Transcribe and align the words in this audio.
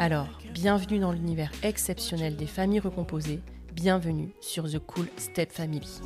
Alors, 0.00 0.28
bienvenue 0.54 1.00
dans 1.00 1.10
l'univers 1.10 1.50
exceptionnel 1.64 2.36
des 2.36 2.46
familles 2.46 2.78
recomposées 2.78 3.40
bienvenue 3.78 4.30
sur 4.40 4.68
The 4.68 4.80
Cool 4.80 5.06
Step 5.16 5.52
Family. 5.52 6.00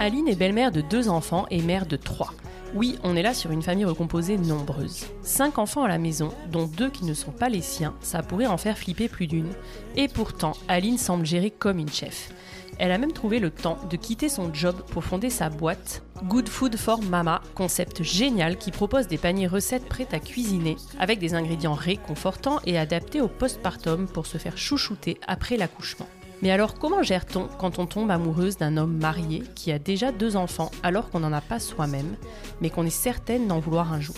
Aline 0.00 0.26
est 0.26 0.34
belle-mère 0.34 0.72
de 0.72 0.80
deux 0.80 1.08
enfants 1.08 1.46
et 1.48 1.62
mère 1.62 1.86
de 1.86 1.94
trois. 1.94 2.34
Oui, 2.74 2.98
on 3.04 3.14
est 3.14 3.22
là 3.22 3.34
sur 3.34 3.52
une 3.52 3.62
famille 3.62 3.84
recomposée 3.84 4.36
nombreuse. 4.36 5.06
Cinq 5.22 5.58
enfants 5.58 5.84
à 5.84 5.88
la 5.88 5.98
maison, 5.98 6.34
dont 6.50 6.66
deux 6.66 6.90
qui 6.90 7.04
ne 7.04 7.14
sont 7.14 7.30
pas 7.30 7.48
les 7.48 7.60
siens, 7.60 7.94
ça 8.00 8.24
pourrait 8.24 8.46
en 8.46 8.56
faire 8.56 8.76
flipper 8.76 9.08
plus 9.08 9.28
d'une. 9.28 9.52
Et 9.94 10.08
pourtant, 10.08 10.52
Aline 10.66 10.98
semble 10.98 11.24
gérer 11.24 11.52
comme 11.52 11.78
une 11.78 11.88
chef. 11.88 12.32
Elle 12.78 12.92
a 12.92 12.98
même 12.98 13.12
trouvé 13.12 13.40
le 13.40 13.50
temps 13.50 13.78
de 13.90 13.96
quitter 13.96 14.28
son 14.28 14.54
job 14.54 14.76
pour 14.90 15.02
fonder 15.02 15.30
sa 15.30 15.50
boîte. 15.50 16.02
Good 16.24 16.48
Food 16.48 16.76
for 16.76 17.02
Mama, 17.02 17.42
concept 17.54 18.04
génial 18.04 18.56
qui 18.56 18.70
propose 18.70 19.08
des 19.08 19.18
paniers 19.18 19.48
recettes 19.48 19.88
prêtes 19.88 20.14
à 20.14 20.20
cuisiner 20.20 20.76
avec 20.98 21.18
des 21.18 21.34
ingrédients 21.34 21.74
réconfortants 21.74 22.60
et 22.66 22.78
adaptés 22.78 23.20
au 23.20 23.28
postpartum 23.28 24.06
pour 24.06 24.26
se 24.26 24.38
faire 24.38 24.56
chouchouter 24.56 25.18
après 25.26 25.56
l'accouchement. 25.56 26.06
Mais 26.40 26.52
alors 26.52 26.74
comment 26.74 27.02
gère-t-on 27.02 27.48
quand 27.58 27.80
on 27.80 27.86
tombe 27.86 28.12
amoureuse 28.12 28.58
d'un 28.58 28.76
homme 28.76 28.96
marié 28.96 29.42
qui 29.56 29.72
a 29.72 29.80
déjà 29.80 30.12
deux 30.12 30.36
enfants 30.36 30.70
alors 30.84 31.10
qu'on 31.10 31.20
n'en 31.20 31.32
a 31.32 31.40
pas 31.40 31.58
soi-même, 31.58 32.14
mais 32.60 32.70
qu'on 32.70 32.86
est 32.86 32.90
certaine 32.90 33.48
d'en 33.48 33.58
vouloir 33.58 33.92
un 33.92 34.00
jour? 34.00 34.14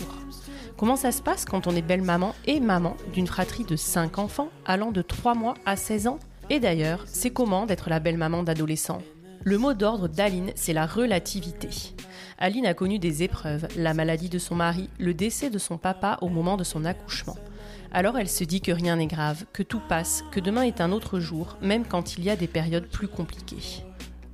Comment 0.77 0.95
ça 0.95 1.11
se 1.11 1.21
passe 1.21 1.45
quand 1.45 1.65
on 1.65 1.75
est 1.75 1.81
belle-maman 1.81 2.35
et 2.45 2.59
maman 2.59 2.95
d'une 3.13 3.27
fratrie 3.27 3.65
de 3.65 3.75
cinq 3.75 4.19
enfants 4.19 4.49
allant 4.65 4.91
de 4.91 5.01
3 5.01 5.33
mois 5.33 5.55
à 5.65 5.75
16 5.75 6.07
ans? 6.07 6.19
Et 6.51 6.59
d'ailleurs, 6.59 7.05
c'est 7.05 7.29
comment 7.29 7.65
d'être 7.65 7.89
la 7.89 8.01
belle-maman 8.01 8.43
d'adolescents 8.43 9.01
Le 9.45 9.57
mot 9.57 9.73
d'ordre 9.73 10.09
d'Aline, 10.09 10.51
c'est 10.55 10.73
la 10.73 10.85
relativité. 10.85 11.69
Aline 12.37 12.65
a 12.65 12.73
connu 12.73 12.99
des 12.99 13.23
épreuves, 13.23 13.69
la 13.77 13.93
maladie 13.93 14.27
de 14.27 14.37
son 14.37 14.55
mari, 14.55 14.89
le 14.99 15.13
décès 15.13 15.49
de 15.49 15.57
son 15.57 15.77
papa 15.77 16.17
au 16.19 16.27
moment 16.27 16.57
de 16.57 16.65
son 16.65 16.83
accouchement. 16.83 17.37
Alors 17.93 18.17
elle 18.17 18.27
se 18.27 18.43
dit 18.43 18.59
que 18.59 18.73
rien 18.73 18.97
n'est 18.97 19.07
grave, 19.07 19.45
que 19.53 19.63
tout 19.63 19.79
passe, 19.87 20.25
que 20.29 20.41
demain 20.41 20.63
est 20.63 20.81
un 20.81 20.91
autre 20.91 21.21
jour, 21.21 21.57
même 21.61 21.85
quand 21.85 22.17
il 22.17 22.25
y 22.25 22.29
a 22.29 22.35
des 22.35 22.47
périodes 22.47 22.89
plus 22.89 23.07
compliquées. 23.07 23.85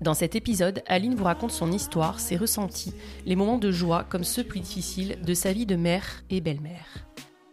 Dans 0.02 0.16
cet 0.16 0.36
épisode, 0.36 0.82
Aline 0.88 1.14
vous 1.14 1.24
raconte 1.24 1.52
son 1.52 1.72
histoire, 1.72 2.20
ses 2.20 2.36
ressentis, 2.36 2.96
les 3.28 3.36
moments 3.36 3.60
de 3.60 3.70
joie 3.70 4.06
comme 4.10 4.24
ceux 4.24 4.44
plus 4.44 4.62
difficiles 4.62 5.20
de 5.24 5.36
sa 5.36 5.54
vie 5.54 5.68
de 5.68 5.76
mère 5.76 6.24
et 6.32 6.42
belle-mère. 6.42 7.06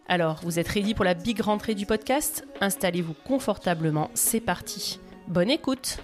Alors, 0.07 0.39
vous 0.43 0.59
êtes 0.59 0.67
ready 0.67 0.93
pour 0.93 1.03
la 1.03 1.15
big 1.15 1.41
rentrée 1.41 1.73
du 1.73 1.87
podcast? 1.87 2.45
Installez-vous 2.61 3.15
confortablement, 3.25 4.11
c'est 4.13 4.39
parti. 4.39 4.99
Bonne 5.27 5.49
écoute 5.49 5.97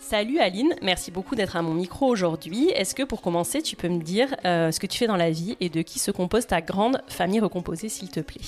Salut 0.00 0.38
Aline, 0.38 0.74
merci 0.82 1.10
beaucoup 1.10 1.36
d'être 1.36 1.56
à 1.56 1.62
mon 1.62 1.74
micro 1.74 2.06
aujourd'hui. 2.06 2.70
Est-ce 2.70 2.94
que 2.94 3.02
pour 3.02 3.20
commencer, 3.20 3.62
tu 3.62 3.76
peux 3.76 3.88
me 3.88 4.02
dire 4.02 4.34
euh, 4.44 4.72
ce 4.72 4.80
que 4.80 4.86
tu 4.86 4.98
fais 4.98 5.06
dans 5.06 5.16
la 5.16 5.30
vie 5.30 5.56
et 5.60 5.68
de 5.68 5.82
qui 5.82 5.98
se 5.98 6.10
compose 6.10 6.46
ta 6.46 6.60
grande 6.60 7.02
famille 7.08 7.40
recomposée, 7.40 7.88
s'il 7.88 8.10
te 8.10 8.20
plaît? 8.20 8.40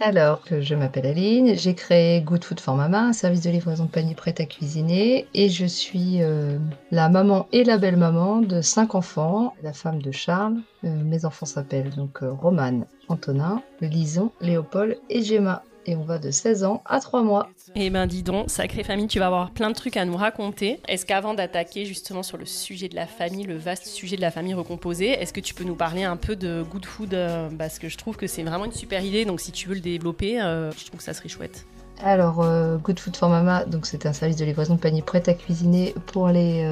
Alors, 0.00 0.42
je 0.50 0.74
m'appelle 0.74 1.06
Aline, 1.06 1.54
j'ai 1.56 1.74
créé 1.74 2.20
Good 2.20 2.44
Food 2.44 2.60
for 2.60 2.76
Mama, 2.76 3.00
un 3.00 3.12
service 3.12 3.40
de 3.42 3.50
livraison 3.50 3.84
de 3.84 3.90
panier 3.90 4.14
prêt 4.14 4.34
à 4.38 4.44
cuisiner, 4.44 5.26
et 5.34 5.48
je 5.48 5.66
suis 5.66 6.22
euh, 6.22 6.58
la 6.90 7.08
maman 7.08 7.48
et 7.52 7.64
la 7.64 7.78
belle-maman 7.78 8.40
de 8.40 8.60
cinq 8.60 8.94
enfants, 8.94 9.54
la 9.62 9.72
femme 9.72 10.00
de 10.00 10.12
Charles. 10.12 10.58
Euh, 10.84 11.02
mes 11.04 11.24
enfants 11.24 11.46
s'appellent 11.46 11.94
donc 11.96 12.22
euh, 12.22 12.30
Romane, 12.30 12.86
Antonin, 13.08 13.62
Lison, 13.80 14.30
Léopold 14.40 14.98
et 15.10 15.22
Gemma 15.22 15.62
et 15.88 15.96
on 15.96 16.02
va 16.02 16.18
de 16.18 16.30
16 16.30 16.64
ans 16.64 16.82
à 16.84 17.00
3 17.00 17.22
mois. 17.22 17.48
Eh 17.74 17.88
ben 17.88 18.06
dis 18.06 18.22
donc, 18.22 18.50
sacrée 18.50 18.84
famille, 18.84 19.06
tu 19.06 19.18
vas 19.18 19.26
avoir 19.26 19.50
plein 19.50 19.70
de 19.70 19.74
trucs 19.74 19.96
à 19.96 20.04
nous 20.04 20.16
raconter. 20.16 20.80
Est-ce 20.86 21.06
qu'avant 21.06 21.32
d'attaquer 21.32 21.86
justement 21.86 22.22
sur 22.22 22.36
le 22.36 22.44
sujet 22.44 22.88
de 22.88 22.94
la 22.94 23.06
famille, 23.06 23.44
le 23.44 23.56
vaste 23.56 23.86
sujet 23.86 24.16
de 24.16 24.20
la 24.20 24.30
famille 24.30 24.52
recomposée, 24.52 25.08
est-ce 25.08 25.32
que 25.32 25.40
tu 25.40 25.54
peux 25.54 25.64
nous 25.64 25.74
parler 25.74 26.04
un 26.04 26.16
peu 26.16 26.36
de 26.36 26.62
Good 26.70 26.84
Food 26.84 27.14
euh, 27.14 27.48
Parce 27.56 27.78
que 27.78 27.88
je 27.88 27.96
trouve 27.96 28.16
que 28.16 28.26
c'est 28.26 28.42
vraiment 28.42 28.66
une 28.66 28.72
super 28.72 29.02
idée, 29.02 29.24
donc 29.24 29.40
si 29.40 29.50
tu 29.50 29.68
veux 29.68 29.74
le 29.74 29.80
développer, 29.80 30.40
euh, 30.42 30.70
je 30.72 30.84
trouve 30.84 30.98
que 30.98 31.04
ça 31.04 31.14
serait 31.14 31.30
chouette. 31.30 31.64
Alors, 32.04 32.42
euh, 32.42 32.76
Good 32.76 33.00
Food 33.00 33.16
for 33.16 33.30
Mama, 33.30 33.64
donc 33.64 33.86
c'est 33.86 34.04
un 34.04 34.12
service 34.12 34.36
de 34.36 34.44
livraison 34.44 34.74
de 34.74 34.80
panier 34.80 35.00
prêt 35.00 35.22
à 35.26 35.32
cuisiner 35.32 35.94
pour 36.06 36.28
les 36.28 36.70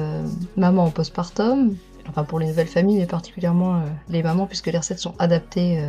mamans 0.57 0.85
en 0.85 0.91
postpartum, 0.91 1.75
enfin 2.07 2.23
pour 2.23 2.39
les 2.39 2.45
nouvelles 2.45 2.67
familles, 2.67 2.99
mais 2.99 3.07
particulièrement 3.07 3.81
les 4.09 4.21
mamans, 4.21 4.45
puisque 4.45 4.67
les 4.67 4.77
recettes 4.77 4.99
sont 4.99 5.15
adaptées 5.17 5.81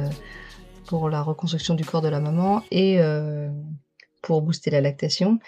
pour 0.88 1.10
la 1.10 1.22
reconstruction 1.22 1.74
du 1.74 1.84
corps 1.84 2.02
de 2.02 2.08
la 2.08 2.18
maman 2.18 2.62
et 2.70 3.00
euh, 3.00 3.48
pour 4.22 4.42
booster 4.42 4.70
la 4.70 4.80
lactation. 4.80 5.38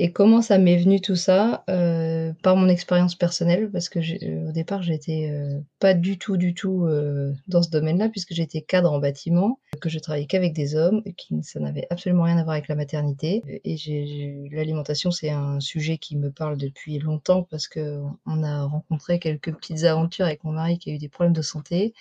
Et 0.00 0.12
comment 0.12 0.42
ça 0.42 0.58
m'est 0.58 0.76
venu 0.76 1.00
tout 1.00 1.16
ça 1.16 1.64
euh, 1.68 2.32
Par 2.44 2.54
mon 2.54 2.68
expérience 2.68 3.16
personnelle, 3.16 3.68
parce 3.72 3.88
que 3.88 3.98
au 4.48 4.52
départ, 4.52 4.80
j'étais 4.80 5.28
euh, 5.28 5.58
pas 5.80 5.92
du 5.92 6.18
tout, 6.18 6.36
du 6.36 6.54
tout 6.54 6.86
euh, 6.86 7.32
dans 7.48 7.62
ce 7.64 7.70
domaine-là, 7.70 8.08
puisque 8.08 8.32
j'étais 8.32 8.60
cadre 8.62 8.92
en 8.92 9.00
bâtiment, 9.00 9.58
que 9.80 9.88
je 9.88 9.98
travaillais 9.98 10.26
qu'avec 10.26 10.52
des 10.52 10.76
hommes, 10.76 11.02
et 11.04 11.14
qui 11.14 11.34
ça 11.42 11.58
n'avait 11.58 11.88
absolument 11.90 12.22
rien 12.22 12.38
à 12.38 12.44
voir 12.44 12.52
avec 12.52 12.68
la 12.68 12.76
maternité. 12.76 13.42
Et 13.64 14.48
l'alimentation, 14.52 15.10
c'est 15.10 15.30
un 15.30 15.58
sujet 15.58 15.98
qui 15.98 16.16
me 16.16 16.30
parle 16.30 16.56
depuis 16.56 17.00
longtemps, 17.00 17.42
parce 17.42 17.66
que 17.66 18.00
on 18.24 18.44
a 18.44 18.64
rencontré 18.66 19.18
quelques 19.18 19.52
petites 19.52 19.82
aventures 19.82 20.26
avec 20.26 20.44
mon 20.44 20.52
mari 20.52 20.78
qui 20.78 20.92
a 20.92 20.94
eu 20.94 20.98
des 20.98 21.08
problèmes 21.08 21.34
de 21.34 21.42
santé. 21.42 21.92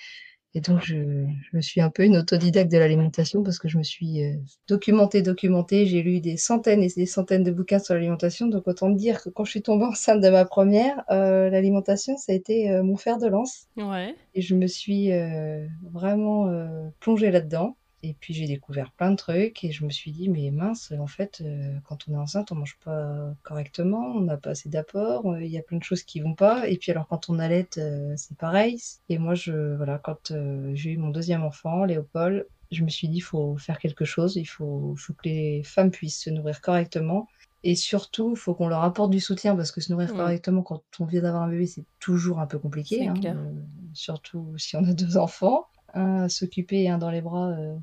Et 0.58 0.60
donc, 0.60 0.82
je, 0.82 0.96
me 1.54 1.62
suis 1.62 1.82
un 1.82 1.92
peu 1.92 2.04
une 2.04 2.18
autodidacte 2.18 2.72
de 2.72 2.80
l'alimentation 2.80 3.44
parce 3.44 3.60
que 3.60 3.68
je 3.68 3.78
me 3.78 3.84
suis 3.84 4.26
euh, 4.26 4.34
documentée, 4.68 5.22
documentée. 5.22 5.86
J'ai 5.86 6.02
lu 6.02 6.20
des 6.20 6.36
centaines 6.36 6.82
et 6.82 6.88
des 6.88 7.06
centaines 7.06 7.44
de 7.44 7.52
bouquins 7.52 7.78
sur 7.78 7.94
l'alimentation. 7.94 8.48
Donc, 8.48 8.68
autant 8.68 8.90
dire 8.90 9.22
que 9.22 9.30
quand 9.30 9.46
je 9.46 9.52
suis 9.52 9.62
tombée 9.62 9.86
enceinte 9.92 10.20
de 10.20 10.30
ma 10.30 10.46
première, 10.46 11.04
euh, 11.12 11.52
l'alimentation, 11.52 12.18
ça 12.18 12.32
a 12.32 12.36
été 12.36 12.72
euh, 12.72 12.82
mon 12.82 12.98
fer 12.98 13.20
de 13.20 13.28
lance. 13.28 13.68
Ouais. 13.78 14.16
Et 14.34 14.42
je 14.42 14.56
me 14.56 14.66
suis 14.66 15.12
vraiment 15.94 16.48
plongée 17.02 17.30
là-dedans. 17.30 17.78
Et 18.04 18.14
puis 18.14 18.34
j'ai 18.34 18.46
découvert 18.46 18.92
plein 18.92 19.10
de 19.12 19.16
trucs 19.16 19.64
et 19.64 19.72
je 19.72 19.84
me 19.84 19.90
suis 19.90 20.12
dit, 20.12 20.30
mais 20.30 20.52
mince, 20.52 20.94
en 21.00 21.08
fait, 21.08 21.42
euh, 21.42 21.74
quand 21.84 22.08
on 22.08 22.14
est 22.14 22.18
enceinte, 22.18 22.52
on 22.52 22.56
mange 22.56 22.78
pas 22.84 23.34
correctement, 23.44 24.14
on 24.16 24.22
n'a 24.22 24.38
pas 24.38 24.52
assez 24.52 24.70
d'apports, 24.70 25.32
euh, 25.32 25.44
il 25.44 25.52
y 25.52 25.58
a 25.58 25.64
plein 25.64 25.78
de 25.78 25.84
choses 25.84 26.04
qui 26.04 26.20
vont 26.20 26.36
pas. 26.36 26.68
Et 26.68 26.78
puis 26.78 26.92
alors 26.92 27.08
quand 27.08 27.30
on 27.30 27.40
allait, 27.40 27.68
euh, 27.78 28.14
c'est 28.16 28.38
pareil. 28.38 28.80
Et 29.10 29.18
moi, 29.18 29.34
je, 29.34 29.76
voilà, 29.76 29.98
quand 29.98 30.32
j'ai 30.74 30.92
eu 30.92 30.98
mon 30.98 31.10
deuxième 31.10 31.44
enfant, 31.44 31.86
Léopold, 31.86 32.48
je 32.72 32.84
me 32.84 32.90
suis 32.90 33.08
dit, 33.08 33.18
il 33.18 33.22
faut 33.22 33.58
faire 33.58 33.80
quelque 33.80 34.06
chose, 34.06 34.36
il 34.36 34.46
faut, 34.46 34.94
faut 34.96 35.14
que 35.14 35.28
les 35.28 35.64
femmes 35.64 35.90
puissent 35.90 36.22
se 36.22 36.30
nourrir 36.30 36.62
correctement. 36.62 37.28
Et 37.64 37.76
surtout, 37.76 38.32
il 38.36 38.38
faut 38.38 38.54
qu'on 38.54 38.68
leur 38.68 38.84
apporte 38.84 39.10
du 39.10 39.20
soutien 39.20 39.56
parce 39.56 39.72
que 39.72 39.82
se 39.82 39.92
nourrir 39.92 40.14
correctement 40.14 40.62
quand 40.62 40.84
on 41.00 41.06
vient 41.06 41.22
d'avoir 41.22 41.44
un 41.44 41.50
bébé, 41.50 41.66
c'est 41.66 41.86
toujours 42.00 42.40
un 42.40 42.46
peu 42.46 42.60
compliqué. 42.60 43.08
Hein, 43.08 43.16
surtout 43.94 44.54
si 44.58 44.76
on 44.76 44.84
a 44.84 44.94
deux 44.94 45.18
enfants 45.18 45.66
un 45.98 46.24
à 46.24 46.30
s'occuper 46.30 46.84
et 46.84 46.90
un 46.90 46.98
dans 46.98 47.10
les 47.10 47.22
bras, 47.22 47.50
euh, 47.50 47.76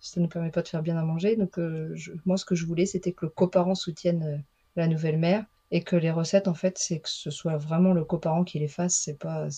ça 0.00 0.20
ne 0.20 0.26
permet 0.26 0.50
pas 0.50 0.62
de 0.62 0.68
faire 0.68 0.82
bien 0.82 0.96
à 0.96 1.02
manger. 1.02 1.36
Donc, 1.36 1.58
euh, 1.58 1.94
moi, 2.24 2.36
ce 2.36 2.44
que 2.44 2.54
je 2.54 2.66
voulais, 2.66 2.86
c'était 2.86 3.12
que 3.12 3.26
le 3.26 3.30
coparent 3.30 3.74
soutienne 3.74 4.22
euh, 4.22 4.38
la 4.76 4.86
nouvelle 4.88 5.18
mère 5.18 5.44
et 5.70 5.82
que 5.82 5.96
les 5.96 6.10
recettes, 6.10 6.48
en 6.48 6.54
fait, 6.54 6.78
c'est 6.78 7.00
que 7.00 7.08
ce 7.08 7.30
soit 7.30 7.56
vraiment 7.56 7.92
le 7.92 8.04
coparent 8.04 8.44
qui 8.44 8.58
les 8.58 8.68
fasse. 8.68 8.94
C'est 8.94 9.18
pas, 9.18 9.48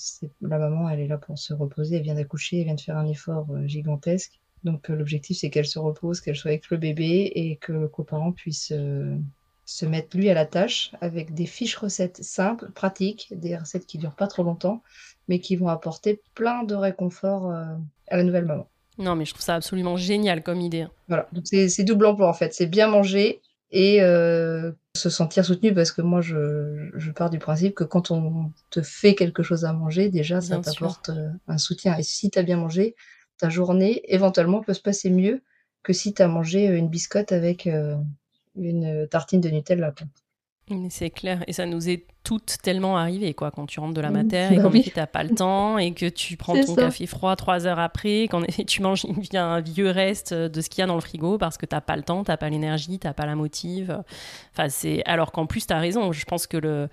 la 0.40 0.58
maman, 0.58 0.88
elle 0.88 1.00
est 1.00 1.08
là 1.08 1.18
pour 1.18 1.38
se 1.38 1.52
reposer, 1.52 1.96
elle 1.96 2.02
vient 2.02 2.14
d'accoucher, 2.14 2.60
elle 2.60 2.64
vient 2.64 2.74
de 2.74 2.80
faire 2.80 2.96
un 2.96 3.06
effort 3.06 3.46
gigantesque. 3.66 4.40
Donc, 4.64 4.88
l'objectif, 4.88 5.38
c'est 5.38 5.50
qu'elle 5.50 5.66
se 5.66 5.78
repose, 5.78 6.20
qu'elle 6.20 6.36
soit 6.36 6.50
avec 6.50 6.70
le 6.70 6.78
bébé 6.78 7.30
et 7.34 7.56
que 7.56 7.72
le 7.72 7.88
coparent 7.88 8.32
puisse 8.32 8.72
se 9.68 9.84
mettre 9.84 10.16
lui 10.16 10.30
à 10.30 10.34
la 10.34 10.46
tâche 10.46 10.92
avec 11.02 11.34
des 11.34 11.44
fiches 11.44 11.76
recettes 11.76 12.24
simples, 12.24 12.70
pratiques, 12.74 13.28
des 13.32 13.54
recettes 13.54 13.84
qui 13.84 13.98
durent 13.98 14.14
pas 14.14 14.26
trop 14.26 14.42
longtemps, 14.42 14.82
mais 15.28 15.40
qui 15.40 15.56
vont 15.56 15.68
apporter 15.68 16.22
plein 16.34 16.62
de 16.62 16.74
réconfort 16.74 17.50
euh, 17.50 17.64
à 18.08 18.16
la 18.16 18.24
nouvelle 18.24 18.46
maman. 18.46 18.66
Non, 18.96 19.14
mais 19.14 19.26
je 19.26 19.34
trouve 19.34 19.44
ça 19.44 19.54
absolument 19.54 19.98
génial 19.98 20.42
comme 20.42 20.62
idée. 20.62 20.86
Voilà, 21.08 21.28
donc 21.32 21.44
c'est 21.46 21.84
double 21.84 22.06
emploi 22.06 22.30
en 22.30 22.32
fait, 22.32 22.54
c'est 22.54 22.66
bien 22.66 22.88
manger 22.88 23.42
et 23.70 24.00
euh, 24.00 24.72
se 24.96 25.10
sentir 25.10 25.44
soutenu 25.44 25.74
parce 25.74 25.92
que 25.92 26.00
moi 26.00 26.22
je, 26.22 26.88
je, 26.94 27.10
pars 27.10 27.28
du 27.28 27.38
principe 27.38 27.74
que 27.74 27.84
quand 27.84 28.10
on 28.10 28.50
te 28.70 28.80
fait 28.80 29.14
quelque 29.14 29.42
chose 29.42 29.66
à 29.66 29.74
manger, 29.74 30.08
déjà 30.08 30.40
ça 30.40 30.58
t'apporte 30.60 31.10
euh, 31.10 31.28
un 31.46 31.58
soutien. 31.58 31.94
Et 31.98 32.02
si 32.02 32.30
tu 32.30 32.38
as 32.38 32.42
bien 32.42 32.56
mangé, 32.56 32.96
ta 33.36 33.50
journée 33.50 34.00
éventuellement 34.06 34.62
peut 34.62 34.72
se 34.72 34.80
passer 34.80 35.10
mieux 35.10 35.42
que 35.82 35.92
si 35.92 36.14
tu 36.14 36.22
as 36.22 36.28
mangé 36.28 36.64
une 36.68 36.88
biscotte 36.88 37.32
avec 37.32 37.68
une 38.58 39.06
tartine 39.08 39.40
de 39.40 39.48
Nutella. 39.50 39.94
C'est 40.90 41.10
clair, 41.10 41.44
et 41.46 41.52
ça 41.52 41.66
nous 41.66 41.88
est 41.88 42.04
toutes 42.28 42.58
tellement 42.62 42.98
arrivé, 42.98 43.32
quoi, 43.32 43.50
quand 43.50 43.64
tu 43.64 43.80
rentres 43.80 43.94
de 43.94 44.02
la 44.02 44.10
matière 44.10 44.52
et 44.52 44.56
bah 44.56 44.64
qu'en 44.64 44.72
effet, 44.72 44.90
t'as 44.94 45.06
pas 45.06 45.22
le 45.22 45.34
temps 45.34 45.78
et 45.78 45.94
que 45.94 46.06
tu 46.06 46.36
prends 46.36 46.54
ton 46.62 46.74
café 46.74 47.06
froid 47.06 47.34
trois 47.36 47.66
heures 47.66 47.78
après, 47.78 48.28
qu'en 48.30 48.42
effet, 48.42 48.64
tu 48.66 48.82
manges 48.82 49.06
un 49.32 49.60
vieux 49.60 49.88
reste 49.88 50.34
de 50.34 50.60
ce 50.60 50.68
qu'il 50.68 50.82
y 50.82 50.84
a 50.84 50.86
dans 50.86 50.94
le 50.94 51.00
frigo 51.00 51.38
parce 51.38 51.56
que 51.56 51.64
t'as 51.64 51.80
pas 51.80 51.96
le 51.96 52.02
temps, 52.02 52.24
t'as 52.24 52.36
pas 52.36 52.50
l'énergie, 52.50 52.98
t'as 52.98 53.14
pas 53.14 53.24
la 53.24 53.34
motive. 53.34 54.02
Enfin, 54.52 54.68
c'est... 54.68 55.02
Alors 55.06 55.32
qu'en 55.32 55.46
plus, 55.46 55.66
t'as 55.66 55.78
raison, 55.78 56.12
je 56.12 56.24
pense 56.26 56.46
que 56.46 56.58
le... 56.58 56.88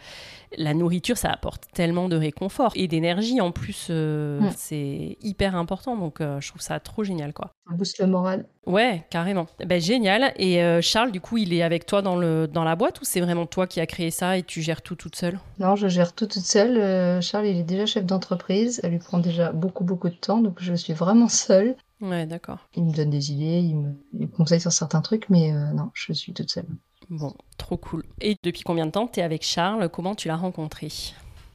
la 0.58 0.74
nourriture, 0.74 1.18
ça 1.18 1.32
apporte 1.32 1.66
tellement 1.74 2.08
de 2.08 2.16
réconfort 2.16 2.72
et 2.76 2.88
d'énergie 2.88 3.42
en 3.42 3.52
plus, 3.52 3.88
euh, 3.90 4.40
c'est 4.56 5.18
hyper 5.22 5.58
important, 5.58 5.98
donc 5.98 6.22
euh, 6.22 6.40
je 6.40 6.48
trouve 6.48 6.62
ça 6.62 6.80
trop 6.80 7.04
génial, 7.04 7.34
quoi. 7.34 7.52
Ça 7.68 7.76
booste 7.76 8.00
le 8.00 8.08
moral. 8.08 8.46
Ouais, 8.66 9.06
carrément. 9.10 9.48
Ben, 9.66 9.80
génial. 9.80 10.34
Et 10.38 10.64
euh, 10.64 10.82
Charles, 10.82 11.12
du 11.12 11.22
coup, 11.22 11.38
il 11.38 11.54
est 11.54 11.62
avec 11.62 11.86
toi 11.86 12.02
dans, 12.02 12.16
le, 12.16 12.48
dans 12.48 12.64
la 12.64 12.76
boîte 12.76 13.00
ou 13.02 13.06
c'est 13.06 13.22
vraiment 13.22 13.46
toi 13.46 13.65
qui 13.68 13.80
as 13.80 13.86
créé 13.86 14.12
ça 14.12 14.38
et 14.38 14.44
tu 14.44 14.62
gères 14.62 14.82
tout 14.82 14.96
toute 14.96 15.16
seule? 15.16 15.40
Non, 15.60 15.76
je 15.76 15.88
gère 15.88 16.14
tout 16.14 16.26
toute 16.26 16.44
seule. 16.44 16.78
Euh, 16.78 17.22
Charles, 17.22 17.48
il 17.48 17.58
est 17.58 17.64
déjà 17.64 17.86
chef 17.86 18.06
d'entreprise. 18.06 18.80
Elle 18.84 18.92
lui 18.92 19.00
prend 19.00 19.20
déjà 19.20 19.52
beaucoup, 19.52 19.84
beaucoup 19.84 20.10
de 20.10 20.16
temps. 20.16 20.42
Donc, 20.42 20.58
je 20.62 20.74
suis 20.74 20.94
vraiment 20.94 21.28
seule. 21.28 21.76
Ouais, 22.02 22.26
d'accord. 22.26 22.60
Il 22.76 22.86
me 22.86 22.94
donne 22.94 23.10
des 23.10 23.32
idées, 23.32 23.60
il 23.60 23.78
me, 23.78 24.28
conseille 24.28 24.60
sur 24.60 24.72
certains 24.72 25.02
trucs, 25.02 25.30
mais 25.30 25.54
euh, 25.54 25.72
non, 25.74 25.92
je 25.94 26.14
suis 26.14 26.34
toute 26.34 26.50
seule. 26.50 26.68
Bon, 27.10 27.34
trop 27.58 27.78
cool. 27.78 28.04
Et 28.22 28.36
depuis 28.44 28.64
combien 28.64 28.86
de 28.86 28.92
temps 28.92 29.08
tu 29.08 29.20
es 29.20 29.24
avec 29.24 29.44
Charles? 29.44 29.90
Comment 29.90 30.16
tu 30.16 30.28
l'as 30.28 30.36
rencontré? 30.36 30.90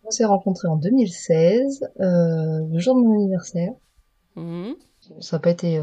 On 0.05 0.11
s'est 0.11 0.25
rencontrés 0.25 0.69
en 0.69 0.77
2016, 0.77 1.91
le 1.99 2.79
jour 2.79 2.97
de 2.97 3.01
mon 3.01 3.15
anniversaire. 3.15 3.73
Mmh. 4.37 4.73
Ça 5.21 5.37
n'a 5.37 5.41
pas 5.41 5.51
été 5.51 5.81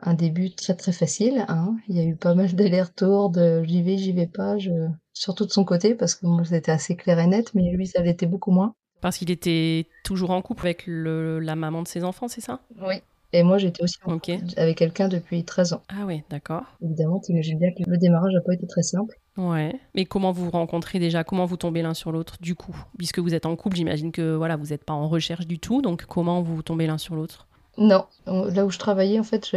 un 0.00 0.14
début 0.14 0.54
très 0.54 0.74
très 0.74 0.92
facile. 0.92 1.44
Hein. 1.48 1.76
Il 1.88 1.96
y 1.96 2.00
a 2.00 2.04
eu 2.04 2.16
pas 2.16 2.34
mal 2.34 2.52
d'allers-retours 2.54 3.30
de 3.30 3.62
j'y 3.64 3.82
vais, 3.82 3.98
j'y 3.98 4.12
vais 4.12 4.26
pas, 4.26 4.58
je... 4.58 4.70
surtout 5.18 5.46
de 5.46 5.50
son 5.50 5.64
côté, 5.64 5.94
parce 5.94 6.14
que 6.14 6.26
moi 6.26 6.44
c'était 6.44 6.70
assez 6.70 6.96
clair 6.96 7.18
et 7.18 7.26
net, 7.26 7.52
mais 7.54 7.70
lui 7.70 7.86
ça 7.86 8.02
l'était 8.02 8.26
beaucoup 8.26 8.50
moins. 8.50 8.74
Parce 9.00 9.18
qu'il 9.18 9.30
était 9.30 9.86
toujours 10.04 10.30
en 10.30 10.42
couple 10.42 10.66
avec 10.66 10.84
le, 10.86 11.38
la 11.38 11.56
maman 11.56 11.82
de 11.82 11.88
ses 11.88 12.04
enfants, 12.04 12.28
c'est 12.28 12.40
ça? 12.40 12.60
Oui. 12.80 12.96
Et 13.32 13.42
moi 13.42 13.58
j'étais 13.58 13.82
aussi 13.82 13.96
en 14.04 14.18
couple 14.18 14.38
avec 14.56 14.78
quelqu'un 14.78 15.08
depuis 15.08 15.44
13 15.44 15.74
ans. 15.74 15.82
Ah 15.88 16.06
oui, 16.06 16.22
d'accord. 16.30 16.62
Évidemment, 16.82 17.20
tu 17.20 17.32
imagines 17.32 17.58
bien 17.58 17.70
que 17.72 17.88
le 17.88 17.98
démarrage 17.98 18.32
n'a 18.32 18.40
pas 18.40 18.54
été 18.54 18.66
très 18.66 18.82
simple. 18.82 19.18
Ouais. 19.36 19.78
Mais 19.94 20.04
comment 20.04 20.32
vous 20.32 20.46
vous 20.46 20.50
rencontrez 20.50 20.98
déjà? 20.98 21.24
Comment 21.24 21.44
vous 21.44 21.56
tombez 21.56 21.82
l'un 21.82 21.94
sur 21.94 22.10
l'autre 22.10 22.36
du 22.40 22.54
coup? 22.54 22.74
Puisque 22.96 23.18
vous 23.18 23.34
êtes 23.34 23.44
en 23.44 23.54
couple, 23.54 23.76
j'imagine 23.76 24.12
que 24.12 24.34
voilà, 24.34 24.56
vous 24.56 24.66
n'êtes 24.66 24.84
pas 24.84 24.94
en 24.94 25.08
recherche 25.08 25.46
du 25.46 25.58
tout, 25.58 25.82
donc 25.82 26.06
comment 26.06 26.42
vous 26.42 26.62
tombez 26.62 26.86
l'un 26.86 26.98
sur 26.98 27.16
l'autre? 27.16 27.47
Non, 27.78 28.06
là 28.26 28.66
où 28.66 28.70
je 28.70 28.78
travaillais, 28.78 29.20
en 29.20 29.22
fait, 29.22 29.50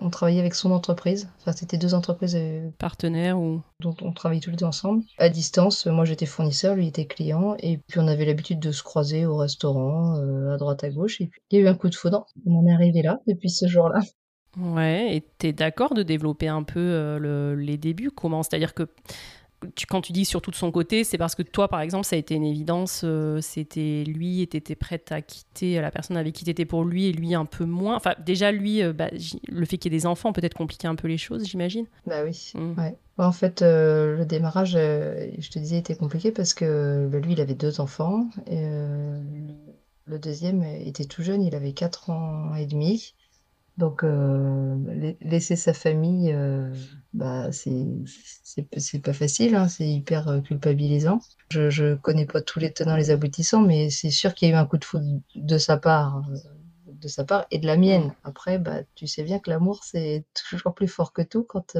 on 0.00 0.10
travaillait 0.10 0.38
avec 0.38 0.54
son 0.54 0.70
entreprise. 0.70 1.28
Enfin, 1.40 1.50
c'était 1.50 1.78
deux 1.78 1.92
entreprises 1.92 2.36
euh, 2.36 2.70
partenaires 2.78 3.38
ou? 3.38 3.60
dont 3.80 3.96
on 4.02 4.12
travaillait 4.12 4.40
tous 4.40 4.50
les 4.50 4.56
deux 4.56 4.64
ensemble. 4.64 5.02
À 5.18 5.28
distance, 5.28 5.86
moi 5.86 6.04
j'étais 6.04 6.26
fournisseur, 6.26 6.76
lui 6.76 6.86
était 6.86 7.06
client, 7.06 7.56
et 7.58 7.78
puis 7.78 7.98
on 7.98 8.06
avait 8.06 8.24
l'habitude 8.24 8.60
de 8.60 8.70
se 8.70 8.84
croiser 8.84 9.26
au 9.26 9.36
restaurant, 9.36 10.16
euh, 10.16 10.54
à 10.54 10.58
droite 10.58 10.84
à 10.84 10.90
gauche. 10.90 11.20
Et 11.20 11.26
puis 11.26 11.40
il 11.50 11.58
y 11.58 11.60
a 11.60 11.64
eu 11.64 11.68
un 11.68 11.74
coup 11.74 11.88
de 11.88 11.96
foudre. 11.96 12.24
On 12.46 12.60
en 12.60 12.66
est 12.66 12.72
arrivé 12.72 13.02
là 13.02 13.18
depuis 13.26 13.50
ce 13.50 13.66
jour-là. 13.66 14.00
Ouais, 14.56 15.16
et 15.16 15.20
t'es 15.38 15.52
d'accord 15.52 15.94
de 15.94 16.04
développer 16.04 16.46
un 16.46 16.62
peu 16.62 16.78
euh, 16.78 17.56
les 17.56 17.76
débuts? 17.76 18.12
Comment? 18.12 18.44
C'est-à-dire 18.44 18.74
que 18.74 18.88
quand 19.88 20.00
tu 20.00 20.12
dis 20.12 20.24
surtout 20.24 20.50
de 20.50 20.56
son 20.56 20.70
côté, 20.70 21.04
c'est 21.04 21.18
parce 21.18 21.34
que 21.34 21.42
toi, 21.42 21.68
par 21.68 21.80
exemple, 21.80 22.06
ça 22.06 22.16
a 22.16 22.18
été 22.18 22.34
une 22.34 22.44
évidence. 22.44 23.02
Euh, 23.04 23.40
c'était 23.40 24.04
lui 24.06 24.42
et 24.42 24.46
t'étais 24.46 24.74
prête 24.74 25.12
à 25.12 25.22
quitter 25.22 25.80
la 25.80 25.90
personne 25.90 26.16
avec 26.16 26.34
qui 26.34 26.44
t'étais 26.44 26.64
pour 26.64 26.84
lui 26.84 27.06
et 27.06 27.12
lui 27.12 27.34
un 27.34 27.44
peu 27.44 27.64
moins. 27.64 27.96
Enfin, 27.96 28.14
déjà, 28.24 28.52
lui, 28.52 28.82
euh, 28.82 28.92
bah, 28.92 29.08
le 29.48 29.66
fait 29.66 29.78
qu'il 29.78 29.92
y 29.92 29.96
ait 29.96 29.98
des 29.98 30.06
enfants 30.06 30.32
peut-être 30.32 30.54
compliquer 30.54 30.88
un 30.88 30.94
peu 30.94 31.08
les 31.08 31.18
choses, 31.18 31.46
j'imagine. 31.46 31.86
Bah 32.06 32.22
oui. 32.24 32.52
Mm. 32.54 32.78
Ouais. 32.78 32.96
En 33.18 33.32
fait, 33.32 33.62
euh, 33.62 34.16
le 34.16 34.24
démarrage, 34.24 34.72
je 34.72 35.50
te 35.50 35.58
disais, 35.58 35.78
était 35.78 35.94
compliqué 35.94 36.32
parce 36.32 36.54
que 36.54 37.08
bah, 37.10 37.18
lui, 37.18 37.32
il 37.32 37.40
avait 37.40 37.54
deux 37.54 37.80
enfants. 37.80 38.28
Et, 38.46 38.64
le 40.06 40.18
deuxième 40.18 40.62
était 40.62 41.06
tout 41.06 41.22
jeune, 41.22 41.42
il 41.42 41.54
avait 41.54 41.72
4 41.72 42.10
ans 42.10 42.54
et 42.54 42.66
demi. 42.66 43.14
Donc, 43.76 44.04
euh, 44.04 44.76
laisser 45.20 45.56
sa 45.56 45.74
famille, 45.74 46.32
euh, 46.32 46.72
bah, 47.12 47.50
c'est 47.50 47.86
c'est 48.76 49.00
pas 49.02 49.12
facile, 49.12 49.56
hein, 49.56 49.66
c'est 49.66 49.88
hyper 49.88 50.28
euh, 50.28 50.40
culpabilisant. 50.40 51.20
Je, 51.50 51.70
je 51.70 51.94
connais 51.96 52.26
pas 52.26 52.40
tous 52.40 52.60
les 52.60 52.72
tenants, 52.72 52.94
les 52.96 53.10
aboutissants, 53.10 53.62
mais 53.62 53.90
c'est 53.90 54.10
sûr 54.10 54.34
qu'il 54.34 54.48
y 54.48 54.52
a 54.52 54.54
eu 54.54 54.58
un 54.58 54.66
coup 54.66 54.78
de 54.78 54.84
foudre 54.84 55.20
de 55.34 55.58
sa 55.58 55.76
part, 55.76 56.22
de 56.86 57.08
sa 57.08 57.24
part 57.24 57.46
et 57.50 57.58
de 57.58 57.66
la 57.66 57.76
mienne. 57.76 58.12
Après, 58.22 58.60
bah, 58.60 58.82
tu 58.94 59.08
sais 59.08 59.24
bien 59.24 59.40
que 59.40 59.50
l'amour, 59.50 59.82
c'est 59.82 60.24
toujours 60.48 60.74
plus 60.74 60.88
fort 60.88 61.12
que 61.12 61.22
tout 61.22 61.42
quand 61.42 61.76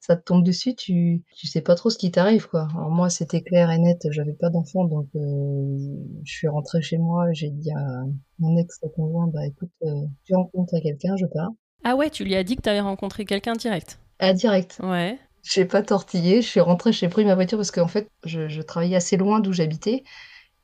ça 0.00 0.16
te 0.16 0.22
tombe 0.22 0.44
dessus, 0.44 0.74
tu, 0.74 1.22
tu 1.36 1.46
sais 1.46 1.60
pas 1.60 1.74
trop 1.74 1.90
ce 1.90 1.98
qui 1.98 2.10
t'arrive, 2.10 2.48
quoi. 2.48 2.68
Alors 2.74 2.90
moi, 2.90 3.10
c'était 3.10 3.42
clair 3.42 3.70
et 3.70 3.78
net, 3.78 4.06
j'avais 4.10 4.32
pas 4.32 4.50
d'enfant, 4.50 4.84
donc 4.84 5.08
je 5.14 6.32
suis 6.32 6.48
rentrée 6.48 6.82
chez 6.82 6.98
moi, 6.98 7.32
j'ai 7.32 7.50
dit 7.50 7.70
à 7.72 8.04
mon 8.38 8.56
ex-conjoint, 8.56 9.28
bah 9.28 9.46
écoute, 9.46 9.70
tu 10.24 10.34
rencontres 10.34 10.78
quelqu'un, 10.82 11.16
je 11.16 11.26
pars. 11.26 11.50
Ah 11.84 11.96
ouais, 11.96 12.10
tu 12.10 12.24
lui 12.24 12.34
as 12.34 12.44
dit 12.44 12.56
que 12.56 12.62
tu 12.62 12.68
avais 12.68 12.80
rencontré 12.80 13.24
quelqu'un 13.24 13.54
direct? 13.54 13.98
Ah, 14.18 14.32
direct. 14.32 14.80
Ouais. 14.82 15.18
J'ai 15.42 15.64
pas 15.64 15.82
tortillé, 15.82 16.42
je 16.42 16.48
suis 16.48 16.60
rentrée, 16.60 16.92
j'ai 16.92 17.08
pris 17.08 17.24
ma 17.24 17.34
voiture 17.34 17.56
parce 17.58 17.70
qu'en 17.70 17.88
fait, 17.88 18.08
je, 18.24 18.48
je 18.48 18.60
travaillais 18.62 18.96
assez 18.96 19.16
loin 19.16 19.40
d'où 19.40 19.52
j'habitais. 19.52 20.04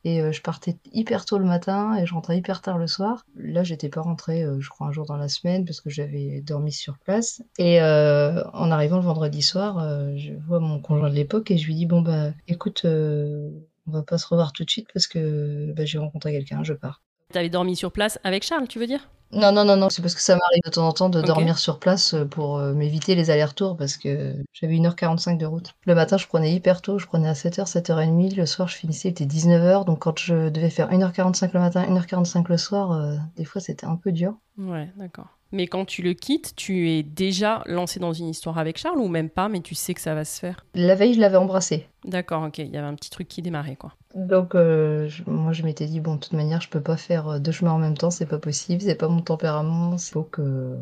Et 0.05 0.21
euh, 0.21 0.33
je 0.33 0.43
partais 0.43 0.77
hyper 0.93 1.25
tôt 1.25 1.39
le 1.39 1.45
matin 1.45 1.97
et 1.97 2.07
je 2.07 2.15
rentrais 2.15 2.37
hyper 2.37 2.61
tard 2.61 2.79
le 2.79 2.87
soir. 2.87 3.25
Là, 3.37 3.65
j'étais 3.65 3.89
pas 3.89 4.03
rentrée, 4.03 4.43
euh, 4.43 4.61
je 4.61 4.69
crois, 4.69 4.87
un 4.87 4.93
jour 4.93 5.07
dans 5.07 5.17
la 5.17 5.29
semaine 5.29 5.65
parce 5.65 5.81
que 5.81 5.91
j'avais 5.91 6.43
dormi 6.43 6.73
sur 6.73 6.99
place. 6.99 7.43
Et 7.59 7.81
euh, 7.81 8.45
en 8.53 8.71
arrivant 8.71 8.97
le 8.97 9.03
vendredi 9.05 9.43
soir, 9.43 9.79
je 10.17 10.33
vois 10.47 10.61
mon 10.61 10.81
conjoint 10.81 11.09
de 11.09 11.15
l'époque 11.15 11.51
et 11.51 11.59
je 11.59 11.67
lui 11.67 11.75
dis 11.75 11.87
bon 11.87 12.03
bah 12.03 12.33
écoute, 12.49 12.85
on 12.85 13.91
va 13.91 14.03
pas 14.03 14.19
se 14.19 14.27
revoir 14.27 14.53
tout 14.53 14.65
de 14.65 14.71
suite 14.71 14.89
parce 14.93 15.07
que 15.07 15.73
bah, 15.73 15.85
j'ai 15.85 15.99
rencontré 15.99 16.33
quelqu'un, 16.33 16.63
je 16.65 16.75
pars. 16.75 17.03
T'avais 17.33 17.49
dormi 17.49 17.75
sur 17.75 17.91
place 17.91 18.19
avec 18.23 18.45
Charles, 18.45 18.69
tu 18.69 18.79
veux 18.79 18.87
dire? 18.87 19.09
Non, 19.35 19.53
non, 19.53 19.65
non, 19.65 19.77
non, 19.77 19.91
c'est 19.91 20.03
parce 20.03 20.15
que 20.15 20.21
ça 20.21 20.35
m'arrive 20.37 20.63
de 20.65 20.71
temps 20.71 20.87
en 20.87 20.93
temps 20.93 21.09
de 21.09 21.19
Ok. 21.19 21.27
dormir 21.27 21.59
sur 21.59 21.79
place 21.79 22.15
euh, 22.15 22.25
pour 22.25 22.59
euh, 22.59 22.73
m'éviter 22.73 23.15
les 23.15 23.31
allers-retours 23.31 23.77
parce 23.77 23.97
que 23.97 24.35
j'avais 24.53 24.75
1h45 24.75 25.39
de 25.39 25.47
route. 25.47 25.75
Le 25.87 25.95
matin, 25.95 26.17
je 26.17 26.27
prenais 26.27 26.53
hyper 26.53 26.83
tôt, 26.83 26.99
je 26.99 27.07
prenais 27.07 27.29
à 27.29 27.35
7h, 27.35 27.67
7h30. 27.67 28.37
Le 28.37 28.47
soir, 28.47 28.69
je 28.69 28.77
finissais, 28.77 29.09
il 29.09 29.11
était 29.13 29.27
19h. 29.27 29.85
Donc 29.85 30.01
quand 30.01 30.19
je 30.19 30.49
devais 30.49 30.71
faire 30.71 30.91
1h45 30.93 31.51
le 31.53 31.61
matin, 31.61 31.85
1h45 31.85 32.49
le 32.49 32.57
soir, 32.57 32.93
euh, 32.93 33.17
des 33.37 33.45
fois, 33.45 33.61
c'était 33.61 33.87
un 33.87 33.97
peu 33.97 34.13
dur. 34.13 34.35
Ouais, 34.57 34.91
d'accord. 34.97 35.34
Mais 35.53 35.67
quand 35.69 35.85
tu 35.85 36.03
le 36.03 36.15
quittes, 36.15 36.55
tu 36.57 36.91
es 36.91 37.03
déjà 37.05 37.63
lancé 37.67 38.01
dans 38.01 38.13
une 38.13 38.29
histoire 38.29 38.59
avec 38.59 38.77
Charles 38.77 38.99
ou 38.99 39.07
même 39.09 39.31
pas, 39.31 39.49
mais 39.49 39.61
tu 39.61 39.75
sais 39.77 39.95
que 39.95 40.01
ça 40.01 40.15
va 40.15 40.25
se 40.25 40.41
faire? 40.41 40.65
La 40.75 40.97
veille, 40.97 41.15
je 41.15 41.21
l'avais 41.21 41.37
embrassé. 41.37 41.87
D'accord, 42.05 42.43
ok, 42.43 42.59
il 42.59 42.71
y 42.71 42.77
avait 42.77 42.87
un 42.89 42.95
petit 42.95 43.09
truc 43.11 43.29
qui 43.29 43.41
démarrait, 43.41 43.77
quoi. 43.77 43.93
Donc 44.17 44.55
euh, 44.55 45.09
je- 45.09 45.23
moi, 45.27 45.53
je 45.53 45.63
m'étais 45.63 45.87
dit, 45.87 46.01
bon, 46.01 46.17
de 46.17 46.21
toute 46.21 46.33
manière, 46.33 46.61
je 46.61 46.69
peux 46.69 46.81
pas 46.81 46.97
faire 46.97 47.29
euh, 47.29 47.39
deux 47.39 47.53
chemins 47.53 47.73
en 47.73 47.79
même 47.79 47.97
temps, 47.97 48.11
c'est 48.11 48.27
pas 48.27 48.39
possible, 48.39 48.83
c'est 48.83 48.95
pas 48.97 49.09
mon 49.09 49.23
tempérament. 49.23 49.95
Il 49.97 50.01
faut 50.13 50.23
que 50.25 50.77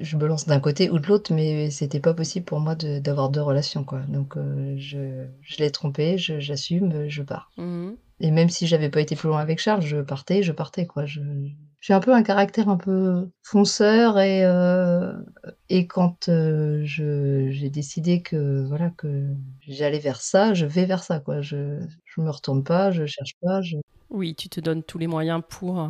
je 0.00 0.16
me 0.16 0.26
lance 0.26 0.46
d'un 0.46 0.60
côté 0.60 0.90
ou 0.90 0.98
de 0.98 1.06
l'autre, 1.06 1.32
mais 1.32 1.70
c'était 1.70 2.00
pas 2.00 2.14
possible 2.14 2.44
pour 2.44 2.60
moi 2.60 2.74
de- 2.74 2.98
d'avoir 2.98 3.30
deux 3.30 3.42
relations, 3.42 3.82
quoi. 3.84 4.00
Donc 4.08 4.36
euh, 4.36 4.74
je, 4.78 5.24
je 5.42 5.56
l'ai 5.58 5.70
trompé, 5.70 6.16
j'assume, 6.18 7.08
je 7.08 7.22
pars. 7.22 7.50
Mhm. 7.56 7.96
Et 8.20 8.30
même 8.30 8.48
si 8.50 8.66
j'avais 8.66 8.90
pas 8.90 9.00
été 9.00 9.16
plus 9.16 9.28
loin 9.28 9.38
avec 9.40 9.58
Charles, 9.60 9.82
je 9.82 9.98
partais, 9.98 10.42
je 10.42 10.52
partais, 10.52 10.86
quoi. 10.86 11.06
Je, 11.06 11.20
j'ai 11.80 11.94
un 11.94 12.00
peu 12.00 12.12
un 12.14 12.22
caractère 12.22 12.68
un 12.68 12.76
peu 12.76 13.30
fonceur 13.42 14.18
et, 14.18 14.44
euh, 14.44 15.12
et 15.68 15.86
quand 15.86 16.28
euh, 16.28 16.82
je, 16.84 17.50
j'ai 17.50 17.70
décidé 17.70 18.22
que, 18.22 18.64
voilà, 18.66 18.90
que 18.90 19.28
j'allais 19.60 19.98
vers 20.00 20.20
ça, 20.20 20.54
je 20.54 20.66
vais 20.66 20.86
vers 20.86 21.02
ça, 21.04 21.20
quoi. 21.20 21.40
Je, 21.40 21.80
je 22.04 22.20
me 22.20 22.30
retourne 22.30 22.64
pas, 22.64 22.90
je 22.90 23.06
cherche 23.06 23.34
pas, 23.40 23.62
je, 23.62 23.76
Oui, 24.10 24.34
tu 24.34 24.50
te 24.50 24.60
donnes 24.60 24.82
tous 24.82 24.98
les 24.98 25.06
moyens 25.06 25.42
pour. 25.48 25.80
euh, 25.80 25.88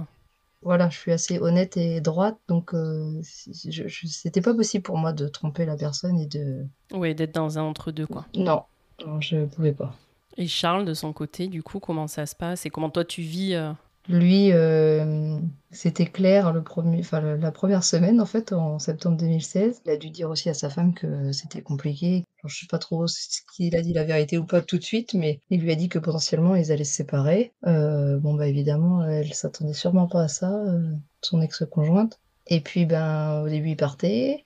voilà, 0.63 0.89
je 0.89 0.99
suis 0.99 1.11
assez 1.13 1.39
honnête 1.41 1.77
et 1.77 2.01
droite, 2.01 2.39
donc 2.49 2.73
euh, 2.75 3.21
c'était 3.23 4.41
pas 4.43 4.55
possible 4.55 4.83
pour 4.85 4.97
moi 4.99 5.13
de 5.13 5.27
tromper 5.29 5.65
la 5.67 5.77
personne 5.77 6.19
et 6.19 6.27
de, 6.27 6.67
Ouais, 6.93 7.15
d'être 7.15 7.33
dans 7.35 7.59
un 7.59 7.63
entre-deux, 7.63 8.07
quoi. 8.07 8.27
non, 8.35 8.65
non, 9.05 9.21
je 9.21 9.45
pouvais 9.47 9.75
pas. 9.75 9.95
Et 10.39 10.47
Charles, 10.47 10.85
de 10.87 10.95
son 10.95 11.13
côté, 11.13 11.49
du 11.49 11.63
coup, 11.63 11.81
comment 11.81 12.07
ça 12.07 12.25
se 12.27 12.35
passe 12.35 12.65
et 12.65 12.71
comment 12.71 12.91
toi 12.91 13.05
tu 13.05 13.21
vis 13.23 13.55
euh, 13.55 13.73
Lui, 14.09 14.53
euh, 14.53 15.39
c'était 15.71 16.07
clair 16.07 16.53
le 16.55 16.63
premier, 16.63 17.01
enfin, 17.01 17.21
la 17.21 17.53
première 17.53 17.85
semaine, 17.85 18.23
en 18.23 18.27
fait, 18.27 18.53
en 18.55 18.79
septembre 18.79 19.19
2016. 19.19 19.83
Il 19.85 19.91
a 19.91 19.97
dû 19.99 20.09
dire 20.09 20.31
aussi 20.31 20.49
à 20.49 20.55
sa 20.55 20.71
femme 20.71 20.95
que 20.95 21.31
c'était 21.33 21.61
compliqué. 21.61 22.25
Alors, 22.41 22.49
je 22.49 22.61
sais 22.61 22.67
pas 22.67 22.79
trop 22.79 23.07
ce 23.07 23.41
qu'il 23.55 23.77
a 23.77 23.83
dit 23.83 23.93
la 23.93 24.05
vérité 24.05 24.39
ou 24.39 24.47
pas 24.47 24.63
tout 24.63 24.79
de 24.79 24.83
suite, 24.83 25.13
mais 25.13 25.41
il 25.51 25.61
lui 25.61 25.73
a 25.73 25.75
dit 25.75 25.91
que 25.91 25.99
potentiellement 25.99 26.55
ils 26.55 26.73
allaient 26.73 26.85
se 26.85 26.95
séparer. 26.95 27.53
Euh, 27.67 28.19
bon, 28.19 28.33
bah 28.35 28.47
évidemment, 28.47 29.05
elle 29.05 29.35
s'attendait 29.35 29.75
sûrement 29.75 30.09
pas 30.09 30.23
à 30.23 30.29
ça, 30.29 30.51
euh, 30.53 30.91
son 31.21 31.43
ex-conjointe. 31.43 32.19
Et 32.47 32.61
puis, 32.63 32.87
ben, 32.87 33.43
au 33.43 33.49
début, 33.49 33.71
il 33.71 33.77
partait. 33.77 34.45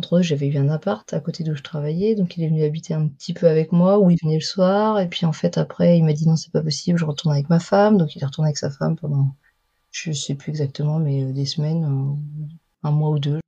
Entre 0.00 0.16
eux, 0.16 0.22
j'avais 0.22 0.46
eu 0.46 0.56
un 0.56 0.70
appart 0.70 1.12
à 1.12 1.20
côté 1.20 1.44
d'où 1.44 1.54
je 1.54 1.62
travaillais, 1.62 2.14
donc 2.14 2.38
il 2.38 2.42
est 2.42 2.48
venu 2.48 2.64
habiter 2.64 2.94
un 2.94 3.06
petit 3.06 3.34
peu 3.34 3.46
avec 3.46 3.70
moi, 3.70 3.98
où 3.98 4.08
il 4.08 4.16
venait 4.22 4.36
le 4.36 4.40
soir, 4.40 4.98
et 4.98 5.06
puis 5.10 5.26
en 5.26 5.32
fait 5.34 5.58
après 5.58 5.98
il 5.98 6.04
m'a 6.04 6.14
dit 6.14 6.26
non 6.26 6.36
c'est 6.36 6.50
pas 6.50 6.62
possible, 6.62 6.98
je 6.98 7.04
retourne 7.04 7.34
avec 7.34 7.50
ma 7.50 7.60
femme, 7.60 7.98
donc 7.98 8.16
il 8.16 8.22
est 8.22 8.24
retourné 8.24 8.48
avec 8.48 8.56
sa 8.56 8.70
femme 8.70 8.96
pendant, 8.96 9.34
je 9.90 10.10
sais 10.12 10.34
plus 10.34 10.48
exactement, 10.48 10.98
mais 10.98 11.22
euh, 11.22 11.32
des 11.32 11.44
semaines, 11.44 11.84
euh, 11.84 12.88
un 12.88 12.90
mois 12.92 13.10
ou 13.10 13.18
deux. 13.18 13.40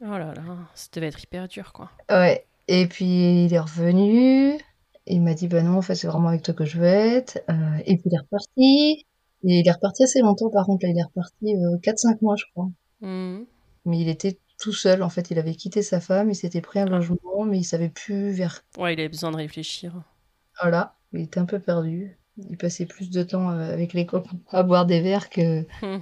Oh 0.00 0.16
là 0.16 0.32
là, 0.32 0.42
ça 0.76 0.86
devait 0.92 1.08
être 1.08 1.20
hyper 1.20 1.48
dur, 1.48 1.72
quoi. 1.72 1.90
Ouais, 2.08 2.46
et 2.68 2.86
puis 2.86 3.46
il 3.46 3.52
est 3.52 3.58
revenu, 3.58 4.50
et 4.52 4.60
il 5.08 5.22
m'a 5.22 5.34
dit 5.34 5.48
bah 5.48 5.62
non 5.62 5.78
en 5.78 5.82
fait 5.82 5.96
c'est 5.96 6.06
vraiment 6.06 6.28
avec 6.28 6.42
toi 6.42 6.54
que 6.54 6.64
je 6.64 6.78
veux 6.78 6.86
être, 6.86 7.40
euh, 7.50 7.78
et 7.84 7.96
puis 7.96 8.04
il 8.06 8.14
est 8.14 8.20
reparti, 8.20 9.06
et 9.42 9.58
il 9.58 9.66
est 9.66 9.72
reparti 9.72 10.04
assez 10.04 10.20
longtemps 10.20 10.50
par 10.50 10.66
contre, 10.66 10.86
là 10.86 10.92
il 10.92 10.98
est 11.00 11.02
reparti 11.02 11.56
euh, 11.56 11.78
4-5 11.78 12.22
mois 12.22 12.36
je 12.36 12.44
crois. 12.52 12.70
Mhm. 13.00 13.44
Mais 13.86 13.98
il 13.98 14.08
était 14.08 14.38
tout 14.58 14.72
seul, 14.72 15.02
en 15.02 15.08
fait, 15.10 15.30
il 15.30 15.38
avait 15.38 15.54
quitté 15.54 15.82
sa 15.82 16.00
femme, 16.00 16.30
il 16.30 16.34
s'était 16.36 16.60
pris 16.60 16.78
un 16.80 16.86
logement, 16.86 17.44
mais 17.46 17.58
il 17.58 17.64
savait 17.64 17.88
plus 17.90 18.30
vers 18.32 18.62
Ouais, 18.78 18.94
il 18.94 19.00
avait 19.00 19.08
besoin 19.08 19.30
de 19.32 19.36
réfléchir. 19.36 20.02
Voilà, 20.60 20.96
il 21.12 21.22
était 21.22 21.40
un 21.40 21.44
peu 21.46 21.58
perdu. 21.60 22.18
Il 22.38 22.56
passait 22.58 22.86
plus 22.86 23.10
de 23.10 23.22
temps 23.22 23.50
euh, 23.50 23.72
avec 23.72 23.92
les 23.94 24.06
copains 24.06 24.38
à 24.50 24.62
boire 24.62 24.86
des 24.86 25.00
verres 25.00 25.30
que 25.30 25.62
Hmm. 25.82 26.00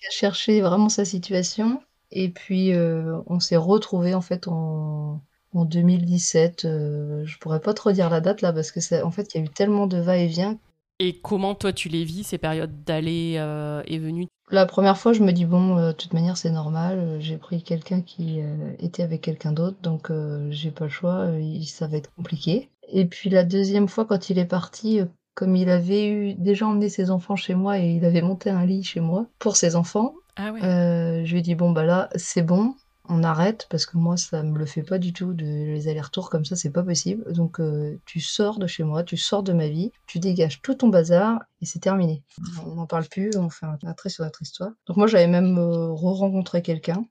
qu'à 0.00 0.10
chercher 0.10 0.60
vraiment 0.62 0.88
sa 0.90 1.04
situation. 1.04 1.82
Et 2.12 2.30
puis 2.30 2.72
euh, 2.74 3.20
on 3.26 3.40
s'est 3.40 3.56
retrouvés 3.56 4.14
en 4.14 4.20
fait 4.22 4.48
en, 4.48 5.22
en 5.54 5.64
2017. 5.66 6.64
euh, 6.66 7.24
je 7.26 7.38
pourrais 7.38 7.60
pas 7.60 7.74
trop 7.74 7.92
dire 7.92 8.10
la 8.10 8.20
date 8.20 8.42
là 8.42 8.52
parce 8.52 8.72
que 8.72 8.80
ça, 8.80 9.04
en 9.06 9.10
fait 9.12 9.34
il 9.34 9.38
y 9.38 9.42
a 9.42 9.44
eu 9.46 9.50
tellement 9.50 9.86
de 9.88 9.98
va-et-vient. 10.00 10.58
Et 10.98 11.18
comment 11.20 11.54
toi 11.54 11.72
tu 11.72 11.88
les 11.88 12.04
vis, 12.04 12.24
ces 12.24 12.38
périodes 12.38 12.84
d'aller 12.84 13.34
euh, 13.38 13.82
et 13.86 13.98
venue 13.98 14.28
La 14.50 14.64
première 14.64 14.96
fois 14.96 15.12
je 15.12 15.22
me 15.22 15.32
dis 15.32 15.44
bon 15.44 15.76
euh, 15.76 15.88
de 15.88 15.92
toute 15.92 16.14
manière 16.14 16.36
c'est 16.36 16.50
normal. 16.50 17.18
J'ai 17.20 17.36
pris 17.36 17.62
quelqu'un 17.62 18.00
qui 18.00 18.40
euh, 18.40 18.72
était 18.78 19.02
avec 19.02 19.20
quelqu'un 19.20 19.52
d'autre 19.52 19.76
donc 19.82 20.10
j'ai 20.50 20.70
pas 20.70 20.84
le 20.84 20.90
choix. 20.90 21.26
ça 21.66 21.86
va 21.86 21.98
être 21.98 22.14
compliqué. 22.14 22.70
Et 22.88 23.04
puis 23.04 23.28
la 23.30 23.44
deuxième 23.44 23.88
fois 23.88 24.06
quand 24.06 24.30
il 24.30 24.38
est 24.38 24.46
parti. 24.46 25.00
comme 25.34 25.54
il 25.54 25.68
avait 25.68 26.08
eu 26.08 26.34
déjà 26.34 26.66
emmené 26.66 26.88
ses 26.88 27.10
enfants 27.10 27.36
chez 27.36 27.54
moi 27.54 27.78
et 27.78 27.90
il 27.90 28.04
avait 28.06 28.22
monté 28.22 28.48
un 28.48 28.64
lit 28.64 28.82
chez 28.82 29.00
moi 29.00 29.26
pour 29.38 29.56
ses 29.56 29.76
enfants, 29.76 30.14
Ah 30.36 30.50
ouais. 30.52 30.60
Je 30.62 31.30
lui 31.30 31.40
ai 31.40 31.42
dit 31.42 31.54
bon 31.54 31.72
bah 31.72 31.84
là 31.84 32.08
c'est 32.14 32.42
bon, 32.42 32.74
on 33.08 33.22
arrête 33.22 33.66
parce 33.70 33.86
que 33.86 33.96
moi 33.96 34.16
ça 34.16 34.42
me 34.42 34.58
le 34.58 34.66
fait 34.66 34.82
pas 34.82 34.98
du 34.98 35.12
tout 35.12 35.32
de 35.32 35.44
les 35.44 35.88
allers-retours 35.88 36.30
comme 36.30 36.44
ça 36.44 36.56
c'est 36.56 36.70
pas 36.70 36.82
possible. 36.82 37.32
Donc 37.32 37.60
euh, 37.60 37.98
tu 38.06 38.20
sors 38.20 38.58
de 38.58 38.66
chez 38.66 38.84
moi, 38.84 39.02
tu 39.02 39.16
sors 39.16 39.42
de 39.42 39.52
ma 39.52 39.68
vie, 39.68 39.92
tu 40.06 40.18
dégages 40.18 40.60
tout 40.62 40.74
ton 40.74 40.88
bazar 40.88 41.40
et 41.60 41.66
c'est 41.66 41.78
terminé. 41.78 42.22
On 42.64 42.74
n'en 42.74 42.86
parle 42.86 43.06
plus, 43.06 43.30
on 43.36 43.50
fait 43.50 43.66
un, 43.66 43.92
trait 43.94 44.08
sur 44.08 44.24
notre 44.24 44.42
histoire. 44.42 44.70
Donc 44.86 44.96
moi 44.96 45.06
j'avais 45.06 45.26
même 45.26 45.58
euh, 45.58 45.92
re-rencontré 45.92 46.62
quelqu'un. 46.62 47.04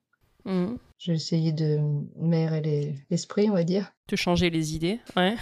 Mhm. 0.46 0.78
J'ai 0.98 1.14
essayé 1.14 1.52
de 1.52 1.80
m'aérer 2.18 2.62
les- 2.62 2.96
l'esprit 3.10 3.50
on 3.50 3.54
va 3.54 3.64
dire. 3.64 3.92
Te 4.08 4.16
changer 4.16 4.50
les 4.50 4.76
idées, 4.76 5.00
ouais. 5.18 5.36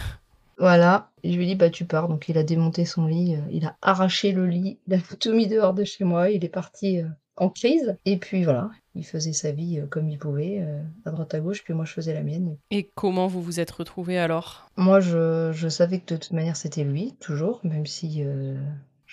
Voilà, 0.60 1.12
et 1.24 1.31
je 1.31 1.38
lui 1.38 1.45
ai 1.45 1.48
dit 1.48 1.55
bah 1.55 1.69
tu 1.69 1.86
pars. 1.86 2.07
Donc 2.07 2.29
il 2.29 2.38
a 2.38 2.43
démonté 2.43 2.86
son 2.86 3.07
lit, 3.07 3.36
euh, 3.36 3.41
il 3.51 3.65
a 3.65 3.75
arraché 3.81 4.31
le 4.31 4.45
lit, 4.48 4.79
il 4.88 4.93
a 4.93 4.98
tout 5.19 5.33
mis 5.33 5.48
dehors 5.48 5.74
de 5.74 5.83
chez 5.83 6.03
moi, 6.03 6.29
il 6.29 6.45
est 6.45 6.50
parti 6.50 7.01
en 7.38 7.50
crise. 7.50 7.98
Et 8.05 8.17
puis 8.17 8.43
voilà, 8.43 8.69
il 8.95 9.05
faisait 9.05 9.33
sa 9.33 9.51
vie 9.51 9.79
euh, 9.79 9.88
comme 9.88 10.09
il 10.09 10.19
pouvait, 10.19 10.59
euh, 10.62 10.81
à 11.05 11.12
droite 11.12 11.33
à 11.33 11.39
gauche, 11.39 11.63
puis 11.63 11.73
moi 11.73 11.85
je 11.85 11.93
faisais 11.93 12.13
la 12.13 12.23
mienne. 12.23 12.57
Et 12.71 12.91
comment 12.95 13.27
vous 13.27 13.41
vous 13.41 13.59
êtes 13.59 13.71
retrouvés 13.71 14.17
alors? 14.17 14.67
Moi 14.77 15.00
je, 15.00 15.51
je 15.53 15.67
savais 15.67 16.00
que 16.00 16.13
de 16.13 16.19
toute 16.19 16.33
manière 16.33 16.55
c'était 16.55 16.83
lui, 16.83 17.15
toujours, 17.19 17.59
même 17.63 17.85
si 17.85 18.23
euh, 18.23 18.55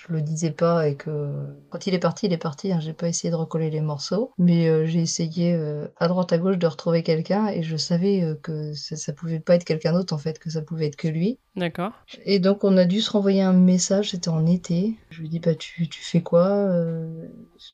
je 0.07 0.13
le 0.13 0.23
disais 0.23 0.51
pas 0.51 0.89
et 0.89 0.97
que 0.97 1.31
quand 1.69 1.87
il 1.87 1.95
est 1.95 1.99
parti, 1.99 2.27
il 2.27 2.33
est 2.33 2.39
parti. 2.39 2.73
Hein, 2.73 2.81
j'ai 2.81 2.93
pas 2.93 3.09
essayé 3.09 3.31
de 3.31 3.37
recoller 3.37 3.71
les 3.71 3.81
morceaux, 3.81 4.33
mais 4.39 4.69
euh, 4.69 4.87
j'ai 4.87 5.01
essayé 5.01 5.53
euh, 5.53 5.89
à 5.99 6.09
droite 6.09 6.33
à 6.33 6.39
gauche 6.39 6.57
de 6.57 6.67
retrouver 6.67 7.03
quelqu'un 7.03 7.49
et 7.49 7.63
je 7.63 7.77
savais 7.77 8.23
euh, 8.23 8.35
que 8.35 8.73
ça, 8.75 8.97
ça 8.97 9.13
pouvait 9.13 9.41
pas 9.41 9.57
être 9.57 9.65
quelqu'un 9.65 9.93
d'autre 9.93 10.15
en 10.15 10.19
fait, 10.19 10.39
que 10.39 10.49
ça 10.49 10.63
pouvait 10.63 10.87
être 10.87 10.97
que 10.97 11.09
lui. 11.09 11.39
D'accord. 11.57 11.93
Et 12.25 12.39
donc 12.39 12.65
on 12.65 12.77
a 12.77 12.85
dû 12.85 13.01
se 13.01 13.11
renvoyer 13.11 13.43
un 13.43 13.53
message, 13.53 14.11
c'était 14.11 14.31
en 14.31 14.47
été. 14.47 14.97
Je 15.11 15.21
lui 15.21 15.29
dis 15.29 15.41
bah 15.41 15.55
tu, 15.55 15.89
tu 15.89 16.01
fais 16.03 16.23
quoi 16.23 16.71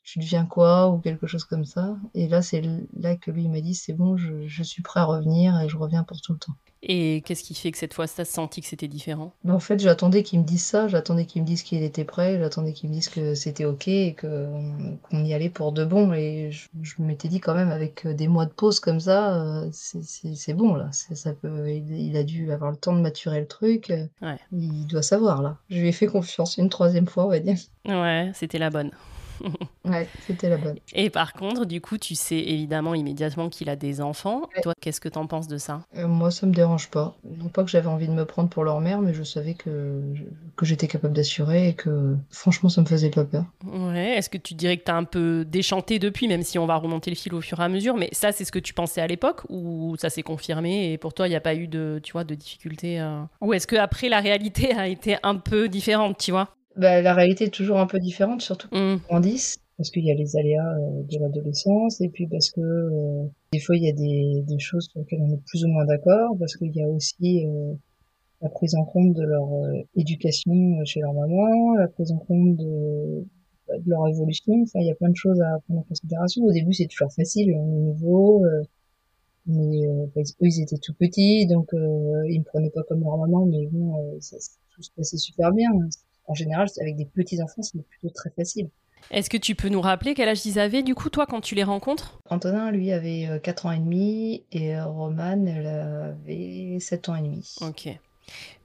Tu 0.03 0.19
deviens 0.19 0.45
quoi 0.45 0.89
ou 0.89 0.97
quelque 0.97 1.27
chose 1.27 1.45
comme 1.45 1.65
ça. 1.65 1.95
Et 2.13 2.27
là 2.27 2.41
c'est 2.41 2.61
là 2.99 3.15
que 3.15 3.31
lui 3.31 3.43
il 3.43 3.51
m'a 3.51 3.61
dit 3.61 3.75
c'est 3.75 3.93
bon, 3.93 4.17
je, 4.17 4.47
je 4.47 4.63
suis 4.63 4.81
prêt 4.81 4.99
à 4.99 5.05
revenir 5.05 5.59
et 5.61 5.69
je 5.69 5.77
reviens 5.77 6.03
pour 6.03 6.19
tout 6.19 6.33
le 6.33 6.39
temps. 6.39 6.55
Et 6.89 7.21
qu'est-ce 7.25 7.43
qui 7.43 7.53
fait 7.53 7.71
que 7.71 7.77
cette 7.77 7.93
fois, 7.93 8.07
tu 8.07 8.21
as 8.21 8.25
senti 8.25 8.61
que 8.61 8.67
c'était 8.67 8.87
différent? 8.87 9.33
Mais 9.43 9.51
en 9.51 9.59
fait 9.59 9.77
j'attendais 9.79 10.23
qu'il 10.23 10.39
me 10.39 10.45
dise 10.45 10.63
ça, 10.63 10.87
j'attendais 10.87 11.25
qu'il 11.25 11.41
me 11.41 11.47
dise 11.47 11.61
qu'il 11.63 11.83
était 11.83 12.05
prêt, 12.05 12.39
j'attendais 12.39 12.71
qu'il 12.71 12.89
me 12.89 12.93
dise 12.93 13.09
que 13.09 13.35
c'était 13.35 13.65
ok 13.65 13.87
et 13.89 14.15
qu'on 14.19 15.25
y 15.25 15.33
allait 15.33 15.49
pour 15.49 15.73
de 15.73 15.83
bon. 15.83 16.13
Et 16.13 16.49
je, 16.51 16.69
je 16.81 16.93
m'étais 16.99 17.27
dit 17.27 17.41
quand 17.41 17.53
même 17.55 17.71
avec 17.71 18.07
des 18.07 18.27
mois 18.29 18.45
de 18.45 18.51
pause 18.53 18.79
comme 18.79 19.01
ça, 19.01 19.35
euh, 19.35 19.69
c'est- 19.73 20.53
bon 20.53 20.75
là. 20.75 20.89
Ça 20.93 21.33
peut, 21.33 21.69
il, 21.69 22.15
a 22.15 22.23
dû 22.23 22.51
avoir 22.53 22.71
le 22.71 22.77
temps 22.77 22.95
de 22.95 23.01
maturer 23.01 23.41
le 23.41 23.47
truc. 23.47 23.89
euh, 23.89 24.05
Ouais. 24.21 24.37
Il 24.53 24.87
doit 24.87 25.01
savoir 25.03 25.41
là. 25.41 25.57
Je 25.69 25.79
lui 25.79 25.89
ai 25.89 25.91
fait 25.91 26.07
confiance 26.07 26.57
une 26.57 26.69
troisième 26.69 27.05
fois, 27.07 27.25
on 27.25 27.29
va 27.29 27.39
dire. 27.39 27.57
Ouais, 27.85 28.31
c'était 28.33 28.59
la 28.59 28.69
bonne. 28.69 28.91
Ouais, 29.85 30.05
c'était 30.25 30.49
la 30.49 30.57
bonne. 30.57 30.77
Et 30.93 31.09
par 31.09 31.31
contre, 31.31 31.63
du 31.65 31.79
coup, 31.79 31.97
tu 31.97 32.13
sais 32.13 32.37
évidemment 32.39 32.93
immédiatement 32.93 33.47
qu'il 33.47 33.69
a 33.69 33.77
des 33.77 34.01
enfants. 34.01 34.41
Ouais. 34.53 34.61
Toi, 34.61 34.73
qu'est-ce 34.81 34.99
que 34.99 35.07
t'en 35.07 35.27
penses 35.27 35.47
de 35.47 35.57
ça? 35.57 35.81
Euh, 35.95 36.07
moi, 36.07 36.29
ça 36.29 36.45
me 36.45 36.51
dérange 36.53 36.89
pas. 36.89 37.15
Non 37.23 37.47
pas 37.47 37.63
que 37.63 37.69
j'avais 37.69 37.87
envie 37.87 38.07
de 38.07 38.13
me 38.13 38.25
prendre 38.25 38.49
pour 38.49 38.65
leur 38.65 38.81
mère, 38.81 38.99
mais 38.99 39.13
je 39.13 39.23
savais 39.23 39.53
que, 39.53 40.01
que 40.57 40.65
j'étais 40.65 40.87
capable 40.87 41.13
d'assurer 41.13 41.69
et 41.69 41.73
que 41.73 42.17
franchement, 42.29 42.67
ça 42.67 42.81
me 42.81 42.85
faisait 42.85 43.09
pas 43.09 43.23
peur. 43.23 43.45
Ouais, 43.65 44.17
est-ce 44.17 44.29
que 44.29 44.37
tu 44.37 44.55
dirais 44.55 44.77
que 44.77 44.83
t'as 44.83 44.95
un 44.97 45.05
peu 45.05 45.45
déchanté 45.45 45.99
depuis, 45.99 46.27
même 46.27 46.43
si 46.43 46.59
on 46.59 46.65
va 46.65 46.75
remonter 46.75 47.09
le 47.09 47.15
fil 47.15 47.33
au 47.33 47.39
fur 47.41 47.59
et 47.61 47.63
à 47.63 47.69
mesure 47.69 47.95
Mais 47.95 48.09
ça, 48.11 48.33
c'est 48.33 48.43
ce 48.43 48.51
que 48.51 48.59
tu 48.59 48.73
pensais 48.73 48.99
à 48.99 49.07
l'époque 49.07 49.43
ou 49.47 49.95
ça 49.97 50.09
s'est 50.09 50.23
confirmé 50.23 50.91
et 50.91 50.97
pour 50.97 51.13
toi, 51.13 51.27
il 51.27 51.31
n'y 51.31 51.35
a 51.37 51.41
pas 51.41 51.55
eu 51.55 51.67
de, 51.67 52.01
tu 52.03 52.11
vois, 52.11 52.25
de 52.25 52.35
difficulté 52.35 52.99
euh? 52.99 53.21
Ou 53.41 53.53
est-ce 53.53 53.67
que 53.67 53.75
après 53.75 54.09
la 54.09 54.19
réalité 54.19 54.73
a 54.73 54.87
été 54.87 55.17
un 55.23 55.35
peu 55.35 55.69
différente, 55.69 56.17
tu 56.17 56.31
vois? 56.31 56.56
Bah, 56.77 57.01
la 57.01 57.13
réalité 57.13 57.45
est 57.45 57.49
toujours 57.53 57.79
un 57.79 57.87
peu 57.87 57.99
différente, 57.99 58.41
surtout 58.41 58.67
quand 58.69 58.77
Mmh. 58.77 58.97
ils 59.03 59.07
grandissent, 59.09 59.57
parce 59.77 59.89
qu'il 59.89 60.05
y 60.05 60.11
a 60.11 60.13
les 60.15 60.35
aléas, 60.37 60.75
heu, 60.77 61.03
de 61.09 61.17
l'adolescence 61.19 62.01
et 62.01 62.09
puis 62.09 62.27
parce 62.27 62.51
que, 62.51 62.61
heu, 62.61 63.29
des 63.51 63.59
fois 63.59 63.75
il 63.77 63.83
y 63.83 63.89
a 63.89 63.93
des 63.93 64.43
des 64.45 64.59
choses 64.59 64.87
sur 64.91 64.99
lesquelles 64.99 65.21
on 65.23 65.31
est 65.33 65.41
plus 65.47 65.63
ou 65.65 65.69
moins 65.69 65.85
d'accord, 65.85 66.35
parce 66.39 66.55
qu'il 66.55 66.75
y 66.75 66.83
a 66.83 66.87
aussi, 66.87 67.45
heu, 67.45 67.77
la 68.41 68.49
prise 68.49 68.75
en 68.75 68.85
compte 68.85 69.13
de 69.15 69.23
leur, 69.23 69.47
heu, 69.53 69.83
éducation, 69.95 70.53
heu, 70.81 70.85
chez 70.85 71.01
leur 71.01 71.13
maman, 71.13 71.75
la 71.75 71.87
prise 71.89 72.11
en 72.11 72.19
compte 72.19 72.57
de, 72.57 73.25
bah, 73.67 73.75
de 73.79 73.89
leur 73.89 74.07
évolution, 74.09 74.53
enfin 74.63 74.79
il 74.81 74.87
y 74.87 74.91
a 74.91 74.95
plein 74.95 75.09
de 75.11 75.15
choses 75.17 75.41
à 75.41 75.59
prendre 75.65 75.81
en 75.81 75.83
considération. 75.83 76.43
Au 76.45 76.51
début, 76.53 76.73
c'est 76.73 76.87
toujours 76.87 77.13
facile, 77.13 77.53
on 77.55 77.67
est 77.77 77.81
nouveau, 77.93 78.45
mais, 79.47 79.87
bah, 80.15 80.21
eux, 80.43 80.47
ils 80.47 80.61
étaient 80.63 80.77
tout 80.79 80.93
petits 80.95 81.47
donc, 81.47 81.73
heu, 81.73 82.23
ils 82.29 82.39
me 82.41 82.45
prenaient 82.45 82.71
pas 82.71 82.83
comme 82.89 83.01
leur 83.03 83.17
maman, 83.17 83.45
mais 83.47 83.67
bon, 83.71 84.19
ça 84.21 84.37
ça 84.39 84.51
tout 84.75 84.83
se 84.83 84.91
passait 84.97 85.17
super 85.17 85.53
bien. 85.53 85.71
En 86.27 86.33
général, 86.33 86.67
avec 86.81 86.95
des 86.97 87.05
petits 87.05 87.41
enfants, 87.41 87.61
c'est 87.61 87.81
plutôt 87.81 88.09
très 88.13 88.29
facile. 88.31 88.69
Est-ce 89.11 89.29
que 89.29 89.37
tu 89.37 89.55
peux 89.55 89.69
nous 89.69 89.79
rappeler 89.79 90.13
quel 90.13 90.27
âge 90.27 90.45
ils 90.45 90.59
avaient, 90.59 90.83
du 90.83 90.93
coup, 90.93 91.09
toi, 91.09 91.25
quand 91.25 91.39
tu 91.39 91.55
les 91.55 91.63
rencontres? 91.63 92.19
Antonin, 92.29 92.71
lui, 92.71 92.91
avait, 92.91 93.27
heu, 93.29 93.39
4 93.39 93.65
ans 93.65 93.71
et 93.71 93.79
demi 93.79 94.43
et 94.51 94.75
heu, 94.75 94.83
Romane, 94.83 95.47
elle 95.47 95.67
avait 95.67 96.77
7 96.81 97.07
ans 97.07 97.15
et 97.15 97.21
demi. 97.21 97.55
OK. 97.61 97.89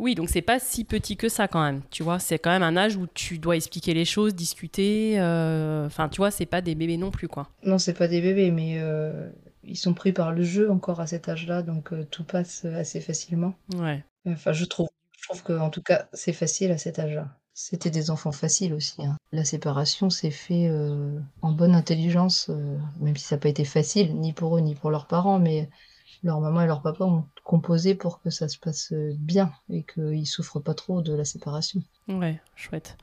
Oui, 0.00 0.16
donc 0.16 0.28
c'est 0.28 0.42
pas 0.42 0.58
si 0.58 0.82
petit 0.82 1.16
que 1.16 1.28
ça 1.28 1.46
quand 1.46 1.62
même, 1.62 1.82
tu 1.92 2.02
vois? 2.02 2.18
C'est 2.18 2.40
quand 2.40 2.50
même 2.50 2.64
un 2.64 2.76
âge 2.76 2.96
où 2.96 3.06
tu 3.14 3.38
dois 3.38 3.54
expliquer 3.54 3.94
les 3.94 4.04
choses, 4.04 4.34
discuter, 4.34 5.20
heu, 5.20 5.84
enfin, 5.86 6.08
tu 6.08 6.16
vois, 6.16 6.32
c'est 6.32 6.46
pas 6.46 6.60
des 6.60 6.74
bébés 6.74 6.96
non 6.96 7.12
plus, 7.12 7.28
quoi. 7.28 7.48
Non, 7.62 7.78
c'est 7.78 7.94
pas 7.94 8.08
des 8.08 8.20
bébés, 8.20 8.50
mais, 8.50 8.80
ils 9.62 9.76
sont 9.76 9.94
pris 9.94 10.12
par 10.12 10.32
le 10.32 10.42
jeu 10.42 10.68
encore 10.72 10.98
à 10.98 11.06
cet 11.06 11.28
âge-là, 11.28 11.62
donc, 11.62 11.92
tout 12.10 12.24
passe, 12.24 12.64
assez 12.64 13.00
facilement. 13.00 13.54
Ouais. 13.76 14.02
Enfin, 14.26 14.52
je 14.52 14.64
trouve. 14.64 14.88
Je 15.16 15.28
trouve 15.28 15.44
qu'en 15.44 15.70
tout 15.70 15.82
cas, 15.82 16.08
c'est 16.12 16.32
facile 16.32 16.72
à 16.72 16.78
cet 16.78 16.98
âge-là. 16.98 17.28
C'était 17.54 17.90
des 17.90 18.10
enfants 18.10 18.32
faciles 18.32 18.72
aussi, 18.74 19.04
hein. 19.04 19.16
La 19.30 19.44
séparation 19.44 20.10
s'est 20.10 20.30
fait, 20.30 20.68
heu, 20.68 21.22
en 21.42 21.52
bonne 21.52 21.74
intelligence, 21.74 22.48
heu, 22.50 22.78
même 23.00 23.16
si 23.16 23.24
ça 23.24 23.36
a 23.36 23.38
pas 23.38 23.48
été 23.48 23.64
facile, 23.64 24.18
ni 24.18 24.32
pour 24.32 24.56
eux, 24.56 24.60
ni 24.60 24.74
pour 24.74 24.90
leurs 24.90 25.06
parents, 25.06 25.38
mais 25.38 25.68
leur 26.22 26.40
maman 26.40 26.62
et 26.62 26.66
leur 26.66 26.82
papa 26.82 27.04
ont 27.04 27.24
composé 27.44 27.94
pour 27.94 28.20
que 28.20 28.30
ça 28.30 28.48
se 28.48 28.58
passe, 28.58 28.92
heu, 28.92 29.14
bien 29.18 29.52
et 29.68 29.84
qu'ils 29.84 30.26
souffrent 30.26 30.60
pas 30.60 30.74
trop 30.74 31.02
de 31.02 31.12
la 31.12 31.24
séparation. 31.24 31.82
Ouais, 32.08 32.40
chouette. 32.56 32.96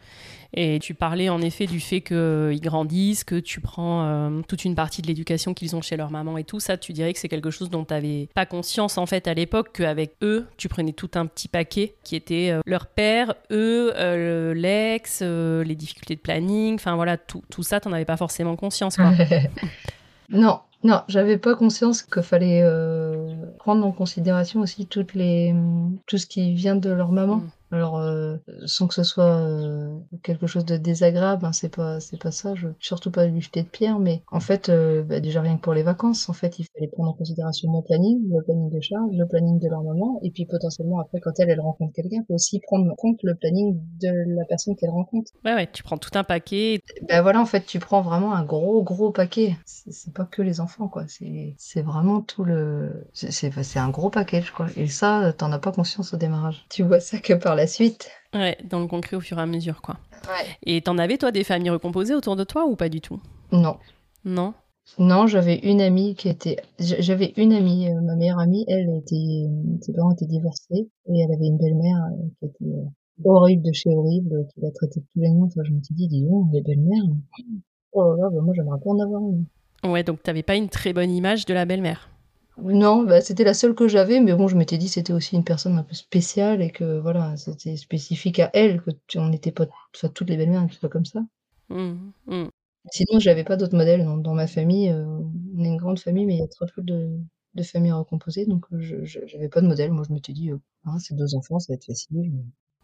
Et 0.54 0.80
tu 0.80 0.94
parlais 0.94 1.30
en 1.30 1.42
effet 1.42 1.68
du 1.68 1.80
fait 1.80 2.02
qu'ils 2.02 2.60
grandissent, 2.62 3.24
que 3.24 3.40
tu 3.40 3.62
prends 3.62 4.06
euh, 4.06 4.42
toute 4.48 4.66
une 4.66 4.76
partie 4.76 5.02
de 5.02 5.08
l'éducation 5.08 5.54
qu'ils 5.54 5.76
ont 5.76 5.82
chez 5.82 5.98
leur 5.98 6.12
maman 6.12 6.38
et 6.38 6.44
tout 6.44 6.60
ça, 6.60 6.78
tu 6.78 6.94
dirais 6.94 7.14
que 7.14 7.20
c'est 7.20 7.30
quelque 7.30 7.52
chose 7.52 7.70
dont 7.70 7.86
tu 7.86 7.94
n'avais 7.94 8.30
pas 8.34 8.46
conscience 8.46 8.98
en 8.98 9.06
fait 9.06 9.28
à 9.28 9.34
l'époque, 9.34 9.72
qu'avec 9.74 10.16
eux, 10.22 10.48
tu 10.58 10.70
prenais 10.70 10.94
tout 10.94 11.12
un 11.16 11.26
petit 11.26 11.48
paquet 11.48 11.96
qui 12.04 12.16
était 12.16 12.52
euh, 12.52 12.62
leur 12.66 12.88
père, 12.88 13.36
eux, 13.52 13.94
euh, 13.96 14.54
l'ex, 14.54 15.20
euh, 15.22 15.64
les 15.64 15.76
difficultés 15.76 16.16
de 16.16 16.22
planning, 16.22 16.76
enfin 16.76 16.96
voilà, 16.96 17.18
tout, 17.18 17.44
tout 17.50 17.64
ça, 17.64 17.80
tu 17.80 17.88
n'en 17.90 17.96
avais 17.96 18.06
pas 18.06 18.18
forcément 18.18 18.56
conscience 18.56 18.96
quoi. 18.96 19.12
Non, 20.30 20.62
non, 20.84 21.04
j'avais 21.08 21.38
pas 21.38 21.56
conscience 21.56 22.04
qu'il 22.04 22.24
fallait, 22.24 22.62
heu, 22.64 23.36
prendre 23.58 23.86
en 23.86 23.92
considération 23.92 24.62
aussi 24.62 24.88
toutes 24.88 25.14
les, 25.14 25.54
tout 26.06 26.18
ce 26.18 26.26
qui 26.26 26.54
vient 26.54 26.76
de 26.76 26.90
leur 26.90 27.12
maman. 27.12 27.44
Alors, 27.72 28.00
heu, 28.00 28.40
sans 28.66 28.88
que 28.88 28.96
ce 28.96 29.04
soit, 29.04 29.42
heu, 29.42 29.92
quelque 30.24 30.48
chose 30.48 30.66
de 30.66 30.76
désagréable, 30.78 31.46
hein, 31.46 31.52
c'est 31.52 31.70
pas 31.76 32.00
c'est 32.00 32.18
pas 32.20 32.32
ça, 32.32 32.56
je 32.56 32.68
veux 32.70 32.76
surtout 32.80 33.12
pas 33.12 33.28
lui 33.28 33.42
jeter 33.42 33.62
de 33.62 33.68
pierre, 33.68 34.00
mais 34.00 34.24
en 34.32 34.40
fait, 34.40 34.70
heu, 34.70 35.04
bah, 35.04 35.20
déjà 35.20 35.42
rien 35.42 35.56
que 35.58 35.62
pour 35.62 35.76
les 35.76 35.84
vacances, 35.84 36.30
en 36.30 36.34
fait, 36.34 36.58
il 36.58 36.66
fallait 36.74 36.88
prendre 36.88 37.10
en 37.12 37.14
considération 37.14 37.70
mon 37.70 37.84
planning, 37.84 38.28
le 38.28 38.44
planning 38.44 38.72
de 38.72 38.82
Charles, 38.82 39.12
le 39.16 39.28
planning 39.28 39.60
de 39.60 39.68
leur 39.70 39.84
maman 39.84 40.20
et 40.24 40.32
puis 40.32 40.46
potentiellement 40.48 41.00
après 41.00 41.20
quand 41.20 41.32
elle, 41.38 41.52
elle 41.52 41.62
rencontre 41.62 41.94
quelqu'un, 41.94 42.24
faut 42.28 42.34
aussi 42.34 42.60
prendre 42.60 42.90
en 42.92 42.96
compte 42.96 43.20
le 43.22 43.36
planning 43.36 43.80
de 44.02 44.10
la 44.36 44.46
personne 44.46 44.76
qu'elle 44.76 44.90
rencontre. 44.90 45.32
Ouais, 45.46 45.54
ouais, 45.54 45.70
tu 45.72 45.84
prends 45.84 45.98
tout 46.00 46.10
un 46.18 46.24
paquet. 46.24 46.80
Bah, 47.08 47.22
voilà, 47.22 47.40
en 47.40 47.46
fait, 47.46 47.66
tu 47.68 47.78
prends 47.80 48.02
vraiment 48.02 48.34
un 48.34 48.44
gros, 48.44 48.82
gros 48.84 49.12
paquet. 49.12 49.56
C'est 49.66 50.14
pas 50.14 50.26
que 50.26 50.42
les 50.42 50.60
enfants, 50.60 50.88
quoi, 50.88 51.04
c'est 51.08 51.54
c'est 51.58 51.82
vraiment 51.82 52.22
tout 52.22 52.44
le 52.44 53.06
c'est 53.14 53.32
c'est 53.32 53.80
un 53.80 53.90
gros 53.90 54.10
package, 54.10 54.52
quoi 54.52 54.68
et 54.76 54.88
ça, 54.88 55.34
tu 55.38 55.44
en 55.44 55.52
as 55.52 55.60
pas 55.60 55.72
conscience 55.72 56.14
au 56.14 56.18
démarrage. 56.18 56.66
Tu 56.70 56.84
vois 56.84 57.00
ça 57.00 57.20
que 57.20 57.34
par 57.34 57.56
la 57.60 57.68
suite. 57.68 58.10
Ouais, 58.34 58.58
dans 58.70 58.80
le 58.80 58.88
concret 58.88 59.16
au 59.18 59.20
fur 59.22 59.38
et 59.38 59.42
à 59.42 59.46
mesure 59.46 59.82
quoi. 59.82 59.98
Ouais. 60.28 60.48
Et 60.64 60.82
t'en 60.82 60.98
avais 60.98 61.18
toi 61.18 61.32
des 61.32 61.44
familles 61.44 61.70
recomposées 61.72 62.14
autour 62.16 62.36
de 62.36 62.44
toi 62.44 62.66
ou 62.66 62.76
pas 62.76 62.90
du 62.90 63.02
tout? 63.02 63.20
Non. 63.52 63.78
Non? 64.26 64.54
Non, 64.98 65.28
j'avais 65.28 65.58
une 65.60 65.82
amie 65.82 66.16
qui 66.16 66.30
était 66.30 66.58
j'avais 66.80 67.34
une 67.38 67.54
amie, 67.54 67.88
heu, 67.90 68.02
ma 68.02 68.16
meilleure 68.16 68.40
amie, 68.40 68.66
elle 68.68 68.90
était 68.98 69.46
ses 69.82 69.94
parents 69.94 70.12
étaient 70.12 70.26
divorcés 70.26 70.90
et 71.08 71.20
elle 71.20 71.32
avait 71.32 71.46
une 71.48 71.58
belle-mère, 71.58 71.98
heu, 72.14 72.32
qui 72.40 72.46
était, 72.46 72.66
heu, 72.76 72.86
horrible 73.24 73.64
de 73.64 73.72
chez 73.74 73.90
horrible, 73.94 74.48
qui 74.54 74.62
la 74.62 74.72
traitait 74.72 75.00
de 75.02 75.06
tous 75.14 75.20
les 75.22 75.30
noms. 75.30 75.44
Enfin, 75.46 75.62
je 75.64 75.72
me 75.74 75.82
suis 75.84 75.94
dit: 75.94 76.08
«Dis 76.08 76.24
donc, 76.24 76.48
les 76.54 76.62
belles-mères, 76.62 77.04
oh 77.92 78.04
là 78.04 78.24
là, 78.24 78.30
bah, 78.34 78.42
moi 78.42 78.54
j'aimerais 78.56 78.80
pas 78.84 78.90
en 78.90 79.00
avoir 79.00 79.22
une». 79.22 79.46
Ouais, 79.84 80.04
donc 80.04 80.24
t'avais 80.24 80.44
pas 80.44 80.56
une 80.56 80.70
très 80.70 80.92
bonne 80.94 81.12
image 81.12 81.46
de 81.46 81.54
la 81.54 81.66
belle-mère. 81.66 82.10
Non, 82.64 83.04
bah, 83.04 83.22
c'était 83.22 83.44
la 83.44 83.54
seule 83.54 83.76
que 83.76 83.88
j'avais, 83.88 84.20
mais 84.22 84.34
bon, 84.34 84.48
je 84.48 84.56
m'étais 84.58 84.78
dit: 84.78 84.88
«C'était 84.90 85.14
aussi 85.14 85.36
une 85.36 85.44
personne 85.44 85.78
un 85.78 85.84
peu 85.84 85.94
spéciale 85.94 86.62
et 86.62 86.72
que 86.72 87.00
voilà, 87.00 87.38
c'était 87.38 87.78
spécifique 87.78 88.40
à 88.40 88.50
elle, 88.54 88.82
que 88.82 88.92
tu 89.08 89.20
on 89.20 89.30
n'était 89.30 89.52
pas 89.52 89.68
enfin 89.96 90.10
toutes 90.10 90.30
les 90.30 90.38
belles-mères 90.38 90.62
n'étaient 90.64 90.78
pas 90.80 90.90
comme 90.90 91.06
ça». 91.06 91.22
Mmh, 91.70 92.12
mmh. 92.28 92.46
Sinon, 92.92 93.20
j'avais 93.20 93.44
pas 93.44 93.56
d'autres 93.58 93.76
modèles 93.78 94.04
dans 94.06 94.18
dans 94.18 94.34
ma 94.34 94.48
famille, 94.48 94.90
heu, 94.90 95.06
on 95.58 95.64
est 95.64 95.68
une 95.68 95.78
grande 95.78 96.00
famille, 96.00 96.26
mais 96.26 96.36
il 96.36 96.40
y 96.40 96.44
a 96.44 96.48
très 96.48 96.66
peu 96.76 96.82
de 96.82 97.20
de 97.56 97.64
familles 97.64 97.92
recomposées, 97.94 98.46
donc 98.46 98.66
heu, 98.74 98.80
je 98.82 98.98
j'avais 99.28 99.50
pas 99.50 99.62
de 99.62 99.68
modèle. 99.68 99.92
Moi, 99.92 100.04
je 100.08 100.14
m'étais 100.14 100.34
dit, 100.34 100.50
heu: 100.52 100.60
«Ah, 100.86 100.98
c'est 101.00 101.16
2 101.16 101.36
enfants, 101.36 101.60
ça 101.60 101.74
va 101.74 101.76
être 101.76 101.86
facile». 101.86 102.34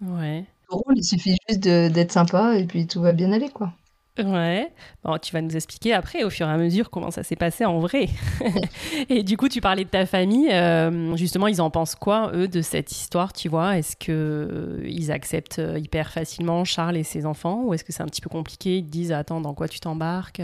Ouais. 0.01 0.45
Pour 0.67 0.79
eux, 0.89 0.93
il 0.95 1.03
suffit 1.03 1.35
juste 1.49 1.61
d'être 1.63 2.11
sympa 2.11 2.57
et 2.59 2.65
puis 2.67 2.87
tout 2.87 3.01
va 3.01 3.13
bien 3.13 3.31
aller, 3.31 3.49
quoi. 3.49 3.73
Ouais. 4.17 4.71
Bon, 5.03 5.17
tu 5.17 5.33
vas 5.33 5.41
nous 5.41 5.55
expliquer 5.55 5.93
après, 5.93 6.23
au 6.23 6.29
fur 6.29 6.47
et 6.47 6.51
à 6.51 6.57
mesure, 6.57 6.89
comment 6.89 7.11
ça 7.11 7.23
s'est 7.23 7.35
passé 7.35 7.65
en 7.65 7.79
vrai. 7.79 8.07
et 9.09 9.23
du 9.23 9.35
coup, 9.35 9.49
tu 9.49 9.59
parlais 9.59 9.83
de 9.83 9.89
ta 9.89 10.05
famille. 10.05 10.49
euh, 10.51 11.15
justement, 11.17 11.47
ils 11.47 11.61
en 11.61 11.69
pensent 11.69 11.95
quoi, 11.95 12.31
eux, 12.33 12.47
de 12.47 12.61
cette 12.61 12.91
histoire, 12.91 13.33
tu 13.33 13.49
vois? 13.49 13.77
Est-ce 13.77 13.97
que 13.97 14.11
euh, 14.11 14.87
ils 14.87 15.11
acceptent 15.11 15.59
euh, 15.59 15.77
hyper 15.77 16.11
facilement 16.11 16.63
Charles 16.63 16.95
et 16.95 17.03
ses 17.03 17.25
enfants? 17.25 17.63
Ou 17.65 17.73
est-ce 17.73 17.83
que 17.83 17.91
c'est 17.91 18.03
un 18.03 18.07
petit 18.07 18.21
peu 18.21 18.29
compliqué? 18.29 18.77
Ils 18.77 18.85
te 18.85 18.91
disent, 18.91 19.11
attends, 19.11 19.41
dans 19.41 19.53
quoi 19.53 19.67
tu 19.67 19.81
t'embarques? 19.81 20.41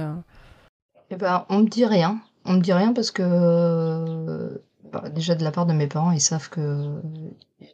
Eh 1.10 1.15
ben, 1.15 1.45
on 1.49 1.60
me 1.60 1.67
dit 1.67 1.86
rien. 1.86 2.19
On 2.43 2.53
me 2.53 2.62
dit 2.62 2.73
rien 2.73 2.91
parce 2.91 3.12
que, 3.12 4.62
bah, 4.91 5.07
déjà 5.10 5.36
de 5.36 5.43
la 5.45 5.51
part 5.51 5.65
de 5.65 5.73
mes 5.73 5.88
parents, 5.88 6.12
ils 6.12 6.19
savent 6.19 6.49
que 6.49 6.99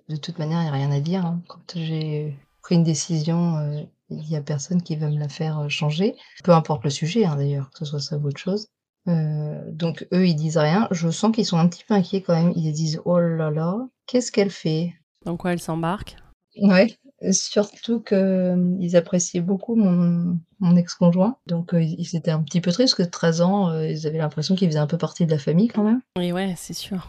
de 0.09 0.15
toute 0.15 0.37
manière, 0.37 0.61
il 0.61 0.65
y 0.65 0.69
a 0.69 0.71
rien 0.71 0.91
à 0.91 0.99
dire, 0.99 1.25
hein. 1.25 1.41
Quand 1.47 1.61
j'ai 1.73 2.37
pris 2.61 2.75
une 2.75 2.83
décision, 2.83 3.87
il 4.09 4.29
y 4.29 4.35
a 4.35 4.41
personne 4.41 4.81
qui 4.81 4.95
va 4.95 5.09
me 5.09 5.19
la 5.19 5.29
faire, 5.29 5.61
heu, 5.61 5.69
changer. 5.69 6.15
Peu 6.43 6.51
importe 6.53 6.83
le 6.83 6.89
sujet, 6.89 7.25
hein, 7.25 7.35
d'ailleurs, 7.35 7.69
que 7.71 7.79
ce 7.79 7.85
soit 7.85 7.99
ça 7.99 8.17
ou 8.17 8.27
autre 8.27 8.39
chose. 8.39 8.67
Heu, 9.07 9.71
donc 9.71 10.07
eux, 10.13 10.27
ils 10.27 10.35
disent 10.35 10.57
rien. 10.57 10.87
Je 10.91 11.09
sens 11.09 11.31
qu'ils 11.33 11.45
sont 11.45 11.57
un 11.57 11.67
petit 11.67 11.83
peu 11.87 11.93
inquiets 11.93 12.21
quand 12.21 12.35
même. 12.35 12.53
Ils 12.55 12.71
disent: 12.73 13.01
«Oh 13.05 13.19
là 13.19 13.49
là, 13.51 13.77
qu'est-ce 14.05 14.31
qu'elle 14.31 14.51
fait?» 14.51 14.93
Dans 15.25 15.37
quoi 15.37 15.53
elle 15.53 15.59
s'embarque? 15.59 16.17
Ouais, 16.59 16.97
surtout 17.31 18.01
qu'ils 18.01 18.95
appréciaient 18.95 19.41
beaucoup 19.41 19.75
mon 19.75 20.39
mon 20.59 20.75
ex-conjoint, 20.75 21.37
donc 21.45 21.75
heu, 21.75 21.83
ils 21.83 22.15
étaient 22.15 22.31
un 22.31 22.41
petit 22.41 22.61
peu 22.61 22.71
tristes 22.71 22.95
parce 22.97 23.07
que 23.07 23.11
13 23.11 23.41
ans, 23.41 23.79
ils 23.79 24.07
avaient 24.07 24.17
l'impression 24.17 24.55
qu'il 24.55 24.67
faisait 24.67 24.79
un 24.79 24.87
peu 24.87 24.97
partie 24.97 25.25
de 25.27 25.31
la 25.31 25.37
famille 25.37 25.67
quand 25.67 25.83
même. 25.83 26.01
Et 26.19 26.33
ouais, 26.33 26.55
c'est 26.57 26.73
sûr. 26.73 27.07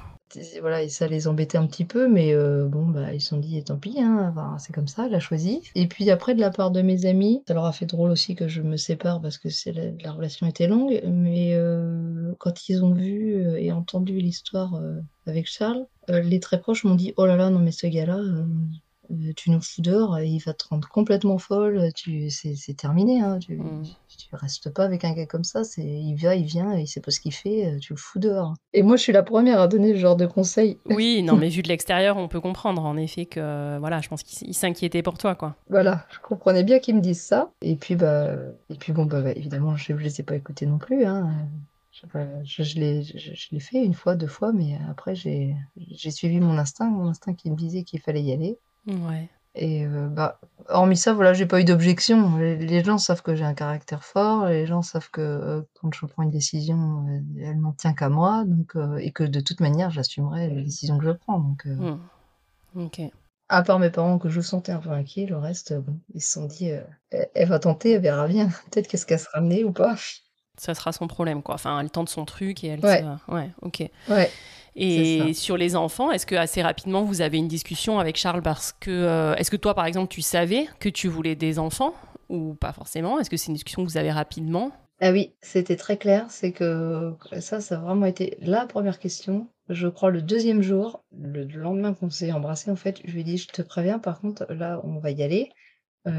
Voilà 0.60 0.82
et 0.82 0.88
ça 0.90 1.06
les 1.08 1.26
embêtait 1.26 1.56
un 1.58 1.66
petit 1.66 1.84
peu, 1.86 2.06
mais 2.08 2.32
heu, 2.34 2.66
bon, 2.68 2.86
bah, 2.86 3.14
ils 3.14 3.20
se 3.20 3.28
sont 3.28 3.38
dit: 3.38 3.62
«Tant 3.64 3.78
pis, 3.78 3.96
hein, 4.00 4.34
c'est 4.58 4.74
comme 4.74 4.86
ça, 4.88 5.06
elle 5.06 5.14
a 5.14 5.20
choisi» 5.20 5.62
et 5.74 5.86
puis 5.86 6.10
après 6.10 6.34
de 6.34 6.40
la 6.40 6.50
part 6.50 6.70
de 6.70 6.82
mes 6.82 7.06
amis, 7.06 7.42
ça 7.48 7.54
leur 7.54 7.64
a 7.64 7.72
fait 7.72 7.86
drôle 7.86 8.10
aussi 8.10 8.34
que 8.34 8.46
je 8.46 8.60
me 8.62 8.76
sépare 8.76 9.20
parce 9.22 9.38
que 9.38 9.48
la 9.72 9.90
la 10.02 10.12
relation 10.12 10.46
était 10.46 10.66
longue, 10.66 11.00
mais 11.06 11.54
heu, 11.54 12.34
quand 12.38 12.68
ils 12.68 12.84
ont 12.84 12.92
vu, 12.92 13.36
heu, 13.36 13.58
et 13.58 13.72
entendu 13.72 14.18
l'histoire, 14.18 14.80
avec 15.26 15.46
Charles, 15.46 15.86
les 16.08 16.40
très 16.40 16.60
proches 16.60 16.84
m'ont 16.84 16.94
dit: 16.94 17.14
«Oh 17.16 17.24
là 17.26 17.36
là, 17.36 17.48
non 17.50 17.58
mais 17.60 17.72
ce 17.72 17.86
gars-là, 17.86 18.18
heu, 19.10 19.32
tu 19.34 19.50
nous 19.50 19.60
fous 19.60 19.82
dehors, 19.82 20.18
il 20.20 20.38
va 20.40 20.54
te 20.54 20.64
rendre 20.68 20.88
complètement 20.88 21.38
folle, 21.38 21.92
tu 21.94 22.30
c'est 22.30 22.54
c'est 22.56 22.74
terminé, 22.74 23.20
hein, 23.20 23.38
tu 23.38 23.56
Mmh. 23.58 23.84
tu 24.08 24.28
restes 24.34 24.70
pas 24.72 24.84
avec 24.84 25.04
un 25.04 25.12
gars 25.14 25.26
comme 25.26 25.44
ça, 25.44 25.64
c'est 25.64 25.82
il 25.82 26.16
va, 26.16 26.34
il 26.34 26.44
vient, 26.46 26.74
il 26.76 26.86
sait 26.88 27.00
pas 27.00 27.10
ce 27.10 27.20
qu'il 27.20 27.32
fait, 27.34 27.78
tu 27.80 27.92
le 27.92 27.98
fous 27.98 28.18
dehors». 28.18 28.54
Et 28.72 28.82
moi, 28.82 28.96
je 28.96 29.02
suis 29.02 29.12
la 29.12 29.22
première 29.22 29.60
à 29.60 29.68
donner 29.68 29.94
ce 29.94 29.98
genre 29.98 30.16
de 30.16 30.26
conseils. 30.26 30.78
Oui, 30.90 31.22
non, 31.22 31.36
mais 31.36 31.48
vu 31.48 31.62
de 31.62 31.68
l'extérieur, 31.68 32.16
on 32.16 32.28
peut 32.28 32.40
comprendre 32.40 32.84
en 32.84 32.96
effet 32.96 33.26
que, 33.26 33.78
voilà, 33.78 34.00
je 34.00 34.08
pense 34.08 34.22
qu'ils 34.22 34.54
s'inquiétaient 34.54 35.02
pour 35.02 35.18
toi, 35.18 35.34
quoi. 35.34 35.56
Voilà, 35.68 36.06
je 36.10 36.18
comprenais 36.20 36.64
bien 36.64 36.78
qu'ils 36.78 36.96
me 36.96 37.00
disent 37.02 37.22
ça 37.22 37.52
et 37.60 37.76
puis, 37.76 37.94
bah 37.94 38.34
et 38.70 38.76
puis 38.78 38.92
bon, 38.94 39.04
bah, 39.04 39.20
bah, 39.20 39.32
évidemment, 39.32 39.76
je 39.76 39.84
je 39.96 40.02
les 40.02 40.20
ai 40.20 40.24
pas 40.24 40.34
écoutés 40.36 40.64
non 40.66 40.78
plus, 40.78 41.04
hein, 41.04 41.30
je 41.92 42.62
je 42.62 42.78
l'ai 42.78 43.02
je 43.02 43.18
je 43.34 43.48
l'ai 43.52 43.60
fait 43.60 43.84
1 43.84 43.92
fois, 43.94 44.14
2 44.16 44.26
fois, 44.28 44.52
mais 44.52 44.78
après 44.88 45.14
j'ai 45.14 45.54
j'ai 45.76 46.10
suivi 46.10 46.40
mon 46.40 46.56
instinct, 46.58 46.88
mon 46.90 47.08
instinct 47.08 47.34
qui 47.34 47.50
me 47.50 47.56
disait 47.56 47.84
qu'il 47.84 48.00
fallait 48.00 48.22
y 48.22 48.32
aller 48.32 48.58
Ouais. 48.88 49.28
et 49.54 49.84
heu, 49.86 50.08
bah, 50.08 50.40
hormis 50.68 50.96
ça, 50.96 51.12
voilà, 51.14 51.32
j'ai 51.34 51.46
pas 51.46 51.60
eu 51.60 51.64
d'objection. 51.64 52.36
Les 52.38 52.56
les 52.56 52.84
gens 52.84 52.98
savent 52.98 53.22
que 53.22 53.34
j'ai 53.34 53.44
un 53.44 53.54
caractère 53.54 54.04
fort, 54.04 54.46
les 54.46 54.66
gens 54.66 54.82
savent 54.82 55.10
que, 55.10 55.20
heu, 55.20 55.68
quand 55.80 55.92
je 55.94 56.06
prends 56.06 56.22
une 56.22 56.30
décision, 56.30 57.06
heu, 57.08 57.22
elle 57.42 57.60
n'en 57.60 57.72
tient 57.72 57.92
qu'à 57.94 58.08
moi 58.08 58.44
donc 58.46 58.74
et 59.00 59.12
que 59.12 59.24
de 59.24 59.40
toute 59.40 59.60
manière, 59.60 59.90
j'assumerai 59.90 60.48
les 60.48 60.62
décisions 60.62 60.98
que 60.98 61.04
je 61.06 61.10
prends 61.12 61.38
donc 61.40 61.66
heu 61.66 61.76
Mmh. 61.76 61.98
OK. 62.76 63.00
À 63.50 63.62
part 63.62 63.78
mes 63.78 63.90
parents 63.90 64.18
que 64.18 64.28
je 64.28 64.40
sentais 64.42 64.72
un 64.72 64.78
peu 64.78 64.90
inquiets, 64.90 65.24
le 65.26 65.38
reste, 65.38 65.72
bon, 65.74 65.98
ils 66.14 66.20
se 66.22 66.32
sont 66.32 66.44
dit, 66.46 66.70
«Elle 67.10 67.48
va 67.48 67.58
tenter, 67.58 67.92
elle 67.92 68.02
verra 68.02 68.28
bien. 68.28 68.48
Peut-être 68.70 68.88
qu'elle 68.88 69.00
se 69.00 69.06
sera 69.24 69.40
ou 69.42 69.72
pas». 69.72 69.96
Ça 70.58 70.74
sera 70.74 70.92
son 70.92 71.06
problème, 71.08 71.42
quoi. 71.42 71.54
Enfin, 71.54 71.80
elle 71.80 71.90
tente 71.90 72.08
son 72.10 72.24
truc 72.24 72.62
et 72.64 72.68
elle 72.68 72.80
Ouais. 72.84 73.02
se 73.02 73.32
ouais, 73.32 73.50
OK. 73.62 73.88
Ouais. 74.08 74.30
Et 74.80 75.34
sur 75.34 75.56
les 75.56 75.76
enfants, 75.76 76.10
est-ce 76.12 76.24
que 76.26 76.34
assez 76.36 76.62
rapidement 76.62 77.02
vous 77.02 77.20
avez 77.20 77.38
une 77.38 77.48
discussion 77.48 77.98
avec 77.98 78.16
Charles 78.16 78.42
parce 78.42 78.72
que 78.72 79.34
est-ce 79.36 79.50
que 79.50 79.56
toi 79.56 79.74
par 79.74 79.86
exemple 79.86 80.08
tu 80.08 80.22
savais 80.22 80.66
que 80.78 80.88
tu 80.88 81.08
voulais 81.08 81.34
des 81.34 81.58
enfants 81.58 81.94
ou 82.28 82.54
pas 82.54 82.72
forcément? 82.72 83.18
Est-ce 83.18 83.30
que 83.30 83.36
c'est 83.36 83.48
une 83.48 83.54
discussion 83.54 83.84
que 83.84 83.90
vous 83.90 83.96
avez 83.96 84.12
rapidement? 84.12 84.70
Ah 85.00 85.12
oui, 85.12 85.32
c'était 85.40 85.76
très 85.76 85.96
clair, 85.96 86.26
c'est 86.28 86.50
que 86.50 87.14
ça, 87.38 87.60
ça 87.60 87.76
a 87.76 87.80
vraiment 87.80 88.06
été 88.06 88.36
la 88.40 88.66
première 88.66 88.98
question. 88.98 89.48
Je 89.68 89.86
crois 89.86 90.10
le 90.10 90.22
deuxième 90.22 90.60
jour, 90.60 91.04
le 91.16 91.44
lendemain 91.44 91.94
qu'on 91.94 92.10
s'est 92.10 92.32
embrassé, 92.32 92.70
en 92.70 92.76
fait, 92.76 93.00
je 93.04 93.12
lui 93.12 93.20
ai 93.20 93.24
dit: 93.24 93.38
«Je 93.38 93.46
te 93.46 93.62
préviens, 93.62 94.00
par 94.00 94.20
contre, 94.20 94.46
là, 94.52 94.80
on 94.82 94.98
va 94.98 95.12
y 95.12 95.22
aller, 95.22 95.50
heu, 96.08 96.12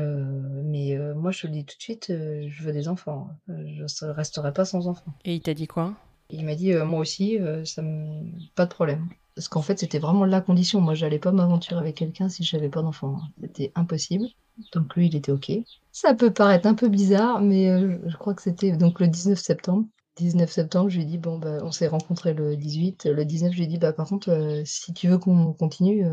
mais 0.64 0.96
heu, 0.96 1.14
moi, 1.14 1.32
je 1.32 1.42
te 1.42 1.48
le 1.48 1.54
dis 1.54 1.66
tout 1.66 1.76
de 1.78 1.82
suite, 1.82 2.06
je 2.10 2.64
veux 2.64 2.72
des 2.72 2.88
enfants, 2.88 3.28
je 3.50 3.84
s 3.84 4.04
resterai 4.04 4.54
pas 4.54 4.66
sans 4.66 4.88
enfants». 4.88 5.14
Et 5.26 5.36
il 5.36 5.42
t'a 5.42 5.54
dit 5.54 5.68
quoi? 5.68 5.94
Il 6.30 6.46
m'a 6.46 6.56
dit: 6.56 6.72
«Heu, 6.74 6.84
moi 6.86 7.00
aussi, 7.00 7.38
me 7.40 8.50
pas 8.56 8.66
de 8.66 8.74
problème». 8.74 9.10
Parce 9.36 9.48
qu'en 9.48 9.62
fait, 9.62 9.80
c'était 9.80 10.00
vraiment 10.00 10.26
la 10.26 10.42
condition. 10.42 10.82
Moi, 10.82 10.96
j'allais 10.96 11.20
pas 11.20 11.32
m'aventurer 11.32 11.80
avec 11.80 11.96
quelqu'un 11.96 12.30
si 12.30 12.44
j'avais 12.44 12.70
pas 12.70 12.82
d'enfant. 12.82 13.20
C'était 13.42 13.72
impossible. 13.76 14.26
Donc 14.74 14.96
lui, 14.96 15.08
il 15.08 15.16
était 15.16 15.32
OK. 15.32 15.52
Ça 15.92 16.14
peut 16.14 16.32
paraître 16.32 16.68
un 16.68 16.74
peu 16.74 16.90
bizarre, 16.90 17.42
mais 17.42 17.70
heu, 17.70 18.02
je 18.06 18.18
crois 18.18 18.34
que 18.34 18.42
c'était 18.42 18.74
donc 18.76 19.00
le 19.00 19.08
19 19.08 19.40
septembre. 19.40 19.86
19 20.18 20.52
septembre, 20.52 20.90
je 20.90 20.98
lui 20.98 21.04
ai 21.04 21.08
dit: 21.08 21.18
«Bon, 21.18 21.40
bah, 21.40 21.60
on 21.64 21.72
s'est 21.72 21.88
rencontrés 21.88 22.34
le 22.34 22.58
18, 22.58 23.06
le 23.06 23.24
19, 23.24 23.54
je 23.54 23.58
lui 23.58 23.64
ai 23.64 23.68
dit: 23.68 23.78
«Bah, 23.78 23.94
par 23.94 24.08
contre, 24.08 24.62
si 24.66 24.94
tu 24.94 25.08
veux 25.08 25.18
qu'on 25.18 25.54
continue, 25.54 26.04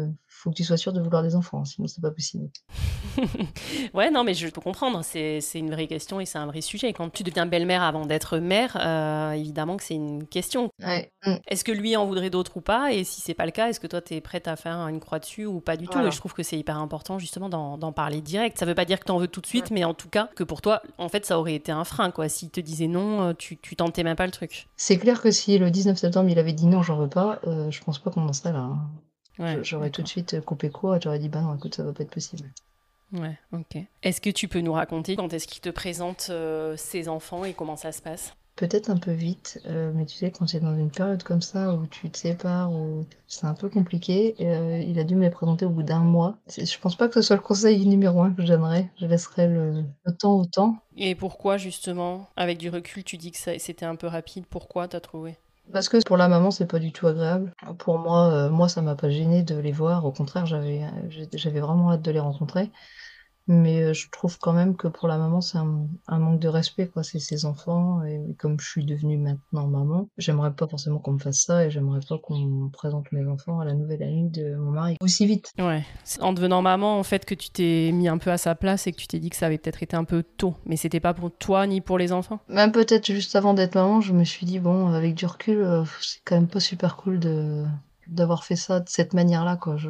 faut 0.46 0.50
que 0.52 0.56
tu 0.56 0.62
sois 0.62 0.76
sûr 0.76 0.92
de 0.92 1.00
vouloir 1.00 1.24
des 1.24 1.34
enfants, 1.34 1.64
sinon 1.64 1.88
c'est 1.88 2.00
pas 2.00 2.12
possible». 2.12 2.48
Ouais, 3.94 4.10
non, 4.10 4.24
mais 4.24 4.34
je 4.34 4.46
peux 4.48 4.60
comprendre. 4.60 5.00
C'est 5.02 5.40
une 5.54 5.70
vraie 5.70 5.86
question 5.86 6.20
et 6.20 6.26
c'est 6.26 6.38
un 6.38 6.46
vrai 6.46 6.60
sujet. 6.60 6.92
Quand 6.92 7.10
tu 7.10 7.22
deviens 7.22 7.46
belle-mère 7.46 7.82
avant 7.82 8.06
d'être 8.06 8.38
mère, 8.38 8.76
heu, 8.76 9.36
évidemment 9.36 9.76
que 9.76 9.82
c'est 9.82 9.94
une 9.94 10.26
question. 10.26 10.70
Ouais, 10.84 11.10
mmh. 11.26 11.32
Est-ce 11.48 11.64
que 11.64 11.72
lui 11.72 11.96
en 11.96 12.06
voudrait 12.06 12.30
d'autres 12.30 12.58
ou 12.58 12.60
pas? 12.60 12.92
Et 12.92 13.04
si 13.04 13.20
c'est 13.20 13.34
pas 13.34 13.46
le 13.46 13.52
cas, 13.52 13.68
est-ce 13.68 13.80
que 13.80 13.86
toi 13.86 14.00
tu 14.00 14.14
es 14.14 14.20
prête 14.20 14.46
à 14.46 14.56
faire 14.56 14.76
une 14.88 15.00
croix 15.00 15.18
dessus 15.18 15.46
ou 15.46 15.60
pas 15.60 15.76
du 15.76 15.88
tout? 15.88 15.98
Et 15.98 16.10
je 16.10 16.16
trouve 16.18 16.34
que 16.34 16.42
c'est 16.42 16.58
hyper 16.58 16.78
important 16.78 17.18
justement 17.18 17.48
d'en 17.48 17.92
parler 17.92 18.20
direct. 18.20 18.58
Ça 18.58 18.66
veut 18.66 18.74
pas 18.74 18.84
dire 18.84 19.00
que 19.00 19.04
tu 19.06 19.12
en 19.12 19.18
veux 19.18 19.28
tout 19.28 19.40
de 19.40 19.46
suite, 19.46 19.70
mais 19.70 19.84
en 19.84 19.94
tout 19.94 20.08
cas 20.08 20.28
que 20.36 20.44
pour 20.44 20.60
toi, 20.60 20.82
en 20.98 21.08
fait, 21.08 21.24
ça 21.26 21.38
aurait 21.38 21.54
été 21.54 21.72
un 21.72 21.84
frein, 21.84 22.10
quoi. 22.10 22.28
S'il 22.28 22.50
te 22.50 22.60
disait 22.60 22.86
non, 22.86 23.30
heu, 23.30 23.34
tu 23.34 23.56
tu 23.56 23.74
tentais 23.76 24.04
même 24.04 24.16
pas 24.16 24.26
le 24.26 24.32
truc. 24.32 24.68
C'est 24.76 24.98
clair 24.98 25.20
que 25.22 25.30
si 25.30 25.58
le 25.58 25.70
19 25.70 25.96
septembre, 25.96 26.28
il 26.28 26.38
avait 26.38 26.52
dit: 26.52 26.66
«Non, 26.66 26.82
j'en 26.82 26.96
veux 26.96 27.08
pas», 27.08 27.40
heu, 27.46 27.70
je 27.70 27.82
pense 27.82 27.98
pas 27.98 28.10
qu'on 28.10 28.28
en 28.28 28.32
serait 28.32 28.52
là, 28.52 28.60
hein. 28.60 28.88
Ouais, 29.38 29.62
j'aurais 29.62 29.90
tout 29.90 30.02
de 30.02 30.08
suite, 30.08 30.34
heu, 30.34 30.40
coupé 30.40 30.70
court 30.70 30.96
et 30.96 31.00
j'aurais 31.00 31.18
dit: 31.18 31.28
«Bah, 31.28 31.40
non, 31.42 31.54
écoute, 31.56 31.74
ça 31.74 31.82
va 31.84 31.92
pas 31.92 32.02
être 32.02 32.10
possible». 32.10 32.48
Ouais, 33.12 33.38
OK. 33.52 33.78
Est-ce 34.02 34.20
que 34.20 34.30
tu 34.30 34.48
peux 34.48 34.60
nous 34.60 34.72
raconter 34.72 35.14
quand 35.16 35.32
est-ce 35.32 35.46
qu'il 35.46 35.60
te 35.60 35.68
présente, 35.68 36.26
heu, 36.30 36.74
ses 36.76 37.08
enfants 37.08 37.44
et 37.44 37.52
comment 37.54 37.76
ça 37.76 37.92
se 37.92 38.02
passe? 38.02 38.34
Peut-être 38.56 38.88
un 38.88 38.96
peu 38.96 39.12
vite, 39.12 39.60
heu, 39.66 39.92
mais 39.94 40.06
tu 40.06 40.16
sais, 40.16 40.30
quand 40.30 40.46
tu 40.46 40.56
es 40.56 40.60
dans 40.60 40.74
une 40.74 40.90
période 40.90 41.22
comme 41.22 41.42
ça 41.42 41.74
où 41.74 41.86
tu 41.86 42.08
te 42.08 42.16
sépares, 42.16 42.72
où 42.72 43.04
c'est 43.26 43.44
un 43.44 43.52
peu 43.52 43.68
compliqué, 43.68 44.34
il 44.38 44.98
a 44.98 45.04
dû 45.04 45.14
me 45.14 45.20
les 45.20 45.30
présenter 45.30 45.66
au 45.66 45.70
bout 45.70 45.82
d'un 45.82 45.98
mois. 46.00 46.38
Je 46.48 46.78
pense 46.78 46.96
pas 46.96 47.06
que 47.08 47.14
ce 47.14 47.20
soit 47.22 47.36
le 47.36 47.42
conseil 47.42 47.86
numéro 47.86 48.22
1 48.22 48.32
que 48.32 48.40
je 48.42 48.48
donnerais. 48.48 48.90
Je 48.98 49.04
laisserai 49.06 49.46
le 49.46 49.84
le 50.04 50.12
temps 50.16 50.38
au 50.40 50.46
temps. 50.46 50.76
Et 50.96 51.14
pourquoi 51.14 51.58
justement, 51.58 52.28
avec 52.36 52.56
du 52.56 52.70
recul, 52.70 53.04
tu 53.04 53.18
dis 53.18 53.30
que 53.30 53.36
c'était 53.36 53.84
un 53.84 53.94
peu 53.96 54.06
rapide? 54.06 54.46
Pourquoi, 54.48 54.88
tu 54.88 54.96
as 54.96 55.00
trouvé? 55.00 55.36
Parce 55.72 55.88
que 55.88 55.98
pour 56.04 56.16
la 56.16 56.28
maman, 56.28 56.50
c'est 56.50 56.66
pas 56.66 56.78
du 56.78 56.92
tout 56.92 57.06
agréable. 57.08 57.52
Pour 57.78 57.98
moi, 57.98 58.46
heu, 58.46 58.50
moi, 58.50 58.68
ça 58.68 58.82
m'a 58.82 58.94
pas 58.94 59.10
gênée 59.10 59.42
de 59.42 59.56
les 59.56 59.72
voir. 59.72 60.04
Au 60.04 60.12
contraire, 60.12 60.46
j'avais, 60.46 60.82
j'ét 61.08 61.36
j'avais 61.36 61.60
vraiment 61.60 61.90
hâte 61.92 62.02
de 62.02 62.10
les 62.12 62.20
rencontrer. 62.20 62.70
Mais 63.48 63.80
heu, 63.82 63.92
je 63.92 64.08
trouve 64.10 64.38
quand 64.38 64.52
même 64.52 64.76
que 64.76 64.88
pour 64.88 65.06
la 65.08 65.18
maman, 65.18 65.40
c'est 65.40 65.58
un 65.58 65.86
un 66.08 66.18
manque 66.18 66.40
de 66.40 66.48
respect, 66.48 66.88
quoi. 66.88 67.02
C'est 67.02 67.18
ses 67.20 67.44
enfants 67.44 68.02
et 68.04 68.34
comme 68.38 68.58
je 68.60 68.68
suis 68.68 68.84
devenue 68.84 69.18
maintenant 69.18 69.66
maman, 69.66 70.08
j'aimerais 70.18 70.52
pas 70.52 70.66
forcément 70.66 70.98
qu'on 70.98 71.12
me 71.12 71.18
fasse 71.18 71.42
ça 71.42 71.64
et 71.64 71.70
j'aimerais 71.70 72.00
pas 72.08 72.18
qu'on 72.18 72.70
présente 72.72 73.10
mes 73.12 73.26
enfants 73.26 73.60
à 73.60 73.64
la 73.64 73.74
nouvelle 73.74 74.02
amie 74.02 74.30
de 74.30 74.56
mon 74.56 74.72
mari 74.72 74.96
aussi 75.00 75.26
vite. 75.26 75.52
Ouais, 75.58 75.84
c'est 76.04 76.22
en 76.22 76.32
devenant 76.32 76.62
maman, 76.62 76.98
en 76.98 77.02
fait, 77.02 77.24
que 77.24 77.34
tu 77.34 77.50
t'es 77.50 77.90
mis 77.92 78.08
un 78.08 78.18
peu 78.18 78.30
à 78.30 78.38
sa 78.38 78.54
place 78.54 78.86
et 78.86 78.92
que 78.92 78.96
tu 78.98 79.06
t'es 79.06 79.18
dit 79.18 79.30
que 79.30 79.36
ça 79.36 79.46
avait 79.46 79.58
peut-être 79.58 79.82
été 79.82 79.96
un 79.96 80.04
peu 80.04 80.22
tôt. 80.22 80.54
Mais 80.64 80.76
c'était 80.76 81.00
pas 81.00 81.14
pour 81.14 81.30
toi 81.30 81.66
ni 81.66 81.80
pour 81.80 81.98
les 81.98 82.12
enfants? 82.12 82.40
Même 82.48 82.72
peut-être 82.72 83.06
juste 83.06 83.36
avant 83.36 83.54
d'être 83.54 83.74
maman, 83.76 84.00
je 84.00 84.12
me 84.12 84.24
suis 84.24 84.46
dit: 84.46 84.58
«Bon, 84.58 84.88
avec 84.88 85.14
du 85.14 85.26
recul, 85.26 85.58
heu, 85.58 85.84
c'est 86.00 86.20
quand 86.24 86.34
même 86.36 86.48
pas 86.48 86.60
super 86.60 86.96
cool 86.96 87.20
de 87.20 87.64
d'avoir 88.08 88.44
fait 88.44 88.56
ça 88.56 88.80
de 88.80 88.88
cette 88.88 89.14
manière-là, 89.14 89.56
quoi». 89.56 89.76
Je 89.76 89.88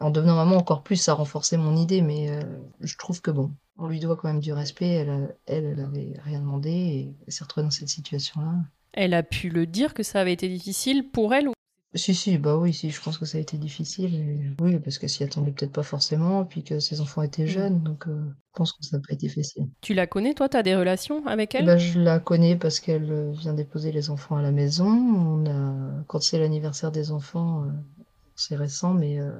en 0.00 0.10
devenant 0.10 0.34
maman, 0.36 0.56
encore 0.56 0.82
plus, 0.82 0.96
ça 0.96 1.12
a 1.12 1.14
renforcé 1.14 1.56
mon 1.56 1.76
idée, 1.76 2.02
mais 2.02 2.30
heu, 2.30 2.40
je 2.80 2.96
trouve 2.96 3.20
que 3.22 3.30
bon, 3.30 3.52
on 3.78 3.88
lui 3.88 4.00
doit 4.00 4.16
quand 4.16 4.28
même 4.28 4.40
du 4.40 4.52
respect. 4.52 4.88
Elle, 4.88 5.10
heu, 5.10 5.34
elle, 5.46 5.64
elle 5.66 5.80
avait 5.80 6.14
rien 6.24 6.40
demandé 6.40 6.70
et 6.70 7.14
elle 7.26 7.32
s'est 7.32 7.44
retrouvée 7.44 7.64
dans 7.64 7.70
cette 7.70 7.88
situation-là. 7.88 8.54
Elle 8.92 9.14
a 9.14 9.22
pu 9.24 9.48
le 9.50 9.66
dire 9.66 9.94
que 9.94 10.02
ça 10.02 10.20
avait 10.20 10.32
été 10.32 10.48
difficile 10.48 11.10
pour 11.10 11.34
elle 11.34 11.48
ou? 11.48 11.52
Si, 11.94 12.14
si, 12.14 12.38
bah 12.38 12.56
oui, 12.56 12.72
si, 12.72 12.90
je 12.90 13.00
pense 13.02 13.18
que 13.18 13.24
ça 13.24 13.38
a 13.38 13.40
été 13.40 13.58
difficile 13.58 14.14
et 14.14 14.50
oui, 14.62 14.78
parce 14.78 14.98
qu'elle 14.98 15.10
s'y 15.10 15.24
attendait 15.24 15.50
peut-être 15.50 15.72
pas 15.72 15.82
forcément, 15.82 16.44
puis 16.44 16.62
que 16.62 16.78
ses 16.78 17.00
enfants 17.00 17.22
étaient 17.22 17.46
Mmh. 17.46 17.46
jeunes, 17.48 17.82
donc 17.82 18.06
heu, 18.06 18.16
je 18.28 18.56
pense 18.56 18.72
que 18.72 18.84
ça 18.84 18.96
a 18.96 19.00
pas 19.00 19.12
été 19.14 19.28
facile. 19.28 19.68
tu 19.80 19.94
la 19.94 20.06
connais, 20.06 20.34
toi? 20.34 20.48
Tu 20.48 20.56
as 20.56 20.62
des 20.62 20.76
relations 20.76 21.26
avec 21.26 21.54
elle? 21.54 21.66
Bah, 21.66 21.76
je 21.76 22.00
la 22.00 22.18
connais 22.20 22.56
parce 22.56 22.80
qu'elle, 22.80 23.30
vient 23.32 23.54
déposer 23.54 23.92
les 23.92 24.10
enfants 24.10 24.36
à 24.36 24.42
la 24.42 24.50
maison. 24.52 24.86
On 24.88 25.46
a 25.46 26.04
quand 26.06 26.20
c'est 26.22 26.38
l'anniversaire 26.38 26.90
des 26.92 27.10
enfants, 27.12 27.66
c'est 28.40 28.56
récent, 28.56 28.94
mais 28.94 29.18
heu, 29.20 29.32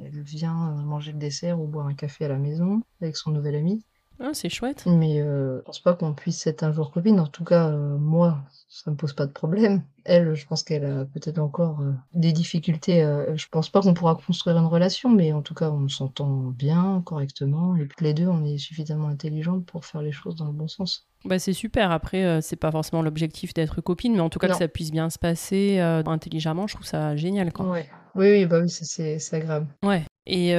elle 0.00 0.22
vient, 0.22 0.74
manger 0.84 1.12
le 1.12 1.18
dessert 1.18 1.60
ou 1.60 1.66
boire 1.66 1.86
un 1.86 1.94
café 1.94 2.24
à 2.24 2.28
la 2.28 2.38
maison 2.38 2.82
avec 3.00 3.16
son 3.16 3.30
nouvel 3.30 3.54
ami. 3.56 3.84
Ah, 4.22 4.30
c'est 4.34 4.50
chouette. 4.50 4.84
Mais 4.86 5.20
heu, 5.22 5.58
je 5.60 5.62
pense 5.64 5.80
pas 5.80 5.94
qu'on 5.94 6.12
puisse 6.12 6.46
être 6.46 6.62
un 6.62 6.72
jour 6.72 6.90
copines. 6.92 7.18
En 7.20 7.26
tout 7.26 7.44
cas, 7.44 7.70
heu, 7.70 7.96
moi, 7.96 8.38
ça 8.68 8.90
me 8.90 8.96
pose 8.96 9.14
pas 9.14 9.24
de 9.26 9.32
problème. 9.32 9.82
Elle, 10.04 10.34
je 10.34 10.46
pense 10.46 10.62
qu'elle 10.62 10.84
a 10.84 11.04
peut-être 11.06 11.38
encore, 11.38 11.80
des 12.12 12.32
difficultés, 12.32 13.02
heu, 13.02 13.32
je 13.34 13.46
pense 13.50 13.70
pas 13.70 13.80
qu'on 13.80 13.94
pourra 13.94 14.16
construire 14.16 14.58
une 14.58 14.66
relation, 14.66 15.08
mais 15.08 15.32
en 15.32 15.40
tout 15.40 15.54
cas, 15.54 15.70
on 15.70 15.88
s'entend 15.88 16.28
bien, 16.50 17.02
correctement 17.06 17.76
et 17.76 17.88
les 18.00 18.12
2, 18.14 18.26
on 18.26 18.44
est 18.44 18.58
suffisamment 18.58 19.08
intelligentes 19.08 19.64
pour 19.64 19.86
faire 19.86 20.02
les 20.02 20.12
choses 20.12 20.36
dans 20.36 20.46
le 20.46 20.52
bon 20.52 20.68
sens. 20.68 21.06
Bah, 21.24 21.38
c'est 21.38 21.52
super. 21.54 21.90
Après, 21.90 22.24
heu, 22.24 22.40
c'est 22.42 22.56
pas 22.56 22.70
forcément 22.70 23.00
l'objectif 23.02 23.54
d'être 23.54 23.80
copine, 23.80 24.12
mais 24.14 24.20
en 24.20 24.28
tout 24.28 24.38
cas 24.38 24.48
que 24.48 24.56
ça 24.56 24.68
puisse 24.68 24.90
bien 24.90 25.08
se 25.08 25.18
passer, 25.18 25.78
intelligemment, 25.80 26.66
je 26.66 26.74
trouve 26.74 26.86
ça 26.86 27.16
génial, 27.16 27.52
quoi. 27.54 27.66
Ouais. 27.70 27.86
Oui, 28.14 28.30
oui, 28.30 28.46
bah 28.46 28.60
oui, 28.60 28.68
c'est 28.68 29.18
c'est 29.18 29.36
agréable. 29.36 29.66
Ouais. 29.84 30.02
Et 30.26 30.50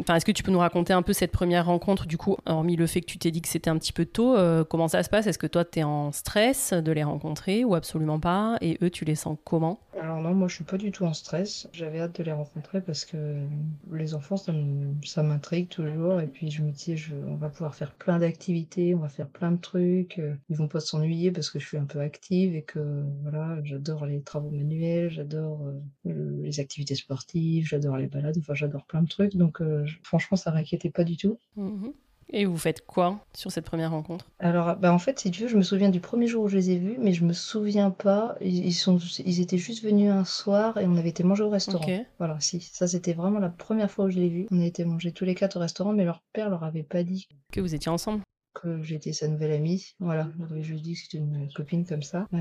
enfin, 0.00 0.16
est-ce 0.16 0.24
que 0.24 0.32
tu 0.32 0.42
peux 0.42 0.52
nous 0.52 0.58
raconter 0.58 0.92
un 0.92 1.02
peu 1.02 1.12
cette 1.12 1.32
première 1.32 1.66
rencontre, 1.66 2.06
du 2.06 2.16
coup, 2.16 2.36
hormis 2.46 2.76
le 2.76 2.86
fait 2.86 3.00
que 3.00 3.06
tu 3.06 3.18
t'es 3.18 3.30
dit 3.30 3.42
que 3.42 3.48
c'était 3.48 3.68
un 3.68 3.76
petit 3.76 3.92
peu 3.92 4.06
tôt, 4.06 4.36
heu, 4.38 4.64
comment 4.64 4.88
ça 4.88 5.02
se 5.02 5.10
passe? 5.10 5.26
Est-ce 5.26 5.38
que 5.38 5.46
toi, 5.46 5.64
tu 5.64 5.80
es 5.80 5.82
en 5.82 6.12
stress 6.12 6.72
de 6.72 6.92
les 6.92 7.02
rencontrer 7.04 7.64
ou 7.64 7.74
absolument 7.74 8.20
pas? 8.20 8.56
Et 8.62 8.78
eux, 8.82 8.88
tu 8.88 9.04
les 9.04 9.16
sens 9.16 9.36
comment? 9.44 9.80
Alors 9.98 10.20
non, 10.22 10.34
moi 10.34 10.46
je 10.48 10.54
suis 10.54 10.64
pas 10.64 10.78
du 10.78 10.92
tout 10.92 11.04
en 11.04 11.12
stress. 11.12 11.68
J'avais 11.72 11.98
hâte 12.00 12.16
de 12.18 12.22
les 12.22 12.30
rencontrer 12.32 12.80
parce 12.80 13.04
que 13.04 13.44
les 13.90 14.14
enfants, 14.14 14.36
ça 14.36 15.22
m'intrigue 15.22 15.68
toujours. 15.68 16.20
Et 16.20 16.28
puis 16.28 16.48
je 16.50 16.62
me 16.62 16.70
dis: 16.70 16.96
«Je 16.96 17.14
on 17.16 17.34
va 17.36 17.48
pouvoir 17.50 17.74
faire 17.74 17.92
plein 17.94 18.18
d'activités, 18.20 18.94
on 18.94 19.00
va 19.00 19.08
faire 19.08 19.28
plein 19.28 19.50
de 19.52 19.58
trucs, 19.60 20.20
ils 20.48 20.56
vont 20.56 20.68
pas 20.68 20.78
s'ennuyer 20.80 21.32
parce 21.32 21.50
que 21.50 21.58
je 21.58 21.66
suis 21.66 21.76
un 21.76 21.86
peu 21.86 22.00
active 22.00 22.54
et 22.54 22.62
que 22.62 23.04
voilà, 23.22 23.58
j'adore 23.64 24.06
les 24.06 24.22
travaux 24.22 24.50
manuels, 24.50 25.10
j'adore, 25.10 25.64
le 26.04 26.40
les 26.42 26.60
activités 26.60 26.94
sportives, 26.94 27.66
j'adore 27.66 27.96
les 27.96 28.06
balades, 28.06 28.38
enfin 28.38 28.54
j'adore 28.54 28.86
plein 28.86 29.02
de 29.02 29.08
trucs. 29.08 29.36
Donc 29.36 29.60
heu, 29.60 29.84
j 29.86 29.98
franchement 30.04 30.36
ça 30.36 30.52
m'inquiétait 30.52 30.90
pas 30.90 31.04
du 31.04 31.16
tout. 31.16 31.38
Mmh 31.56 31.92
Et 32.32 32.44
vous 32.44 32.56
faites 32.56 32.86
quoi 32.86 33.18
sur 33.34 33.50
cette 33.50 33.64
première 33.64 33.90
rencontre? 33.90 34.30
Alors, 34.38 34.76
bah, 34.76 34.92
en 34.92 34.98
fait, 34.98 35.18
si 35.18 35.30
tu 35.30 35.42
veux, 35.42 35.48
je 35.48 35.56
me 35.56 35.62
souviens 35.62 35.88
du 35.90 36.00
premier 36.00 36.28
jour 36.28 36.44
où 36.44 36.48
je 36.48 36.56
les 36.56 36.70
ai 36.70 36.78
vus, 36.78 36.96
mais 36.98 37.12
je 37.12 37.24
me 37.24 37.32
souviens 37.32 37.90
pas, 37.90 38.36
ils 38.40 38.72
sont 38.72 38.98
ils 39.24 39.40
étaient 39.40 39.58
juste 39.58 39.82
venus 39.82 40.10
un 40.12 40.24
soir 40.24 40.78
et 40.78 40.86
on 40.86 40.96
avait 40.96 41.08
été 41.08 41.24
manger 41.24 41.42
au 41.42 41.50
restaurant. 41.50 41.84
OK. 41.84 42.06
Voilà, 42.18 42.38
si, 42.40 42.60
ça 42.60 42.86
c'était 42.86 43.14
vraiment 43.14 43.40
la 43.40 43.48
première 43.48 43.90
fois 43.90 44.04
où 44.04 44.10
je 44.10 44.18
l'ai 44.18 44.28
vu. 44.28 44.46
On 44.50 44.60
a 44.60 44.64
été 44.64 44.84
manger 44.84 45.12
tous 45.12 45.24
les 45.24 45.34
4 45.34 45.56
au 45.56 45.60
restaurant, 45.60 45.92
mais 45.92 46.04
leur 46.04 46.22
père 46.32 46.50
leur 46.50 46.62
avait 46.62 46.84
pas 46.84 47.02
dit 47.02 47.28
Que 47.52 47.60
vous 47.60 47.74
étiez 47.74 47.90
ensemble? 47.90 48.22
Que 48.60 48.82
j'étais 48.82 49.12
sa 49.12 49.28
nouvelle 49.28 49.52
amie. 49.52 49.94
Voilà, 50.00 50.28
il 50.38 50.42
avait 50.44 50.62
juste 50.62 50.82
dit 50.82 50.94
que 50.94 51.00
c'était 51.00 51.18
une 51.18 51.48
copine 51.54 51.86
comme 51.86 52.02
ça. 52.02 52.26
Heu, 52.34 52.38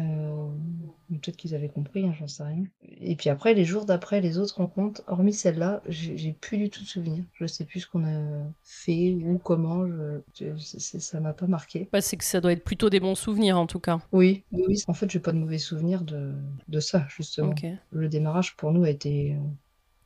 peut-être 1.09 1.37
qu'ils 1.37 1.55
avaient 1.55 1.69
compris, 1.69 2.05
hein, 2.05 2.13
j'en 2.19 2.27
sais 2.27 2.43
rien. 2.43 2.63
Et 2.81 3.15
puis 3.15 3.29
après, 3.29 3.53
les 3.53 3.65
jours 3.65 3.85
d'après, 3.85 4.21
les 4.21 4.37
autres 4.37 4.57
rencontres, 4.57 5.03
hormis 5.07 5.33
celle-là, 5.33 5.81
j'ai 5.87 6.33
plus 6.33 6.57
du 6.57 6.69
tout 6.69 6.81
de 6.81 6.87
souvenirs. 6.87 7.23
Je 7.33 7.45
sais 7.45 7.65
plus 7.65 7.81
ce 7.81 7.87
qu'on 7.87 8.05
a 8.05 8.43
fait 8.63 9.15
ou 9.23 9.39
comment, 9.39 9.87
je 9.87 10.19
je 10.39 10.53
ça 10.57 11.19
m'a 11.19 11.33
pas 11.33 11.47
marqué. 11.47 11.89
Bah, 11.91 12.01
c'est 12.01 12.17
que 12.17 12.23
ça 12.23 12.41
doit 12.41 12.51
être 12.51 12.63
plutôt 12.63 12.89
des 12.89 12.99
bons 12.99 13.15
souvenirs, 13.15 13.57
en 13.57 13.67
tout 13.67 13.79
cas. 13.79 13.99
Oui, 14.11 14.43
en 14.87 14.93
fait, 14.93 15.09
j'ai 15.09 15.19
pas 15.19 15.31
de 15.31 15.37
mauvais 15.37 15.57
souvenirs 15.57 16.01
de 16.01 16.33
de 16.67 16.79
ça, 16.79 17.05
justement. 17.09 17.53
Le 17.91 18.09
démarrage 18.09 18.55
pour 18.55 18.71
nous 18.71 18.83
a 18.83 18.89
été, 18.89 19.35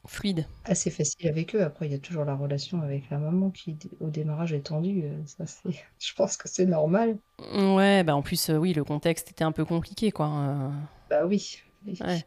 Fluide. 0.08 0.48
assez 0.66 0.92
facile 0.92 1.28
avec 1.28 1.56
eux. 1.56 1.64
Après, 1.64 1.86
il 1.88 1.92
y 1.92 1.96
a 1.96 2.00
toujours 2.00 2.26
la 2.26 2.36
relation 2.36 2.82
avec 2.82 3.10
la 3.10 3.18
maman 3.18 3.50
qui, 3.52 3.78
au 4.00 4.10
démarrage, 4.10 4.54
est 4.54 4.62
tendue, 4.68 5.04
heu, 5.06 5.24
ça 5.26 5.46
c'est 5.46 5.70
je 6.00 6.14
pense 6.16 6.38
que 6.38 6.48
c'est 6.50 6.66
normal. 6.66 7.18
Ouais, 7.54 8.04
bah, 8.04 8.16
en 8.16 8.22
plus, 8.22 8.50
heu, 8.50 8.58
oui, 8.58 8.74
le 8.74 8.84
contexte 8.84 9.30
était 9.32 9.44
un 9.44 9.52
peu 9.52 9.66
compliqué, 9.66 10.12
quoi, 10.12 10.28
heu 10.28 10.70
Bah 11.10 11.26
oui, 11.26 11.62
oui. 11.86 11.98
Ouais. 12.02 12.24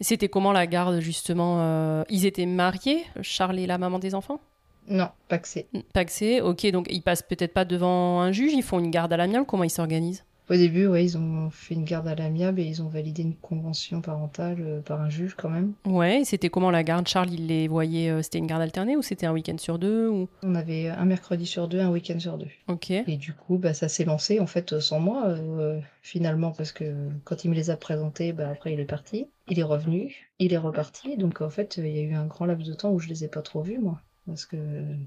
C'était 0.00 0.28
comment 0.28 0.52
la 0.52 0.66
garde 0.66 1.00
justement 1.00 1.60
euh, 1.62 2.02
Ils 2.08 2.26
étaient 2.26 2.46
mariés, 2.46 3.04
Charles 3.22 3.58
et 3.60 3.66
la 3.66 3.78
maman 3.78 3.98
des 3.98 4.14
enfants? 4.14 4.40
Non, 4.88 5.10
paxé. 5.28 5.68
Paxé, 5.92 6.40
ok, 6.40 6.66
donc 6.70 6.86
ils 6.90 7.02
passent 7.02 7.22
peut-être 7.22 7.52
pas 7.52 7.64
devant 7.64 8.20
un 8.20 8.32
juge, 8.32 8.52
ils 8.54 8.62
font 8.62 8.78
une 8.78 8.90
garde 8.90 9.12
à 9.12 9.16
l'amiable, 9.16 9.46
comment 9.46 9.64
ils 9.64 9.70
s'organisent? 9.70 10.24
Au 10.50 10.54
début, 10.54 10.86
ouais, 10.86 11.04
ils 11.04 11.18
ont 11.18 11.50
fait 11.50 11.74
une 11.74 11.84
garde 11.84 12.08
à 12.08 12.14
l'amiable 12.14 12.60
et 12.60 12.64
ils 12.64 12.82
ont 12.82 12.88
validé 12.88 13.22
une 13.22 13.36
convention 13.36 14.00
parentale 14.00 14.56
euh, 14.60 14.80
par 14.80 15.00
un 15.00 15.10
juge 15.10 15.34
quand 15.34 15.50
même. 15.50 15.74
Ouais, 15.84 16.22
et 16.22 16.24
c'était 16.24 16.48
comment 16.48 16.70
la 16.70 16.82
garde? 16.82 17.06
Charles, 17.06 17.30
il 17.30 17.48
les 17.48 17.68
voyait, 17.68 18.08
euh, 18.10 18.22
c'était 18.22 18.38
une 18.38 18.46
garde 18.46 18.62
alternée 18.62 18.96
ou 18.96 19.02
c'était 19.02 19.26
un 19.26 19.32
week-end 19.32 19.58
sur 19.58 19.78
deux 19.78 20.08
ou... 20.08 20.26
On 20.42 20.54
avait 20.54 20.88
un 20.88 21.04
mercredi 21.04 21.44
sur 21.44 21.68
deux, 21.68 21.80
un 21.80 21.90
week-end 21.90 22.18
sur 22.18 22.38
deux. 22.38 22.48
Ok. 22.66 22.90
Et 22.90 23.16
du 23.18 23.34
coup, 23.34 23.58
bah, 23.58 23.74
ça 23.74 23.88
s'est 23.88 24.06
lancé 24.06 24.40
en 24.40 24.46
fait 24.46 24.80
sans 24.80 25.00
moi 25.00 25.26
euh, 25.26 25.80
finalement 26.00 26.52
parce 26.52 26.72
que 26.72 26.94
quand 27.24 27.44
il 27.44 27.50
me 27.50 27.54
les 27.54 27.68
a 27.68 27.76
présentés, 27.76 28.32
bah, 28.32 28.48
après 28.48 28.72
il 28.72 28.80
est 28.80 28.86
parti, 28.86 29.26
il 29.48 29.58
est 29.58 29.64
revenu, 29.64 30.30
il 30.38 30.54
est 30.54 30.58
reparti. 30.58 31.18
Donc 31.18 31.42
en 31.42 31.50
fait, 31.50 31.76
il 31.76 31.88
y 31.88 31.98
a 31.98 32.02
eu 32.02 32.14
un 32.14 32.24
grand 32.24 32.46
laps 32.46 32.66
de 32.66 32.74
temps 32.74 32.90
où 32.90 33.00
je 33.00 33.08
les 33.08 33.22
ai 33.22 33.28
pas 33.28 33.42
trop 33.42 33.60
vus 33.60 33.78
moi, 33.78 34.00
parce 34.26 34.46
que 34.46 34.56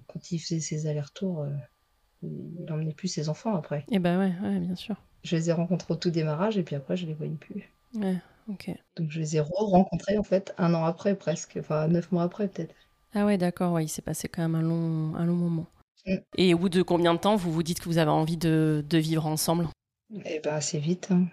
quand 0.06 0.32
il 0.32 0.38
faisait 0.38 0.60
ses 0.60 0.86
allers-retours, 0.86 1.48
il 2.22 2.72
emmenait 2.72 2.94
plus 2.94 3.08
ses 3.08 3.28
enfants 3.28 3.56
après. 3.56 3.86
Eh 3.90 3.98
ben 3.98 4.20
ouais, 4.20 4.34
ouais, 4.48 4.60
bien 4.60 4.76
sûr. 4.76 4.98
Je 5.24 5.36
les 5.36 5.50
ai 5.50 5.54
rencontrés 5.54 5.94
au 5.94 5.98
tout 5.98 6.12
démarrage 6.12 6.58
et 6.58 6.64
puis 6.64 6.76
après 6.76 6.98
je 6.98 7.06
les 7.06 7.14
voyais 7.14 7.36
plus. 7.36 7.70
Ouais, 7.96 8.18
ok. 8.50 8.72
Donc 8.96 9.12
je 9.12 9.20
les 9.20 9.38
ai 9.38 9.40
re-rencontrés 9.40 10.18
en 10.18 10.24
fait 10.24 10.54
un 10.58 10.74
an 10.74 10.86
après 10.86 11.16
presque, 11.16 11.58
enfin 11.60 11.88
neuf 11.88 12.12
mois 12.12 12.24
après 12.24 12.48
peut-être. 12.48 12.76
Ah 13.14 13.26
ouais, 13.26 13.38
d'accord, 13.38 13.74
ouais, 13.74 13.86
il 13.86 13.90
s'est 13.90 14.02
passé 14.02 14.30
quand 14.30 14.42
même 14.42 14.56
un 14.56 14.62
long, 14.62 15.16
un 15.16 15.26
long 15.26 15.36
moment. 15.36 15.66
Mm. 16.06 16.16
Et 16.38 16.54
au 16.54 16.58
bout 16.58 16.70
de 16.70 16.82
combien 16.82 17.14
de 17.14 17.20
temps 17.20 17.36
vous 17.36 17.52
vous 17.52 17.64
dites 17.64 17.80
que 17.80 17.86
vous 17.86 17.98
avez 17.98 18.12
envie 18.12 18.38
de, 18.38 18.84
de 18.88 18.98
vivre 18.98 19.26
ensemble? 19.26 19.68
Et 20.26 20.40
ben 20.44 20.54
assez 20.54 20.80
vite, 20.80 21.10
hein. 21.12 21.28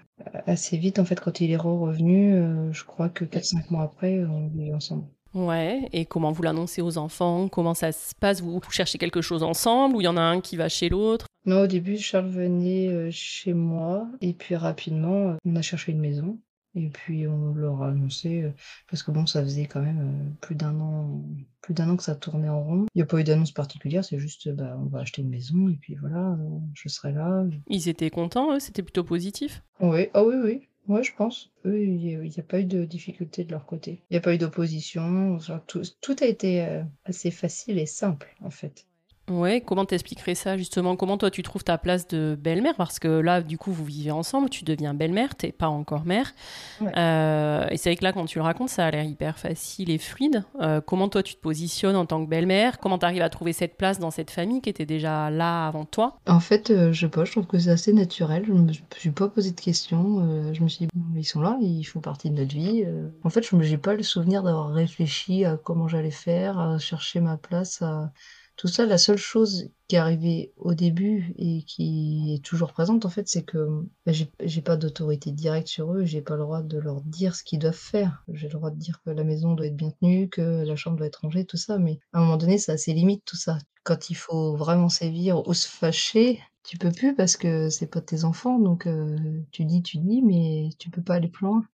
assez 0.47 0.77
vite 0.77 0.99
en 0.99 1.05
fait 1.05 1.19
quand 1.19 1.41
il 1.41 1.51
est 1.51 1.57
re-revenu, 1.57 2.35
euh, 2.35 2.73
je 2.73 2.85
crois 2.85 3.09
que 3.09 3.25
4-5 3.25 3.71
mois 3.71 3.83
après 3.83 4.25
on 4.25 4.49
vit 4.49 4.73
ensemble. 4.73 5.05
Ouais, 5.35 5.89
et 5.93 6.07
comment 6.07 6.33
vous 6.33 6.43
l'annoncez 6.43 6.81
aux 6.81 6.97
enfants? 6.97 7.49
Comment 7.49 7.75
ça 7.75 7.93
se 7.93 8.15
passe? 8.15 8.41
Vous, 8.41 8.59
vous 8.59 8.71
cherchez 8.71 8.99
quelque 8.99 9.21
chose 9.21 9.43
ensemble 9.43 9.97
ou 9.97 10.01
il 10.01 10.05
y 10.05 10.09
en 10.09 10.17
a 10.17 10.23
un 10.23 10.41
qui 10.41 10.57
va 10.57 10.69
chez 10.69 10.89
l'autre? 10.89 11.27
Non, 11.49 11.63
au 11.63 11.67
début, 11.67 11.97
Charles 11.97 12.29
venait 12.29 12.89
euh, 12.89 13.09
chez 13.11 13.55
moi 13.55 14.07
et 14.21 14.35
puis 14.35 14.55
rapidement, 14.55 15.31
euh, 15.31 15.37
on 15.47 15.57
a 15.57 15.63
cherché 15.63 15.93
une 15.93 15.99
maison 15.99 16.39
et 16.75 16.91
puis 16.91 17.27
on 17.27 17.55
leur 17.55 17.83
a 17.83 17.89
annoncé 17.89 18.43
euh, 18.43 18.51
parce 18.91 19.03
que 19.03 19.11
bon, 19.13 19.25
ça 19.25 19.43
faisait 19.43 19.65
quand 19.65 19.81
même 19.81 20.37
plus 20.43 20.55
d'un 20.55 20.79
an, 20.79 21.25
plus 21.63 21.73
d'un 21.73 21.89
an 21.89 21.97
que 21.97 22.03
ça 22.03 22.15
tournait 22.15 22.51
en 22.51 22.63
rond. 22.63 22.85
Il 22.95 22.99
n'y 22.99 23.03
a 23.03 23.07
pas 23.07 23.19
eu 23.19 23.25
d'annonce 23.25 23.53
particulière, 23.53 24.05
c'est 24.05 24.19
juste, 24.19 24.51
bah, 24.51 24.79
on 24.79 24.91
va 24.91 24.99
acheter 24.99 25.23
une 25.23 25.31
maison 25.31 25.71
et 25.71 25.79
puis 25.81 25.95
voilà, 25.95 26.37
je 26.75 26.91
serai 26.91 27.13
là. 27.13 27.47
Ils 27.67 27.89
étaient 27.89 28.11
contents, 28.11 28.55
eux 28.55 28.61
C'était 28.61 28.83
plutôt 28.83 29.05
positif? 29.05 29.63
Oui, 29.81 30.09
ah 30.13 30.25
oui, 30.25 30.35
oui. 30.45 30.69
Ouais, 30.87 31.03
je 31.03 31.15
pense. 31.15 31.51
Eux, 31.65 31.83
il 31.83 31.97
n'y 31.97 32.39
a, 32.39 32.43
pas 32.43 32.61
eu 32.61 32.65
de 32.65 32.85
difficulté 32.85 33.45
de 33.45 33.53
leur 33.53 33.65
côté. 33.65 34.03
Il 34.11 34.15
n'y 34.15 34.19
a 34.19 34.23
pas 34.23 34.35
eu 34.35 34.39
d'opposition. 34.39 35.39
Tout, 35.67 35.83
tout 36.03 36.17
a 36.21 36.27
été 36.27 36.83
assez 37.05 37.31
facile 37.31 37.79
et 37.79 37.87
simple, 37.87 38.35
en 38.43 38.51
fait. 38.51 38.88
Ouais, 39.29 39.61
comment 39.61 39.85
t'expliquerais 39.85 40.35
ça 40.35 40.57
justement? 40.57 40.97
Comment 40.97 41.19
toi 41.19 41.31
tu 41.31 41.43
trouves 41.43 41.65
ta 41.65 41.79
place 41.79 42.07
de 42.09 42.37
belle-mère? 42.41 42.75
Parce 42.77 42.99
que 42.99 43.09
là, 43.09 43.43
du 43.43 43.59
coup, 43.59 43.73
vous 43.73 43.85
vivez 43.85 44.11
ensemble, 44.11 44.49
tu 44.49 44.65
deviens 44.65 44.95
belle-mère, 44.95 45.35
t'es 45.35 45.53
pas 45.53 45.69
encore 45.69 46.05
mère. 46.05 46.33
Ouais. 46.81 46.93
Euh, 46.97 47.67
et 47.71 47.77
c'est 47.77 47.91
vrai 47.91 47.97
que 47.97 48.05
là, 48.05 48.13
quand 48.13 48.25
tu 48.25 48.39
le 48.39 48.45
racontes, 48.45 48.71
ça 48.71 48.87
a 48.87 48.91
l'air 48.91 49.05
hyper 49.05 49.39
facile 49.39 49.91
et 49.91 49.99
fluide. 49.99 50.45
Euh, 50.61 50.81
comment 50.81 51.09
toi 51.09 51.23
tu 51.23 51.35
te 51.35 51.41
positionnes 51.41 51.97
en 51.97 52.07
tant 52.07 52.25
que 52.25 52.31
belle-mère? 52.31 52.79
Comment 52.79 52.99
t'arrives 52.99 53.23
à 53.23 53.29
trouver 53.29 53.53
cette 53.53 53.77
place 53.77 53.99
dans 53.99 54.11
cette 54.11 54.31
famille 54.31 54.61
qui 54.61 54.71
était 54.71 54.87
déjà 54.87 55.31
là 55.31 55.67
avant 55.67 55.85
toi? 55.85 56.19
En 56.27 56.41
fait, 56.41 56.71
euh, 56.71 56.93
je 56.93 57.07
sais 57.07 57.11
pas, 57.11 57.25
je 57.25 57.33
trouve 57.33 57.47
que 57.47 57.59
c'est 57.59 57.71
assez 57.71 57.93
naturel. 57.93 58.45
Je 58.47 58.53
me 58.53 58.73
suis 58.97 59.11
pas 59.11 59.29
posé 59.29 59.51
de 59.51 59.61
questions. 59.61 60.53
je 60.53 60.63
me 60.63 60.69
suis 60.69 60.87
dit, 60.87 60.91
ils 61.17 61.25
sont 61.25 61.41
là, 61.41 61.57
ils 61.61 61.85
font 61.85 62.01
partie 62.01 62.31
de 62.31 62.37
notre 62.37 62.55
vie. 62.55 62.85
En 63.25 63.31
fait, 63.31 63.43
je 63.43 63.55
n'ai 63.55 63.79
pas 63.79 63.95
le 63.95 64.03
souvenir 64.03 64.43
d'avoir 64.43 64.71
réfléchi 64.71 65.45
à 65.45 65.57
comment 65.57 65.89
j'allais 65.89 66.11
faire, 66.11 66.59
à 66.59 66.79
chercher 66.79 67.21
ma 67.21 67.37
place, 67.37 67.83
à 67.83 68.13
tout 68.59 68.69
ça. 68.69 68.85
La 68.85 68.99
seule 68.99 69.17
chose 69.17 69.71
qui 69.87 69.97
est 69.97 69.99
arrivée 69.99 70.53
au 70.57 70.75
début 70.75 71.33
et 71.39 71.63
qui 71.63 72.35
est 72.35 72.45
toujours 72.45 72.73
présente, 72.73 73.07
en 73.07 73.09
fait, 73.09 73.29
c'est 73.29 73.45
que 73.45 73.87
bah, 74.05 74.13
j'ai 74.13 74.63
pas 74.63 74.77
d'autorité 74.77 75.31
directe 75.31 75.69
sur 75.69 75.95
eux. 75.95 76.05
J'ai 76.05 76.21
pas 76.21 76.37
le 76.37 76.43
droit 76.43 76.61
de 76.63 76.77
leur 76.77 77.01
dire 77.01 77.35
ce 77.35 77.45
qu'ils 77.45 77.61
doivent 77.61 77.75
faire. 77.75 78.23
J'ai 78.29 78.49
le 78.49 78.53
droit 78.53 78.71
de 78.71 78.77
dire 78.77 79.01
que 79.03 79.11
la 79.11 79.25
maison 79.25 79.55
doit 79.55 79.67
être 79.67 79.77
bien 79.77 79.93
tenue, 79.93 80.29
que 80.29 80.65
la 80.65 80.77
chambre 80.77 80.99
doit 80.99 81.07
être 81.07 81.23
rangée, 81.23 81.47
tout 81.47 81.57
ça. 81.57 81.79
Mais 81.79 82.01
à 82.13 82.19
un 82.19 82.23
moment 82.23 82.37
donné, 82.37 82.59
ça 82.59 82.73
a 82.73 82.77
ses 82.77 82.93
limites, 82.93 83.25
tout 83.25 83.37
ça. 83.37 83.59
Quand 83.85 84.11
il 84.11 84.17
faut 84.17 84.57
vraiment 84.57 84.91
sévir 84.91 85.47
ou 85.47 85.55
se 85.55 85.69
fâcher, 85.69 86.41
tu 86.65 86.77
peux 86.77 86.93
plus 86.93 87.15
parce 87.15 87.37
que 87.37 87.71
c'est 87.71 87.87
pas 87.87 88.03
tes 88.03 88.25
enfants, 88.25 88.59
donc 88.59 88.87
euh, 88.87 89.17
tu 89.53 89.65
dis, 89.65 89.83
tu 89.83 89.97
dis, 89.99 90.21
mais 90.21 90.69
tu 90.79 90.91
peux 90.91 91.01
pas 91.01 91.15
aller 91.15 91.29
plus 91.29 91.47
loin. 91.47 91.65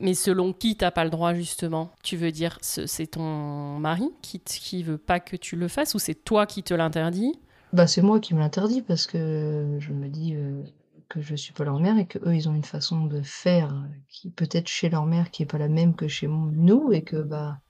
Mais 0.00 0.14
selon 0.14 0.52
qui 0.52 0.76
t'as 0.76 0.90
pas 0.90 1.04
le 1.04 1.10
droit 1.10 1.34
justement? 1.34 1.90
Tu 2.02 2.16
veux 2.16 2.32
dire 2.32 2.58
ce- 2.62 2.86
c'est 2.86 3.06
ton 3.08 3.78
mari 3.78 4.10
qui, 4.22 4.40
qui 4.40 4.82
veut 4.82 4.98
pas 4.98 5.20
que 5.20 5.36
tu 5.36 5.56
le 5.56 5.68
fasses 5.68 5.94
ou 5.94 5.98
c'est 5.98 6.14
toi 6.14 6.46
qui 6.46 6.62
te 6.62 6.74
l'interdis? 6.74 7.34
Bah 7.72 7.86
c'est 7.86 8.02
moi 8.02 8.20
qui 8.20 8.34
me 8.34 8.40
l'interdis 8.40 8.82
parce 8.82 9.06
que 9.06 9.76
je 9.80 9.92
me 9.92 10.08
dis 10.08 10.34
euh, 10.34 10.62
que 11.08 11.20
je 11.22 11.34
suis 11.34 11.52
pas 11.54 11.64
leur 11.64 11.80
mère 11.80 11.98
et 11.98 12.06
que 12.06 12.18
eux 12.18 12.34
ils 12.36 12.48
ont 12.48 12.54
une 12.54 12.64
façon 12.64 13.06
de 13.06 13.22
faire 13.22 13.74
qui 14.08 14.30
peut-être 14.30 14.68
chez 14.68 14.90
leur 14.90 15.06
mère 15.06 15.30
qui 15.30 15.42
est 15.42 15.46
pas 15.46 15.58
la 15.58 15.68
même 15.68 15.94
que 15.96 16.06
chez 16.08 16.28
nous 16.28 16.92
et 16.92 17.02
que 17.02 17.16
bah 17.16 17.60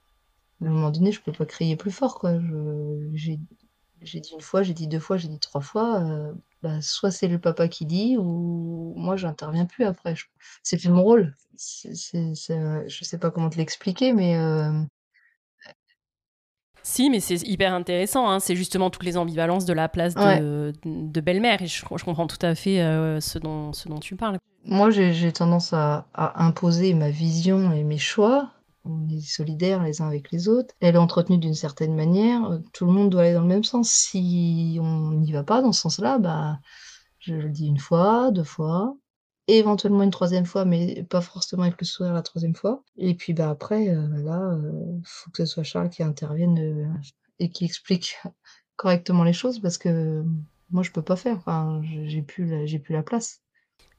à 0.63 0.65
un 0.67 0.69
moment 0.71 0.91
donné 0.91 1.11
je 1.11 1.21
peux 1.21 1.31
pas 1.33 1.45
crier 1.45 1.75
plus 1.77 1.91
fort 1.91 2.19
quoi. 2.19 2.33
J'ai 4.01 4.19
dit 4.19 4.33
une 4.33 4.41
fois, 4.41 4.61
j'ai 4.63 4.73
dit 4.73 4.87
deux 4.87 4.99
fois, 4.99 5.17
j'ai 5.17 5.27
dit 5.29 5.39
trois 5.39 5.61
fois. 5.61 5.99
euh, 6.01 6.33
bah, 6.63 6.81
soit 6.81 7.11
c'est 7.11 7.27
le 7.27 7.39
papa 7.39 7.67
qui 7.67 7.85
dit 7.85 8.17
ou 8.19 8.93
moi 8.97 9.17
j'interviens 9.17 9.65
plus 9.67 9.85
après. 9.85 10.15
Je- 10.15 10.25
C'est 10.63 10.77
plus 10.77 10.89
mon 10.89 11.03
rôle. 11.03 11.35
C'est, 11.57 11.95
c'est, 11.95 12.35
c'est- 12.35 12.89
je 12.89 13.03
sais 13.05 13.19
pas 13.19 13.31
comment 13.31 13.49
te 13.51 13.57
l'expliquer 13.57 14.13
mais 14.13 14.37
euh, 14.37 14.71
Si, 16.85 17.09
mais 17.09 17.21
c'est 17.21 17.41
hyper 17.47 17.73
intéressant. 17.73 18.29
hein. 18.29 18.39
C'est 18.39 18.55
justement 18.55 18.89
toutes 18.89 19.05
les 19.05 19.15
ambivalences 19.15 19.65
de 19.65 19.73
la 19.73 19.87
place 19.87 20.15
de, 20.15 20.73
de 20.83 21.21
belle-mère. 21.21 21.61
Et 21.61 21.67
je, 21.67 21.85
je 21.95 22.03
comprends 22.03 22.27
tout 22.27 22.43
à 22.45 22.55
fait 22.55 22.81
euh, 22.81 23.21
ce, 23.21 23.39
dont, 23.39 23.71
ce 23.71 23.87
dont 23.87 23.99
tu 23.99 24.15
parles. 24.15 24.37
Moi, 24.65 24.89
j'ai 24.91 25.13
j'ai 25.13 25.31
tendance 25.31 25.71
à, 25.73 26.07
à 26.13 26.43
imposer 26.43 26.93
ma 26.93 27.09
vision 27.09 27.71
et 27.71 27.83
mes 27.83 27.97
choix. 27.97 28.51
On 28.85 29.07
est 29.09 29.21
solidaires 29.21 29.83
les 29.83 30.01
uns 30.01 30.07
avec 30.07 30.31
les 30.31 30.47
autres. 30.49 30.73
Elle 30.79 30.95
est 30.95 30.97
entretenue 30.99 31.37
d'une 31.37 31.53
certaine 31.53 31.95
manière. 31.95 32.45
Euh, 32.51 32.59
Tout 32.73 32.85
le 32.85 32.91
monde 32.91 33.09
doit 33.09 33.21
aller 33.23 33.33
dans 33.33 33.41
le 33.41 33.47
même 33.47 33.63
sens. 33.63 33.89
Si 33.91 34.77
on 34.81 35.11
n'y 35.11 35.31
va 35.31 35.43
pas 35.43 35.61
dans 35.61 35.71
ce 35.71 35.81
sens-là, 35.81 36.19
bah, 36.19 36.59
je 37.19 37.35
le 37.35 37.49
dis 37.49 37.67
une 37.67 37.79
fois, 37.79 38.31
deux 38.31 38.43
fois, 38.43 38.97
et 39.47 39.57
éventuellement 39.59 40.03
une 40.03 40.11
troisième 40.11 40.45
fois, 40.45 40.65
mais 40.65 41.03
pas 41.03 41.21
forcément 41.21 41.63
avec 41.63 41.79
le 41.79 41.85
sourire 41.85 42.13
la 42.13 42.21
troisième 42.23 42.55
fois. 42.55 42.83
Et 42.97 43.15
puis 43.15 43.33
bah 43.33 43.49
après, 43.49 43.89
euh, 43.89 44.07
là, 44.23 44.57
il 44.97 45.01
faut 45.05 45.31
que 45.31 45.45
ce 45.45 45.53
soit 45.53 45.63
Charles 45.63 45.89
qui 45.89 46.03
intervienne 46.03 46.59
euh, 46.59 46.87
et 47.39 47.49
qui 47.49 47.65
explique 47.65 48.17
correctement 48.75 49.23
les 49.23 49.33
choses 49.33 49.59
parce 49.59 49.77
que 49.77 50.23
moi, 50.71 50.83
je 50.83 50.91
peux 50.91 51.03
pas 51.03 51.15
faire. 51.17 51.37
Enfin, 51.37 51.81
j'ai 51.83 52.21
plus 52.23 52.67
j'ai 52.67 52.79
plus 52.79 52.93
la 52.93 53.03
place. 53.03 53.42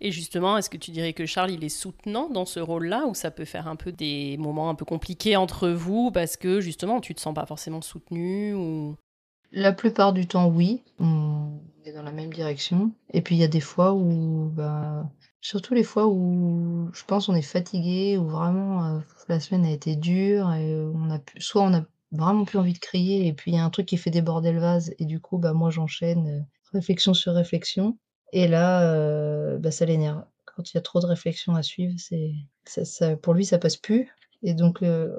Et 0.00 0.10
justement, 0.10 0.56
est-ce 0.58 0.70
que 0.70 0.76
tu 0.76 0.90
dirais 0.90 1.12
que 1.12 1.26
Charles, 1.26 1.52
il 1.52 1.64
est 1.64 1.68
soutenant 1.68 2.28
dans 2.28 2.44
ce 2.44 2.60
rôle-là 2.60 3.06
ou 3.06 3.14
ça 3.14 3.30
peut 3.30 3.44
faire 3.44 3.68
un 3.68 3.76
peu 3.76 3.92
des 3.92 4.36
moments 4.38 4.70
un 4.70 4.74
peu 4.74 4.84
compliqués 4.84 5.36
entre 5.36 5.68
vous 5.68 6.10
parce 6.10 6.36
que 6.36 6.60
justement, 6.60 7.00
tu 7.00 7.14
te 7.14 7.20
sens 7.20 7.34
pas 7.34 7.46
forcément 7.46 7.80
soutenu 7.80 8.54
ou... 8.54 8.96
La 9.52 9.72
plupart 9.72 10.12
du 10.12 10.26
temps, 10.26 10.48
oui, 10.48 10.82
on 10.98 11.60
est 11.84 11.92
dans 11.92 12.02
la 12.02 12.10
même 12.10 12.32
direction. 12.32 12.90
Et 13.12 13.22
puis 13.22 13.36
il 13.36 13.38
y 13.38 13.44
a 13.44 13.48
des 13.48 13.60
fois 13.60 13.94
où, 13.94 14.50
bah, 14.52 15.08
surtout 15.40 15.74
les 15.74 15.84
fois 15.84 16.08
où 16.08 16.90
je 16.92 17.04
pense 17.04 17.28
on 17.28 17.34
est 17.34 17.42
fatigué, 17.42 18.18
ou 18.18 18.26
vraiment 18.26 18.84
euh, 18.84 18.98
la 19.28 19.38
semaine 19.38 19.64
a 19.64 19.70
été 19.70 19.94
dure, 19.94 20.52
et 20.52 20.74
on 20.74 21.10
a 21.10 21.20
pu, 21.20 21.40
soit 21.40 21.62
on 21.62 21.74
a 21.74 21.84
vraiment 22.10 22.44
plus 22.44 22.58
envie 22.58 22.72
de 22.72 22.78
crier, 22.78 23.26
et 23.26 23.32
puis 23.32 23.52
il 23.52 23.54
y 23.54 23.58
a 23.58 23.64
un 23.64 23.70
truc 23.70 23.86
qui 23.86 23.96
fait 23.96 24.10
déborder 24.10 24.52
le 24.52 24.60
vase, 24.60 24.92
et 24.98 25.04
du 25.04 25.20
coup, 25.20 25.38
bah 25.38 25.52
moi 25.52 25.70
j'enchaîne 25.70 26.26
euh, 26.26 26.40
réflexion 26.72 27.14
sur 27.14 27.34
réflexion, 27.34 27.96
et 28.36 28.48
là, 28.48 28.82
euh, 28.92 29.58
bah 29.58 29.70
ça 29.70 29.84
l'énerve. 29.86 30.24
Quand 30.44 30.70
il 30.72 30.76
y 30.76 30.78
a 30.78 30.82
trop 30.82 31.00
de 31.00 31.06
réflexion 31.06 31.54
à 31.54 31.62
suivre, 31.62 31.94
c'est, 31.98 32.32
ça, 32.64 32.84
ça- 32.84 33.16
pour 33.16 33.34
lui 33.34 33.44
ça 33.44 33.58
passe 33.58 33.76
plus, 33.76 34.08
et 34.42 34.54
donc 34.54 34.82
euh, 34.82 35.16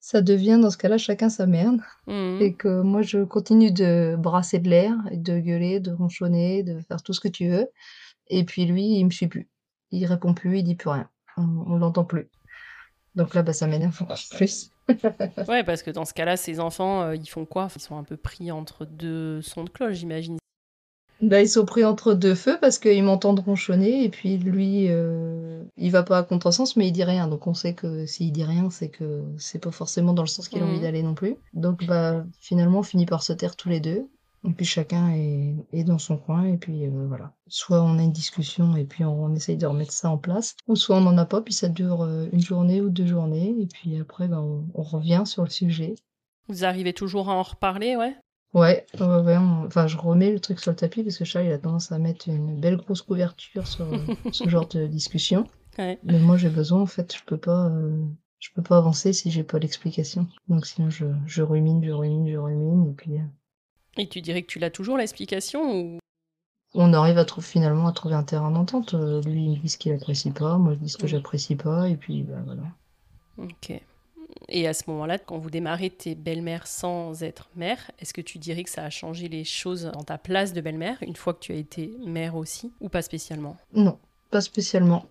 ça 0.00 0.20
devient 0.22 0.58
dans 0.60 0.70
ce 0.70 0.76
cas-là 0.78 0.98
chacun 0.98 1.28
sa 1.28 1.46
merde. 1.46 1.80
Mhm. 2.06 2.38
Et 2.40 2.54
que 2.54 2.80
moi, 2.82 3.02
je 3.02 3.24
continue 3.24 3.70
de 3.72 4.16
brasser 4.18 4.58
de 4.58 4.68
l'air, 4.68 4.94
de 5.12 5.38
gueuler, 5.40 5.80
de 5.80 5.92
ronchonner, 5.92 6.62
de 6.62 6.80
faire 6.80 7.02
tout 7.02 7.12
ce 7.12 7.20
que 7.20 7.28
tu 7.28 7.48
veux. 7.48 7.68
Et 8.28 8.44
puis 8.44 8.64
lui, 8.64 8.84
il 8.98 9.04
me 9.04 9.10
suit 9.10 9.26
plus. 9.28 9.48
Il 9.90 10.06
répond 10.06 10.34
plus, 10.34 10.58
il 10.58 10.62
dit 10.64 10.74
plus 10.76 10.88
rien. 10.90 11.08
On, 11.36 11.42
on 11.66 11.76
l'entend 11.76 12.04
plus. 12.04 12.30
Donc 13.16 13.34
là, 13.34 13.42
bah, 13.42 13.52
ça 13.52 13.66
m'énerve 13.66 13.96
encore 14.02 14.18
plus. 14.30 14.70
Ouais, 15.48 15.64
parce 15.64 15.82
que 15.82 15.90
dans 15.90 16.04
ce 16.04 16.14
cas-là, 16.14 16.36
ces 16.36 16.60
enfants, 16.60 17.02
euh, 17.02 17.16
ils 17.16 17.28
font 17.28 17.44
quoi? 17.44 17.68
Ils 17.76 17.80
sont 17.80 17.96
un 17.98 18.04
peu 18.04 18.16
pris 18.16 18.50
entre 18.52 18.84
deux 18.84 19.42
sons 19.42 19.64
de 19.64 19.70
cloche, 19.70 19.96
j'imagine. 19.96 20.38
Bah, 21.22 21.42
ils 21.42 21.48
sont 21.48 21.66
pris 21.66 21.84
entre 21.84 22.14
deux 22.14 22.34
feux 22.34 22.58
parce 22.60 22.78
qu'ils 22.78 23.02
m'entendent 23.02 23.40
ronchonner 23.40 24.04
et 24.04 24.08
puis 24.08 24.38
lui, 24.38 24.86
euh, 24.88 25.62
il 25.76 25.90
va 25.90 26.02
pas 26.02 26.18
à 26.18 26.22
contresens 26.22 26.76
mais 26.76 26.88
il 26.88 26.92
dit 26.92 27.04
rien. 27.04 27.28
Donc 27.28 27.46
on 27.46 27.54
sait 27.54 27.74
que 27.74 28.06
s'il 28.06 28.32
dit 28.32 28.44
rien, 28.44 28.70
c'est 28.70 28.88
que 28.88 29.22
c'est 29.36 29.58
pas 29.58 29.70
forcément 29.70 30.14
dans 30.14 30.22
le 30.22 30.28
sens 30.28 30.48
qu'il 30.48 30.62
a 30.62 30.66
envie 30.66 30.80
d'aller 30.80 31.02
non 31.02 31.14
plus. 31.14 31.36
Donc 31.52 31.84
bah 31.86 32.24
finalement 32.40 32.78
on 32.78 32.82
finit 32.82 33.06
par 33.06 33.22
se 33.22 33.34
taire 33.34 33.56
tous 33.56 33.68
les 33.68 33.80
deux. 33.80 34.08
Et 34.48 34.52
puis 34.52 34.64
chacun 34.64 35.10
est, 35.10 35.54
est 35.72 35.84
dans 35.84 35.98
son 35.98 36.16
coin 36.16 36.44
et 36.44 36.56
puis 36.56 36.86
euh, 36.86 37.06
voilà. 37.06 37.34
Soit 37.46 37.82
on 37.82 37.98
a 37.98 38.02
une 38.02 38.12
discussion 38.12 38.74
et 38.74 38.84
puis 38.84 39.04
on, 39.04 39.24
on 39.24 39.34
essaye 39.34 39.58
de 39.58 39.66
remettre 39.66 39.92
ça 39.92 40.08
en 40.08 40.16
place, 40.16 40.56
ou 40.66 40.76
soit 40.76 40.96
on 40.96 41.02
n'en 41.02 41.18
a 41.18 41.26
pas, 41.26 41.42
puis 41.42 41.52
ça 41.52 41.68
dure 41.68 42.00
euh, 42.00 42.26
une 42.32 42.40
journée 42.40 42.80
ou 42.80 42.88
deux 42.88 43.06
journées, 43.06 43.54
et 43.60 43.66
puis 43.66 44.00
après 44.00 44.28
ben, 44.28 44.40
on, 44.40 44.64
on 44.72 44.82
revient 44.82 45.24
sur 45.26 45.42
le 45.42 45.50
sujet. 45.50 45.94
Vous 46.48 46.64
arrivez 46.64 46.94
toujours 46.94 47.28
à 47.28 47.34
en 47.34 47.42
reparler, 47.42 47.96
ouais? 47.96 48.16
Ouais, 48.52 48.84
ouais, 48.98 49.06
ouais, 49.06 49.36
on- 49.36 49.66
enfin 49.66 49.86
je 49.86 49.96
remets 49.96 50.32
le 50.32 50.40
truc 50.40 50.58
sur 50.58 50.72
le 50.72 50.76
tapis 50.76 51.04
parce 51.04 51.16
que 51.18 51.24
Charles 51.24 51.46
il 51.46 51.52
a 51.52 51.58
tendance 51.58 51.92
à 51.92 51.98
mettre 51.98 52.28
une 52.28 52.58
belle 52.60 52.76
grosse 52.76 53.02
couverture 53.02 53.66
sur 53.66 53.84
euh, 53.92 53.98
ce 54.32 54.48
genre 54.48 54.66
de 54.68 54.86
discussion. 54.88 55.46
Ouais. 55.78 55.98
Mais 56.02 56.18
moi 56.18 56.36
j'ai 56.36 56.48
besoin 56.48 56.80
en 56.80 56.86
fait, 56.86 57.14
je 57.16 57.22
peux 57.24 57.36
pas, 57.38 57.66
euh, 57.68 58.04
je 58.40 58.48
peux 58.54 58.62
pas 58.62 58.76
avancer 58.78 59.12
si 59.12 59.30
j'ai 59.30 59.44
pas 59.44 59.58
l'explication. 59.60 60.26
Donc 60.48 60.66
sinon 60.66 60.90
je, 60.90 61.06
je 61.26 61.42
rumine, 61.42 61.84
je 61.84 61.92
rumine, 61.92 62.28
je 62.28 62.36
rumine 62.38 62.90
et 62.90 62.94
puis 62.94 63.18
euh, 63.18 63.22
Et 63.98 64.08
tu 64.08 64.20
dirais 64.20 64.42
que 64.42 64.48
tu 64.48 64.58
l'as 64.58 64.70
toujours 64.70 64.96
l'explication 64.98 65.72
ou? 65.72 65.98
on 66.74 66.92
arrive 66.92 67.18
à 67.18 67.24
trouver 67.24 67.46
finalement 67.46 67.86
à 67.88 67.92
trouver 67.92 68.14
un 68.16 68.22
terrain 68.24 68.50
d'entente. 68.50 68.94
Euh, 68.94 69.20
lui 69.22 69.44
il 69.44 69.50
me 69.50 69.56
dit 69.62 69.68
ce 69.68 69.78
qu'il 69.78 69.92
apprécie 69.92 70.32
pas, 70.32 70.58
moi 70.58 70.74
je 70.74 70.78
dis 70.80 70.88
ce 70.88 70.98
que 70.98 71.06
j'apprécie 71.06 71.54
pas 71.56 71.88
et 71.88 71.96
puis 71.96 72.22
ben 72.24 72.42
voilà. 72.44 72.62
Ok. 73.38 73.80
Et 74.48 74.66
à 74.68 74.74
ce 74.74 74.84
moment-là, 74.88 75.18
quand 75.18 75.38
vous 75.38 75.50
démarrez 75.50 75.90
tes 75.90 76.14
belles-mères 76.14 76.66
sans 76.66 77.22
être 77.22 77.48
mère, 77.56 77.90
est-ce 77.98 78.12
que 78.14 78.20
tu 78.20 78.38
dirais 78.38 78.64
que 78.64 78.70
ça 78.70 78.84
a 78.84 78.90
changé 78.90 79.28
les 79.28 79.44
choses 79.44 79.90
dans 79.92 80.02
ta 80.04 80.18
place 80.18 80.52
de 80.52 80.60
belle-mère 80.60 80.98
une 81.02 81.16
fois 81.16 81.34
que 81.34 81.40
tu 81.40 81.52
as 81.52 81.56
été 81.56 81.94
mère 82.06 82.36
aussi 82.36 82.72
ou 82.80 82.88
pas 82.88 83.02
spécialement? 83.02 83.56
Non, 83.74 83.98
pas 84.30 84.40
spécialement. 84.40 85.04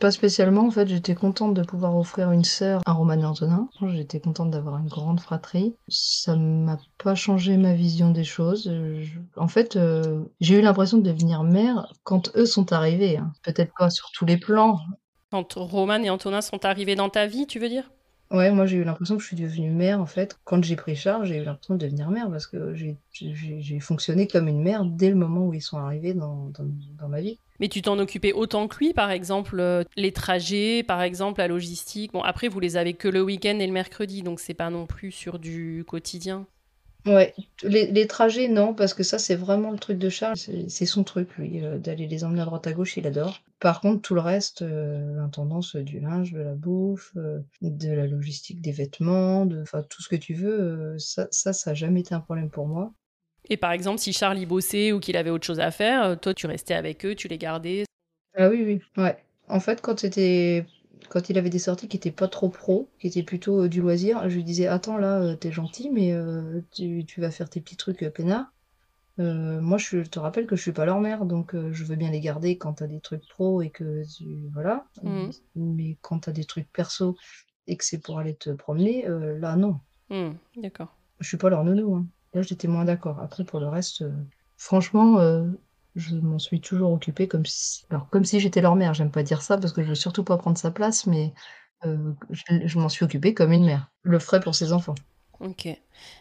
Pas 0.00 0.10
spécialement, 0.10 0.66
en 0.66 0.70
fait, 0.70 0.86
j'étais 0.86 1.14
contente 1.14 1.54
de 1.54 1.62
pouvoir 1.62 1.96
offrir 1.96 2.30
une 2.30 2.44
sœur 2.44 2.82
à 2.84 2.92
Roman 2.92 3.14
et 3.18 3.24
Antonin. 3.24 3.70
J'étais 3.94 4.20
contente 4.20 4.50
d'avoir 4.50 4.76
une 4.78 4.86
grande 4.88 5.18
fratrie. 5.18 5.74
Ça 5.88 6.36
m'a 6.36 6.76
pas 7.02 7.14
changé 7.14 7.56
ma 7.56 7.72
vision 7.72 8.10
des 8.10 8.24
choses. 8.24 8.64
Je- 8.70 9.18
En 9.36 9.48
fait, 9.48 9.76
euh, 9.76 10.22
j'ai 10.40 10.58
eu 10.58 10.60
l'impression 10.60 10.98
de 10.98 11.10
devenir 11.10 11.42
mère 11.42 11.90
quand 12.04 12.36
eux 12.36 12.44
sont 12.44 12.70
arrivés. 12.74 13.16
hein. 13.16 13.32
Peut-être 13.42 13.72
pas 13.78 13.88
sur 13.88 14.10
tous 14.12 14.26
les 14.26 14.36
plans. 14.36 14.78
Quand 15.30 15.54
Roman 15.54 16.02
et 16.02 16.10
Antonin 16.10 16.42
sont 16.42 16.66
arrivés 16.66 16.94
dans 16.94 17.08
ta 17.08 17.26
vie, 17.26 17.46
tu 17.46 17.58
veux 17.58 17.70
dire? 17.70 17.90
Ouais, 18.30 18.50
moi 18.50 18.66
j'ai 18.66 18.76
eu 18.76 18.84
l'impression 18.84 19.16
que 19.16 19.22
je 19.22 19.28
suis 19.28 19.36
devenue 19.36 19.70
mère, 19.70 20.00
en 20.00 20.06
fait. 20.06 20.38
Quand 20.44 20.62
j'ai 20.62 20.76
pris 20.76 20.94
charge, 20.94 21.28
j'ai 21.28 21.38
eu 21.38 21.44
l'impression 21.44 21.74
de 21.74 21.78
devenir 21.80 22.10
mère 22.10 22.30
parce 22.30 22.46
que 22.46 22.74
j'ai- 22.74 22.98
fonctionné 23.80 24.26
comme 24.26 24.48
une 24.48 24.62
mère 24.62 24.84
dès 24.84 25.08
le 25.08 25.16
moment 25.16 25.46
où 25.46 25.54
ils 25.54 25.62
sont 25.62 25.78
arrivés 25.78 26.12
dans, 26.12 26.50
dans, 26.50 26.68
dans 26.98 27.08
ma 27.08 27.20
vie. 27.22 27.38
Mais 27.58 27.68
tu 27.68 27.80
t'en 27.82 27.98
occupais 27.98 28.32
autant 28.32 28.68
que 28.68 28.76
lui, 28.78 28.92
par 28.92 29.10
exemple, 29.10 29.58
euh, 29.58 29.82
les 29.96 30.12
trajets, 30.12 30.84
par 30.86 31.02
exemple, 31.02 31.40
la 31.40 31.48
logistique. 31.48 32.12
Bon, 32.12 32.22
après, 32.22 32.48
vous 32.48 32.60
les 32.60 32.76
avez 32.76 32.94
que 32.94 33.08
le 33.08 33.22
week-end 33.22 33.58
et 33.58 33.66
le 33.66 33.72
mercredi, 33.72 34.22
donc 34.22 34.40
c'est 34.40 34.54
pas 34.54 34.70
non 34.70 34.86
plus 34.86 35.10
sur 35.10 35.38
du 35.38 35.84
quotidien. 35.88 36.46
Ouais, 37.08 37.34
les, 37.62 37.86
les 37.86 38.06
trajets, 38.06 38.48
non, 38.48 38.74
parce 38.74 38.92
que 38.92 39.02
ça, 39.02 39.18
c'est 39.18 39.34
vraiment 39.34 39.70
le 39.70 39.78
truc 39.78 39.98
de 39.98 40.08
Charles. 40.08 40.36
C'est 40.36 40.86
son 40.86 41.04
truc, 41.04 41.36
lui, 41.38 41.64
euh, 41.64 41.78
d'aller 41.78 42.06
les 42.06 42.22
emmener 42.22 42.42
à 42.42 42.44
droite 42.44 42.66
à 42.66 42.72
gauche, 42.72 42.96
il 42.96 43.06
adore. 43.06 43.40
Par 43.60 43.80
contre, 43.80 44.02
tout 44.02 44.14
le 44.14 44.20
reste, 44.20 44.62
euh, 44.62 45.16
l'intendance 45.16 45.74
du 45.74 46.00
linge, 46.00 46.32
de 46.32 46.40
la 46.40 46.54
bouffe, 46.54 47.12
euh, 47.16 47.40
de 47.62 47.90
la 47.90 48.06
logistique 48.06 48.60
des 48.60 48.72
vêtements, 48.72 49.46
de, 49.46 49.64
tout 49.88 50.02
ce 50.02 50.08
que 50.08 50.16
tu 50.16 50.34
veux, 50.34 50.96
ça, 50.98 51.28
ça, 51.30 51.52
ça 51.52 51.70
a 51.70 51.74
jamais 51.74 52.00
été 52.00 52.14
un 52.14 52.20
problème 52.20 52.50
pour 52.50 52.66
moi. 52.66 52.92
Et 53.48 53.56
par 53.56 53.72
exemple, 53.72 53.98
si 53.98 54.12
Charles 54.12 54.38
y 54.38 54.46
bossait 54.46 54.92
ou 54.92 55.00
qu'il 55.00 55.16
avait 55.16 55.30
autre 55.30 55.46
chose 55.46 55.60
à 55.60 55.70
faire, 55.70 56.20
toi, 56.20 56.34
tu 56.34 56.46
restais 56.46 56.74
avec 56.74 57.06
eux, 57.06 57.14
tu 57.14 57.28
les 57.28 57.38
gardais? 57.38 57.84
Ah 58.36 58.48
oui, 58.50 58.62
oui, 58.64 59.02
ouais. 59.02 59.16
En 59.48 59.60
fait, 59.60 59.80
quand 59.80 59.98
c'était, 59.98 60.66
quand 61.08 61.28
il 61.30 61.38
avait 61.38 61.50
des 61.50 61.58
sorties 61.58 61.88
qui 61.88 61.96
étaient 61.96 62.10
pas 62.10 62.28
trop 62.28 62.48
pro, 62.48 62.90
qui 62.98 63.06
étaient 63.06 63.22
plutôt 63.22 63.64
euh, 63.64 63.68
du 63.68 63.80
loisir, 63.80 64.28
je 64.28 64.36
lui 64.36 64.44
disais, 64.44 64.66
attends 64.66 64.98
là, 64.98 65.20
euh, 65.20 65.36
t'es 65.36 65.52
gentil, 65.52 65.90
mais 65.90 66.12
euh, 66.12 66.60
tu, 66.72 67.04
tu 67.06 67.20
vas 67.20 67.30
faire 67.30 67.50
tes 67.50 67.60
petits 67.60 67.76
trucs 67.76 68.08
peinards. 68.14 68.52
Moi, 69.16 69.78
je 69.78 69.98
te 70.02 70.20
rappelle 70.20 70.46
que 70.46 70.54
je 70.54 70.62
suis 70.62 70.72
pas 70.72 70.84
leur 70.84 71.00
mère, 71.00 71.24
donc 71.26 71.56
je 71.72 71.84
veux 71.84 71.96
bien 71.96 72.08
les 72.12 72.20
garder 72.20 72.56
quand 72.56 72.74
t'as 72.74 72.86
des 72.86 73.00
trucs 73.00 73.26
pro 73.28 73.62
et 73.62 73.70
que 73.70 74.04
tu, 74.16 74.48
voilà. 74.52 74.86
Mhm. 75.02 75.32
Mais 75.56 75.98
quand 76.02 76.20
t'as 76.20 76.30
des 76.30 76.44
trucs 76.44 76.70
perso 76.72 77.16
et 77.66 77.76
que 77.76 77.84
c'est 77.84 77.98
pour 77.98 78.20
aller 78.20 78.36
te 78.36 78.50
promener, 78.50 79.06
là, 79.08 79.56
non. 79.56 79.80
Hmm, 80.08 80.34
D'accord. 80.56 80.94
Je 81.18 81.26
suis 81.26 81.36
pas 81.36 81.50
leur 81.50 81.64
nounou, 81.64 81.96
hein. 81.96 82.06
Là, 82.32 82.42
j'étais 82.42 82.68
moins 82.68 82.84
d'accord. 82.84 83.18
Après, 83.18 83.42
pour 83.42 83.58
le 83.58 83.66
reste, 83.66 84.04
franchement, 84.56 85.18
je 85.98 86.16
m'en 86.16 86.38
suis 86.38 86.60
toujours 86.60 86.92
occupée 86.92 87.28
comme 87.28 87.44
si, 87.46 87.84
alors, 87.90 88.08
comme 88.08 88.24
si 88.24 88.40
j'étais 88.40 88.60
leur 88.62 88.76
mère. 88.76 88.94
J'aime 88.94 89.10
pas 89.10 89.22
dire 89.22 89.42
ça 89.42 89.58
parce 89.58 89.72
que 89.72 89.82
je 89.82 89.88
veux 89.90 89.94
surtout 89.94 90.24
pas 90.24 90.38
prendre 90.38 90.56
sa 90.58 90.70
place, 90.70 91.06
mais 91.06 91.34
euh, 91.84 92.12
je, 92.30 92.42
je 92.66 92.78
m'en 92.78 92.88
suis 92.88 93.04
occupée 93.04 93.34
comme 93.34 93.52
une 93.52 93.64
mère. 93.66 93.90
Le 94.02 94.18
ferait 94.18 94.40
pour 94.40 94.54
ses 94.54 94.72
enfants. 94.72 94.94
Ok. 95.40 95.68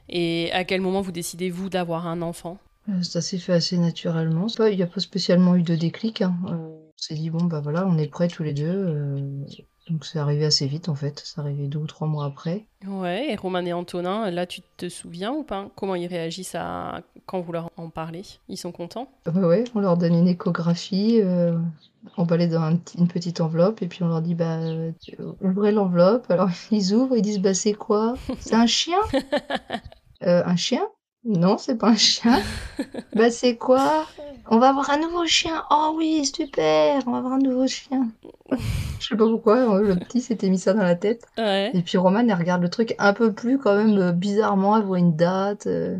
Et 0.09 0.51
à 0.51 0.63
quel 0.63 0.81
moment 0.81 1.01
vous 1.01 1.11
décidez-vous 1.11 1.69
d'avoir 1.69 2.07
un 2.07 2.21
enfant? 2.21 2.59
Euh, 2.89 3.01
Ça 3.01 3.21
s'est 3.21 3.37
fait 3.39 3.53
assez 3.53 3.77
naturellement. 3.77 4.47
Il 4.59 4.75
n'y 4.75 4.83
a 4.83 4.87
pas 4.87 4.99
spécialement 4.99 5.55
eu 5.55 5.63
de 5.63 5.75
déclic. 5.75 6.21
hein. 6.21 6.35
Euh, 6.47 6.55
on 6.55 6.93
s'est 6.97 7.15
dit, 7.15 7.29
bon, 7.29 7.43
bah 7.45 7.59
voilà, 7.61 7.85
on 7.87 7.97
est 7.97 8.07
prêts 8.07 8.27
tous 8.27 8.43
les 8.43 8.53
deux. 8.53 9.43
Euh, 9.89 9.91
donc 9.93 10.05
c'est 10.05 10.19
arrivé 10.19 10.45
assez 10.45 10.67
vite, 10.67 10.89
en 10.89 10.95
fait. 10.95 11.21
C'est 11.25 11.39
arrivé 11.39 11.67
deux 11.67 11.79
ou 11.79 11.87
trois 11.87 12.07
mois 12.07 12.25
après. 12.25 12.65
Ouais, 12.85 13.31
et 13.31 13.35
Roman 13.35 13.65
et 13.65 13.73
Antonin, 13.73 14.29
là, 14.29 14.45
tu 14.45 14.61
te 14.77 14.87
souviens 14.89 15.31
ou 15.33 15.43
pas? 15.43 15.69
Comment 15.75 15.95
ils 15.95 16.07
réagissent 16.07 16.55
à... 16.55 17.01
quand 17.25 17.41
vous 17.41 17.51
leur 17.51 17.71
en 17.77 17.89
parlez? 17.89 18.23
Ils 18.49 18.57
sont 18.57 18.71
contents? 18.71 19.09
Ouais, 19.25 19.43
ouais, 19.43 19.63
on 19.73 19.79
leur 19.79 19.97
donne 19.97 20.13
une 20.13 20.27
échographie 20.27 21.19
euh, 21.21 21.57
emballée 22.17 22.47
dans 22.47 22.61
un 22.61 22.79
une 22.97 23.07
petite 23.07 23.41
enveloppe 23.41 23.81
et 23.81 23.87
puis 23.87 24.03
on 24.03 24.07
leur 24.07 24.21
dit 24.21 24.35
bah 24.35 24.59
euh, 24.59 24.91
ouvrez 25.41 25.71
l'enveloppe. 25.71 26.29
Alors 26.29 26.49
ils 26.71 26.93
ouvrent, 26.93 27.15
ils 27.17 27.21
disent 27.23 27.39
bah 27.39 27.53
c'est 27.55 27.73
quoi? 27.73 28.13
C'est 28.39 28.55
un 28.55 28.67
chien? 28.67 28.99
Euh, 30.23 30.41
Un 30.45 30.55
chien? 30.55 30.81
Non, 31.27 31.57
c'est 31.57 31.77
pas 31.77 31.89
un 31.89 31.95
chien. 31.95 32.39
bah 33.15 33.29
c'est 33.29 33.57
quoi? 33.57 34.07
On 34.49 34.59
va 34.59 34.69
avoir 34.69 34.89
un 34.89 34.99
nouveau 34.99 35.25
chien. 35.25 35.63
Oh 35.69 35.93
oui, 35.97 36.25
super, 36.25 37.03
on 37.07 37.11
va 37.11 37.17
avoir 37.17 37.33
un 37.33 37.39
nouveau 37.39 37.67
chien. 37.67 38.07
Je 38.99 39.07
sais 39.07 39.17
pas 39.17 39.27
pourquoi, 39.27 39.75
euh, 39.75 39.81
le 39.81 39.95
petit 39.95 40.21
s'était 40.21 40.49
mis 40.49 40.57
ça 40.57 40.73
dans 40.73 40.83
la 40.83 40.95
tête. 40.95 41.25
Ouais. 41.37 41.71
Et 41.73 41.81
puis 41.81 41.97
Roman, 41.97 42.19
elle 42.19 42.33
regarde 42.33 42.61
le 42.61 42.69
truc 42.69 42.95
un 42.97 43.13
peu 43.13 43.33
plus 43.33 43.57
quand 43.59 43.75
même 43.75 43.97
euh, 43.97 44.11
bizarrement, 44.11 44.77
elle 44.77 44.83
voit 44.85 44.99
une 44.99 45.15
date. 45.15 45.67
euh, 45.67 45.97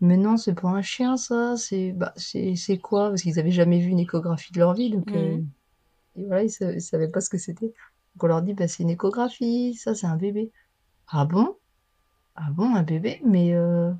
Mais 0.00 0.16
non, 0.16 0.36
c'est 0.36 0.54
pas 0.54 0.68
un 0.68 0.82
chien 0.82 1.16
ça, 1.16 1.56
c'est 1.56 1.92
bah 1.92 2.12
c'est 2.16 2.54
c'est 2.56 2.78
quoi? 2.78 3.08
Parce 3.10 3.22
qu'ils 3.22 3.38
avaient 3.40 3.50
jamais 3.50 3.80
vu 3.80 3.88
une 3.88 3.98
échographie 4.00 4.52
de 4.52 4.58
leur 4.60 4.74
vie, 4.74 4.90
donc 4.90 5.10
euh, 5.12 5.36
Mhm. 5.36 5.48
et 6.16 6.26
voilà, 6.26 6.42
ils, 6.44 6.50
sa- 6.50 6.72
ils 6.72 6.80
savaient 6.80 7.08
pas 7.10 7.20
ce 7.20 7.28
que 7.30 7.38
c'était. 7.38 7.66
Donc 8.14 8.22
on 8.24 8.26
leur 8.28 8.42
dit 8.42 8.54
bah 8.54 8.68
c'est 8.68 8.82
une 8.84 8.90
échographie, 8.90 9.74
ça 9.74 9.94
c'est 9.94 10.06
un 10.06 10.16
bébé. 10.16 10.52
Ah 11.08 11.24
bon? 11.24 11.56
Ah 12.34 12.48
bon, 12.52 12.74
un 12.74 12.82
bébé? 12.82 13.20
Mais 13.24 13.52
euh, 13.54 13.92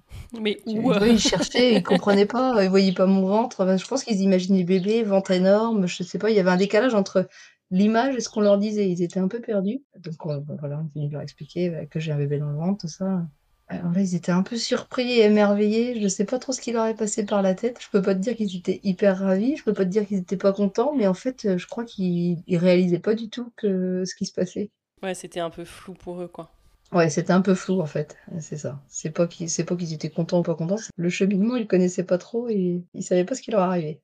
Mais 0.75 0.81
où 0.81 1.05
ils 1.05 1.19
cherchaient, 1.21 1.77
ils 1.77 1.83
comprenaient 1.83 2.27
pas, 2.27 2.63
ils 2.65 2.71
voyaient 2.71 2.93
pas 2.95 3.07
mon 3.07 3.27
ventre. 3.27 3.63
Enfin, 3.65 3.77
je 3.77 3.87
pense 3.87 4.05
qu'ils 4.05 4.21
imaginaient 4.21 4.65
bébé, 4.65 5.03
ventre 5.03 5.33
énorme, 5.33 5.87
je 5.87 6.03
sais 6.03 6.19
pas, 6.19 6.31
il 6.31 6.37
y 6.37 6.41
avait 6.41 6.51
un 6.51 6.57
décalage 6.57 6.95
entre 6.95 7.29
l'image 7.71 8.17
et 8.17 8.21
ce 8.21 8.29
qu'on 8.29 8.41
leur 8.43 8.59
disait. 8.59 8.89
Ils 8.91 9.03
étaient 9.03 9.21
un 9.21 9.29
peu 9.29 9.41
perdus. 9.41 9.83
Donc 9.99 10.27
on- 10.27 10.45
voilà, 10.59 10.81
on 10.81 10.89
finit 10.91 11.09
de 11.09 11.15
leur 11.15 11.23
expliquer 11.23 11.71
bah, 11.71 11.87
que 11.87 12.01
j'ai 12.01 12.13
un 12.13 12.19
bébé 12.19 12.39
dans 12.39 12.51
le 12.51 12.57
ventre, 12.59 12.83
tout 12.83 12.89
ça. 12.89 13.27
Alors 13.69 13.93
là, 13.93 14.01
ils 14.01 14.15
étaient 14.17 14.33
un 14.33 14.43
peu 14.43 14.57
surpris 14.57 15.13
et 15.13 15.25
émerveillés. 15.25 16.01
Je 16.01 16.09
sais 16.09 16.25
pas 16.25 16.39
trop 16.39 16.53
ce 16.53 16.61
qui 16.61 16.73
leur 16.73 16.87
est 16.87 16.95
passé 16.97 17.25
par 17.27 17.43
la 17.43 17.55
tête. 17.55 17.79
Je 17.81 17.89
peux 17.91 18.03
pas 18.03 18.15
te 18.15 18.21
dire 18.21 18.37
qu'ils 18.37 18.57
étaient 18.57 18.81
hyper 18.83 19.19
ravis, 19.19 19.57
je 19.57 19.65
peux 19.65 19.75
pas 19.75 19.85
te 19.85 19.91
dire 19.91 20.07
qu'ils 20.07 20.19
étaient 20.19 20.37
pas 20.37 20.53
contents, 20.53 20.93
mais 20.97 21.07
en 21.07 21.15
fait, 21.15 21.57
je 21.57 21.67
crois 21.67 21.85
qu'ils 21.85 22.43
ils 22.47 22.57
réalisaient 22.59 22.99
pas 23.01 23.15
du 23.15 23.31
tout 23.31 23.53
que 23.57 24.05
ce 24.05 24.15
qui 24.17 24.27
se 24.27 24.33
passait. 24.33 24.71
Ouais, 25.03 25.15
c'était 25.15 25.41
un 25.41 25.51
peu 25.51 25.65
flou 25.65 25.95
pour 25.95 26.23
eux, 26.23 26.29
quoi. 26.29 26.51
Ouais, 26.93 27.09
c'était 27.09 27.33
un 27.33 27.41
peu 27.41 27.55
flou 27.55 27.81
en 27.81 27.87
fait, 27.87 28.17
c'est 28.41 28.57
ça. 28.57 28.83
C'est 28.89 29.11
pas 29.11 29.29
qu'ils 29.29 29.49
c'est 29.49 29.65
pas 29.65 29.77
qu'ils 29.77 29.93
étaient 29.93 30.11
contents 30.11 30.41
ou 30.41 30.43
pas 30.43 30.57
contents, 30.57 30.77
le 30.97 31.09
cheminement, 31.09 31.55
ils 31.57 31.69
connaissaient 31.69 32.05
pas 32.05 32.19
trop 32.19 32.49
et 32.49 32.83
ils 32.95 33.03
savaient 33.05 33.25
pas 33.25 33.37
ce 33.37 33.43
qui 33.43 33.53
leur 33.53 33.61
arrivait. 33.61 34.01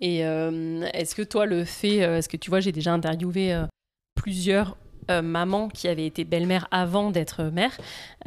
Et 0.00 0.24
euh, 0.26 0.86
est-ce 0.92 1.14
que 1.14 1.22
toi, 1.22 1.46
le 1.46 1.64
fait, 1.64 2.02
euh, 2.02 2.18
est-ce 2.18 2.28
que 2.28 2.36
tu 2.36 2.50
vois, 2.50 2.60
j'ai 2.60 2.72
déjà 2.72 2.92
interviewé 2.92 3.54
euh, 3.54 3.66
plusieurs 4.14 4.76
euh, 5.10 5.22
mamans 5.22 5.68
qui 5.68 5.88
avaient 5.88 6.06
été 6.06 6.24
belle-mère 6.24 6.68
avant 6.70 7.10
d'être 7.10 7.44
mère, 7.44 7.76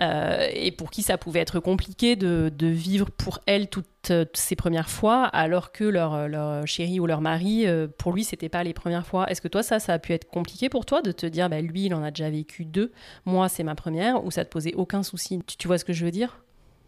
euh, 0.02 0.48
et 0.54 0.72
pour 0.72 0.92
qui 0.92 1.02
ça 1.02 1.18
pouvait 1.18 1.40
être 1.40 1.60
compliqué 1.60 2.16
de, 2.16 2.52
vivre 2.62 3.10
pour 3.10 3.40
elles 3.46 3.68
toutes, 3.68 3.88
euh, 4.12 4.26
ces 4.34 4.56
premières 4.56 4.90
fois, 4.90 5.26
alors 5.26 5.72
que 5.72 5.84
leur, 5.84 6.28
leur 6.28 6.66
chéri 6.68 7.00
ou 7.00 7.08
leur 7.08 7.22
mari, 7.22 7.68
euh, 7.68 7.88
pour 7.98 8.14
lui, 8.14 8.24
c'était 8.24 8.50
pas 8.50 8.64
les 8.64 8.74
premières 8.74 9.06
fois. 9.06 9.30
Est-ce 9.30 9.42
que 9.42 9.48
toi, 9.48 9.64
ça, 9.64 9.80
ça 9.80 9.94
a 9.94 10.00
pu 10.00 10.14
être 10.14 10.30
compliqué 10.30 10.70
pour 10.70 10.86
toi 10.86 11.02
de 11.02 11.12
te 11.12 11.26
dire, 11.26 11.50
bah, 11.50 11.62
lui, 11.62 11.86
il 11.86 11.94
en 11.94 12.04
a 12.04 12.12
déjà 12.12 12.30
vécu 12.30 12.66
deux, 12.66 12.92
moi, 13.26 13.50
c'est 13.50 13.64
ma 13.64 13.76
première, 13.76 14.24
ou 14.24 14.32
ça 14.32 14.46
te 14.46 14.50
posait 14.50 14.74
aucun 14.76 15.04
souci? 15.04 15.42
Tu, 15.46 15.58
tu 15.58 15.68
vois 15.68 15.78
ce 15.78 15.86
que 15.86 15.94
je 15.94 16.06
veux 16.06 16.12
dire? 16.12 16.42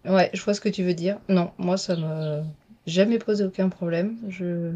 Ouais, 0.05 0.29
je 0.33 0.41
vois 0.41 0.53
ce 0.53 0.61
que 0.61 0.69
tu 0.69 0.83
veux 0.83 0.93
dire. 0.93 1.17
Non, 1.27 1.51
moi 1.57 1.77
ça 1.77 1.95
m'a 1.95 2.41
jamais 2.87 3.19
posé 3.19 3.43
aucun 3.43 3.69
problème. 3.69 4.17
Je 4.29 4.71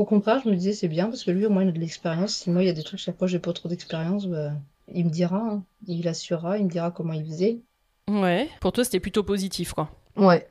au 0.00 0.04
contraire, 0.04 0.40
je 0.44 0.48
me 0.50 0.56
disais 0.56 0.72
c'est 0.72 0.88
bien 0.88 1.06
parce 1.06 1.24
que 1.24 1.30
lui 1.30 1.46
au 1.46 1.50
moins 1.50 1.62
il 1.62 1.68
a 1.68 1.72
de 1.72 1.78
l'expérience. 1.78 2.34
Si 2.34 2.50
moi 2.50 2.62
il 2.62 2.66
y 2.66 2.70
a 2.70 2.72
des 2.72 2.82
trucs 2.82 3.00
chaque 3.00 3.18
fois 3.18 3.26
j'ai 3.26 3.38
pas 3.38 3.52
trop 3.52 3.68
d'expérience, 3.68 4.26
bah, 4.26 4.52
il 4.92 5.04
me 5.06 5.10
dira, 5.10 5.38
hein. 5.38 5.64
Il 5.86 6.06
assurera, 6.08 6.58
il 6.58 6.64
me 6.64 6.70
dira 6.70 6.90
comment 6.90 7.12
il 7.12 7.24
faisait. 7.24 7.60
Ouais. 8.08 8.48
Pour 8.60 8.72
toi, 8.72 8.82
c'était 8.84 8.98
plutôt 9.00 9.22
positif, 9.22 9.72
quoi. 9.72 9.90
Ouais, 10.16 10.48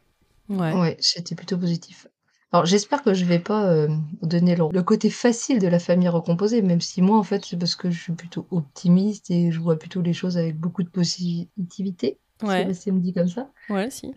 Ouais. 0.47 0.73
ouais, 0.73 0.97
c'était 0.99 1.35
plutôt 1.35 1.57
positif. 1.57 2.07
Alors 2.51 2.65
j'espère 2.65 3.03
que 3.03 3.13
je 3.13 3.25
vais 3.25 3.38
pas 3.38 3.69
euh, 3.71 3.88
donner 4.23 4.55
le, 4.55 4.63
le 4.71 4.81
côté 4.81 5.12
facile 5.12 5.59
de 5.59 5.67
la 5.67 5.77
famille 5.77 6.07
recomposée, 6.09 6.63
même 6.63 6.81
si 6.81 7.01
moi 7.03 7.17
en 7.19 7.23
fait 7.23 7.45
c'est 7.45 7.57
parce 7.57 7.75
que 7.75 7.91
je 7.91 7.99
suis 8.01 8.13
plutôt 8.13 8.47
optimiste 8.49 9.29
et 9.29 9.51
je 9.51 9.59
vois 9.59 9.77
plutôt 9.77 10.01
les 10.01 10.13
choses 10.13 10.35
avec 10.38 10.57
beaucoup 10.57 10.81
de 10.81 10.89
positivité. 10.89 12.17
Ouais. 12.41 12.73
Si 12.73 12.91
me 12.91 13.00
dit 13.02 13.13
comme 13.13 13.27
ça. 13.27 13.52
Ouais, 13.69 13.89
si. 13.91 14.13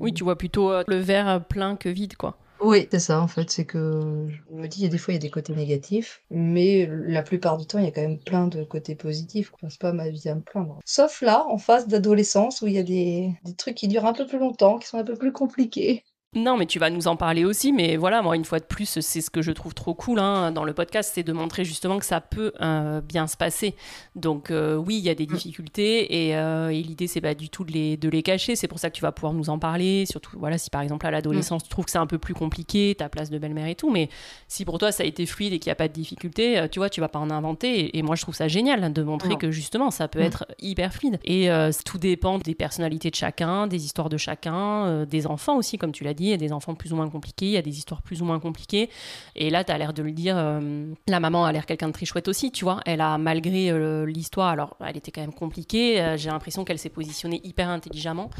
Oui, 0.00 0.12
tu 0.12 0.24
vois 0.24 0.36
plutôt 0.36 0.72
le 0.88 0.96
verre 0.96 1.44
plein 1.46 1.76
que 1.76 1.88
vide, 1.88 2.16
quoi. 2.16 2.38
Oui, 2.62 2.86
c'est 2.90 2.98
ça 3.00 3.20
en 3.20 3.26
fait, 3.28 3.50
c'est 3.50 3.64
que 3.66 4.28
je 4.30 4.54
me 4.54 4.66
dis, 4.68 4.78
il 4.80 4.82
y 4.84 4.86
a 4.86 4.88
des 4.88 4.96
fois, 4.98 5.12
il 5.12 5.16
y 5.16 5.18
a 5.18 5.20
des 5.20 5.30
côtés 5.30 5.54
négatifs, 5.54 6.22
mais 6.30 6.86
la 6.88 7.22
plupart 7.22 7.58
du 7.58 7.66
temps, 7.66 7.78
il 7.78 7.84
y 7.84 7.88
a 7.88 7.90
quand 7.90 8.00
même 8.02 8.18
plein 8.20 8.46
de 8.46 8.62
côtés 8.64 8.94
positifs. 8.94 9.50
Je 9.60 9.66
passe 9.66 9.76
pas 9.78 9.92
ma 9.92 10.08
vie 10.08 10.28
à 10.28 10.34
me 10.36 10.40
plaindre. 10.42 10.78
Sauf 10.86 11.20
là, 11.22 11.44
en 11.48 11.58
phase 11.58 11.88
d'adolescence, 11.88 12.62
où 12.62 12.68
il 12.68 12.74
y 12.74 12.78
a 12.78 12.82
des, 12.84 13.34
des 13.44 13.54
trucs 13.56 13.74
qui 13.74 13.88
durent 13.88 14.06
un 14.06 14.12
peu 14.14 14.26
plus 14.26 14.38
longtemps, 14.38 14.78
qui 14.78 14.86
sont 14.88 14.98
un 14.98 15.04
peu 15.04 15.16
plus 15.16 15.32
compliqués. 15.32 16.04
Non, 16.34 16.56
mais 16.56 16.64
tu 16.64 16.78
vas 16.78 16.88
nous 16.88 17.08
en 17.08 17.16
parler 17.16 17.44
aussi. 17.44 17.72
Mais 17.72 17.98
voilà, 17.98 18.22
moi, 18.22 18.36
une 18.36 18.46
fois 18.46 18.58
de 18.58 18.64
plus, 18.64 19.00
c'est 19.00 19.20
ce 19.20 19.28
que 19.28 19.42
je 19.42 19.52
trouve 19.52 19.74
trop 19.74 19.92
cool 19.92 20.18
hein, 20.18 20.50
dans 20.50 20.64
le 20.64 20.72
podcast, 20.72 21.12
c'est 21.12 21.22
de 21.22 21.32
montrer 21.34 21.62
justement 21.62 21.98
que 21.98 22.06
ça 22.06 22.22
peut 22.22 22.52
euh, 22.62 23.02
bien 23.02 23.26
se 23.26 23.36
passer. 23.36 23.74
Donc 24.16 24.50
euh, 24.50 24.76
oui, 24.76 24.96
il 24.96 25.04
y 25.04 25.10
a 25.10 25.14
des 25.14 25.26
mm. 25.26 25.34
difficultés 25.34 26.34
euh, 26.34 26.70
et, 26.70 26.82
l'idée, 26.82 27.06
c'est 27.06 27.20
pas 27.20 27.34
du 27.34 27.50
tout 27.50 27.64
de 27.64 27.72
les, 27.72 27.98
de 27.98 28.08
les 28.08 28.22
cacher. 28.22 28.56
C'est 28.56 28.66
pour 28.66 28.78
ça 28.78 28.88
que 28.88 28.96
tu 28.96 29.02
vas 29.02 29.12
pouvoir 29.12 29.34
nous 29.34 29.50
en 29.50 29.58
parler. 29.58 30.06
Surtout, 30.06 30.38
voilà, 30.38 30.56
si 30.56 30.70
par 30.70 30.80
exemple 30.80 31.06
à 31.06 31.10
l'adolescence, 31.10 31.60
mm. 31.60 31.64
tu 31.64 31.68
trouves 31.68 31.84
que 31.84 31.90
c'est 31.90 31.98
un 31.98 32.06
peu 32.06 32.18
plus 32.18 32.32
compliqué, 32.32 32.94
ta 32.96 33.10
place 33.10 33.28
de 33.28 33.36
belle-mère 33.36 33.66
et 33.66 33.74
tout. 33.74 33.90
Mais 33.90 34.08
si 34.48 34.64
pour 34.64 34.78
toi, 34.78 34.90
ça 34.90 35.02
a 35.02 35.06
été 35.06 35.26
fluide 35.26 35.52
et 35.52 35.58
qu'il 35.58 35.68
n'y 35.68 35.72
a 35.72 35.76
pas 35.76 35.88
de 35.88 35.92
difficulté, 35.92 36.66
tu 36.72 36.78
vois, 36.78 36.88
tu 36.88 37.02
vas 37.02 37.08
pas 37.08 37.18
en 37.18 37.28
inventer. 37.28 37.98
Et, 37.98 38.00
moi, 38.00 38.16
je 38.16 38.22
trouve 38.22 38.34
ça 38.34 38.48
génial 38.48 38.82
hein, 38.82 38.90
de 38.90 39.02
montrer 39.02 39.36
que 39.36 39.50
justement, 39.50 39.90
ça 39.90 40.08
peut 40.08 40.20
mm. 40.20 40.22
être 40.22 40.46
hyper 40.60 40.94
fluide. 40.94 41.20
Et 41.24 41.50
tout 41.84 41.98
dépend 41.98 42.38
des 42.38 42.54
personnalités 42.54 43.10
de 43.10 43.16
chacun, 43.16 43.66
des 43.66 43.84
histoires 43.84 44.08
de 44.08 44.16
chacun, 44.16 45.04
des 45.04 45.26
enfants 45.26 45.58
aussi, 45.58 45.76
comme 45.76 45.92
tu 45.92 46.04
l'as 46.04 46.14
dit 46.14 46.21
il 46.26 46.30
y 46.30 46.34
a 46.34 46.36
des 46.36 46.52
enfants 46.52 46.74
plus 46.74 46.92
ou 46.92 46.96
moins 46.96 47.08
compliqués, 47.08 47.46
il 47.46 47.52
y 47.52 47.56
a 47.56 47.62
des 47.62 47.78
histoires 47.78 48.02
plus 48.02 48.22
ou 48.22 48.24
moins 48.24 48.40
compliquées. 48.40 48.90
Et 49.36 49.50
là, 49.50 49.64
tu 49.64 49.72
as 49.72 49.78
l'air 49.78 49.92
de 49.92 50.02
le 50.02 50.12
dire, 50.12 50.36
euh, 50.36 50.92
la 51.08 51.20
maman 51.20 51.44
a 51.44 51.52
l'air 51.52 51.66
quelqu'un 51.66 51.88
de 51.88 51.92
très 51.92 52.06
chouette 52.06 52.28
aussi, 52.28 52.50
tu 52.52 52.64
vois. 52.64 52.80
Elle 52.86 53.00
a, 53.00 53.18
malgré 53.18 53.70
euh, 53.70 54.06
l'histoire, 54.06 54.48
alors 54.48 54.76
elle 54.84 54.96
était 54.96 55.10
quand 55.10 55.20
même 55.20 55.34
compliquée, 55.34 56.00
euh, 56.00 56.16
j'ai 56.16 56.30
l'impression 56.30 56.64
qu'elle 56.64 56.78
s'est 56.78 56.88
positionnée 56.88 57.40
hyper 57.44 57.68
intelligemment. 57.68 58.30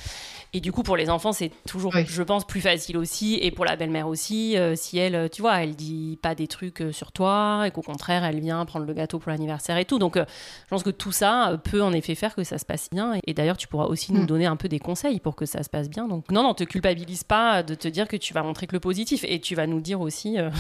Et 0.53 0.61
du 0.61 0.73
coup, 0.73 0.83
pour 0.83 0.97
les 0.97 1.09
enfants, 1.09 1.33
c'est 1.33 1.51
toujours, 1.67 1.95
je 1.97 2.23
pense, 2.23 2.47
plus 2.47 2.61
facile 2.61 2.99
aussi. 2.99 3.39
Et 3.41 3.51
pour 3.51 3.65
la 3.65 3.77
belle-mère 3.77 4.07
aussi, 4.09 4.57
si 4.75 4.99
elle, 4.99 5.31
tu 5.31 5.41
vois, 5.41 5.63
elle 5.63 5.75
dit 5.75 6.19
pas 6.21 6.35
des 6.35 6.47
trucs 6.47 6.85
sur 6.93 7.11
toi 7.11 7.65
et 7.67 7.71
qu'au 7.71 7.81
contraire, 7.81 8.23
elle 8.25 8.41
vient 8.41 8.63
prendre 8.67 8.85
le 8.85 8.93
gâteau 8.93 9.19
pour 9.19 9.31
l'anniversaire 9.31 9.79
et 9.79 9.87
tout. 9.87 9.99
Donc, 9.99 10.17
je 10.19 10.69
pense 10.69 10.83
que 10.83 10.91
tout 10.91 11.13
ça 11.13 11.59
peut 11.65 11.83
en 11.83 11.93
effet 11.93 12.15
faire 12.15 12.35
que 12.35 12.45
ça 12.45 12.59
se 12.59 12.67
passe 12.67 12.89
bien. 12.91 13.19
Et, 13.27 13.33
d'ailleurs, 13.33 13.57
tu 13.57 13.67
pourras 13.67 13.87
aussi 13.87 14.13
nous 14.13 14.23
mm. 14.23 14.27
donner 14.27 14.47
un 14.47 14.57
peu 14.57 14.69
des 14.69 14.79
conseils 14.79 15.21
pour 15.21 15.37
que 15.37 15.47
ça 15.47 15.63
se 15.63 15.71
passe 15.71 15.89
bien. 15.89 16.07
Donc, 16.07 16.31
non, 16.31 16.43
non, 16.43 16.55
te 16.55 16.65
culpabilise 16.65 17.25
pas 17.25 17.63
de 17.63 17.72
de 17.73 17.79
te 17.79 17.89
dire 17.89 18.07
que 18.07 18.17
tu 18.17 18.35
vas 18.35 18.43
montrer 18.43 18.67
que 18.67 18.75
le 18.75 18.81
positif 18.81 19.25
et 19.27 19.41
tu 19.41 19.55
vas 19.55 19.67
nous 19.67 19.81
dire 19.81 20.01
aussi 20.01 20.39
euh, 20.39 20.51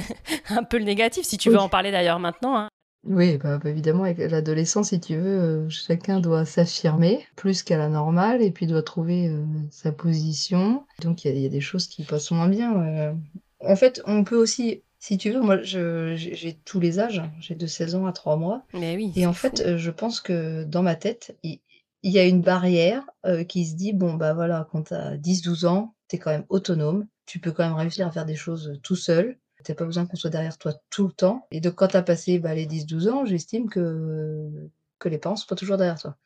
un 0.48 0.64
peu 0.64 0.78
le 0.78 0.84
négatif, 0.84 1.24
si 1.24 1.36
tu 1.36 1.50
veux 1.50 1.58
en 1.58 1.68
parler 1.68 1.90
d'ailleurs 1.90 2.18
maintenant. 2.18 2.56
Hein. 2.56 2.68
Oui, 3.04 3.36
bah, 3.36 3.58
bah, 3.58 3.68
évidemment, 3.68 4.04
avec 4.04 4.18
l'adolescence, 4.18 4.88
si 4.88 5.00
tu 5.00 5.16
veux, 5.16 5.40
euh, 5.40 5.68
chacun 5.68 6.20
doit 6.20 6.44
s'affirmer 6.44 7.26
plus 7.36 7.62
qu'à 7.62 7.76
la 7.76 7.88
normale 7.88 8.42
et 8.42 8.50
puis 8.50 8.66
doit 8.66 8.82
trouver 8.82 9.28
euh, 9.28 9.44
sa 9.70 9.92
position. 9.92 10.84
Donc 11.00 11.24
il 11.24 11.38
y, 11.38 11.46
a 11.46 11.48
des 11.48 11.60
choses 11.60 11.86
qui 11.86 12.04
passent 12.04 12.30
moins 12.30 12.48
bien. 12.48 13.14
En 13.60 13.76
fait, 13.76 14.02
on 14.06 14.24
peut 14.24 14.36
aussi 14.36 14.82
si 14.98 15.18
tu 15.18 15.32
veux, 15.32 15.40
moi, 15.40 15.60
j'ai 15.62 16.60
tous 16.64 16.78
les 16.78 17.00
âges. 17.00 17.22
J'ai 17.40 17.56
de 17.56 17.66
16 17.66 17.96
ans 17.96 18.06
à 18.06 18.12
3 18.12 18.36
mois. 18.36 18.62
Mais 18.72 18.94
oui. 18.94 19.12
Et 19.16 19.26
en 19.26 19.32
fait, 19.32 19.76
je 19.76 19.90
pense 19.90 20.20
que 20.20 20.62
dans 20.62 20.84
ma 20.84 20.94
tête, 20.94 21.36
il, 21.42 21.58
y, 22.04 22.20
a 22.20 22.24
une 22.24 22.40
barrière 22.40 23.02
qui 23.48 23.66
se 23.66 23.74
dit 23.74 23.92
bon, 23.92 24.14
bah 24.14 24.32
voilà, 24.32 24.68
quand 24.70 24.84
tu 24.84 24.94
as 24.94 25.16
10-12 25.16 25.66
ans, 25.66 25.94
quand 26.18 26.30
même 26.30 26.46
autonome, 26.48 27.06
tu 27.26 27.38
peux 27.38 27.52
quand 27.52 27.64
même 27.64 27.76
réussir 27.76 28.06
à 28.06 28.10
faire 28.10 28.26
des 28.26 28.34
choses 28.34 28.78
tout 28.82 28.96
seul. 28.96 29.38
T'as 29.64 29.74
pas 29.74 29.84
besoin 29.84 30.06
qu'on 30.06 30.16
soit 30.16 30.30
derrière 30.30 30.58
toi 30.58 30.74
tout 30.90 31.06
le 31.06 31.12
temps. 31.12 31.46
Et 31.52 31.60
donc, 31.60 31.76
quand 31.76 31.88
tu 31.88 31.96
as 31.96 32.02
passé 32.02 32.40
bah, 32.40 32.54
les 32.54 32.66
10-12 32.66 33.08
ans, 33.08 33.24
j'estime 33.24 33.68
que, 33.68 34.50
que 34.98 35.08
les 35.08 35.18
parents 35.18 35.36
sont 35.36 35.46
pas 35.46 35.54
toujours 35.54 35.76
derrière 35.76 36.00
toi. 36.00 36.16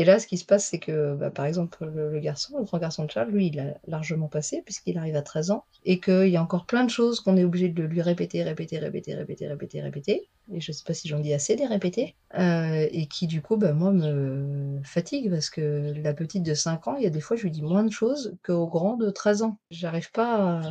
Et 0.00 0.04
là, 0.04 0.18
ce 0.18 0.26
qui 0.26 0.38
se 0.38 0.46
passe, 0.46 0.64
c'est 0.64 0.78
que, 0.78 1.14
bah, 1.14 1.28
par 1.28 1.44
exemple, 1.44 1.84
le, 1.84 2.18
garçon, 2.20 2.56
le 2.56 2.64
grand 2.64 2.78
garçon 2.78 3.04
de 3.04 3.10
Charles, 3.10 3.28
lui, 3.32 3.48
il 3.48 3.60
a 3.60 3.74
largement 3.86 4.28
passé, 4.28 4.62
puisqu'il 4.64 4.96
arrive 4.96 5.14
à 5.14 5.20
13 5.20 5.50
ans, 5.50 5.66
et 5.84 6.00
qu'il 6.00 6.28
y 6.28 6.38
a 6.38 6.42
encore 6.42 6.64
plein 6.64 6.84
de 6.84 6.88
choses 6.88 7.20
qu'on 7.20 7.36
est 7.36 7.44
obligé 7.44 7.68
de 7.68 7.82
lui 7.82 8.00
répéter, 8.00 8.42
répéter, 8.42 8.78
répéter, 8.78 9.14
répéter, 9.14 9.46
répéter, 9.46 9.82
répéter. 9.82 10.30
Et 10.54 10.62
je 10.62 10.72
sais 10.72 10.84
pas 10.86 10.94
si 10.94 11.06
j'en 11.06 11.20
dis 11.20 11.34
assez 11.34 11.54
les 11.54 11.66
répéter. 11.66 12.16
Euh, 12.38 12.88
et 12.90 13.08
qui, 13.08 13.26
du 13.26 13.42
coup, 13.42 13.58
bah, 13.58 13.74
moi, 13.74 13.92
me 13.92 14.80
fatigue, 14.84 15.30
parce 15.30 15.50
que 15.50 15.92
la 16.02 16.14
petite 16.14 16.44
de 16.44 16.54
5 16.54 16.88
ans, 16.88 16.96
il 16.96 17.02
y 17.02 17.06
a 17.06 17.10
des 17.10 17.20
fois, 17.20 17.36
je 17.36 17.42
lui 17.42 17.50
dis 17.50 17.60
moins 17.60 17.84
de 17.84 17.92
choses 17.92 18.38
qu'au 18.42 18.68
grand 18.68 18.96
de 18.96 19.10
13 19.10 19.42
ans. 19.42 19.58
J'arrive 19.70 20.10
pas 20.12 20.62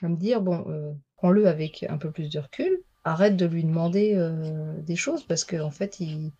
à, 0.00 0.08
me 0.08 0.16
dire, 0.16 0.40
bon, 0.40 0.64
euh, 0.66 0.94
prends-le 1.18 1.46
avec 1.46 1.84
un 1.90 1.98
peu 1.98 2.10
plus 2.10 2.30
de 2.30 2.38
recul, 2.38 2.80
arrête 3.04 3.36
de 3.36 3.44
lui 3.44 3.64
demander 3.64 4.14
euh, 4.14 4.72
des 4.80 4.96
choses, 4.96 5.24
parce 5.24 5.44
qu'en 5.44 5.66
en 5.66 5.70
fait, 5.70 6.00
il 6.00 6.32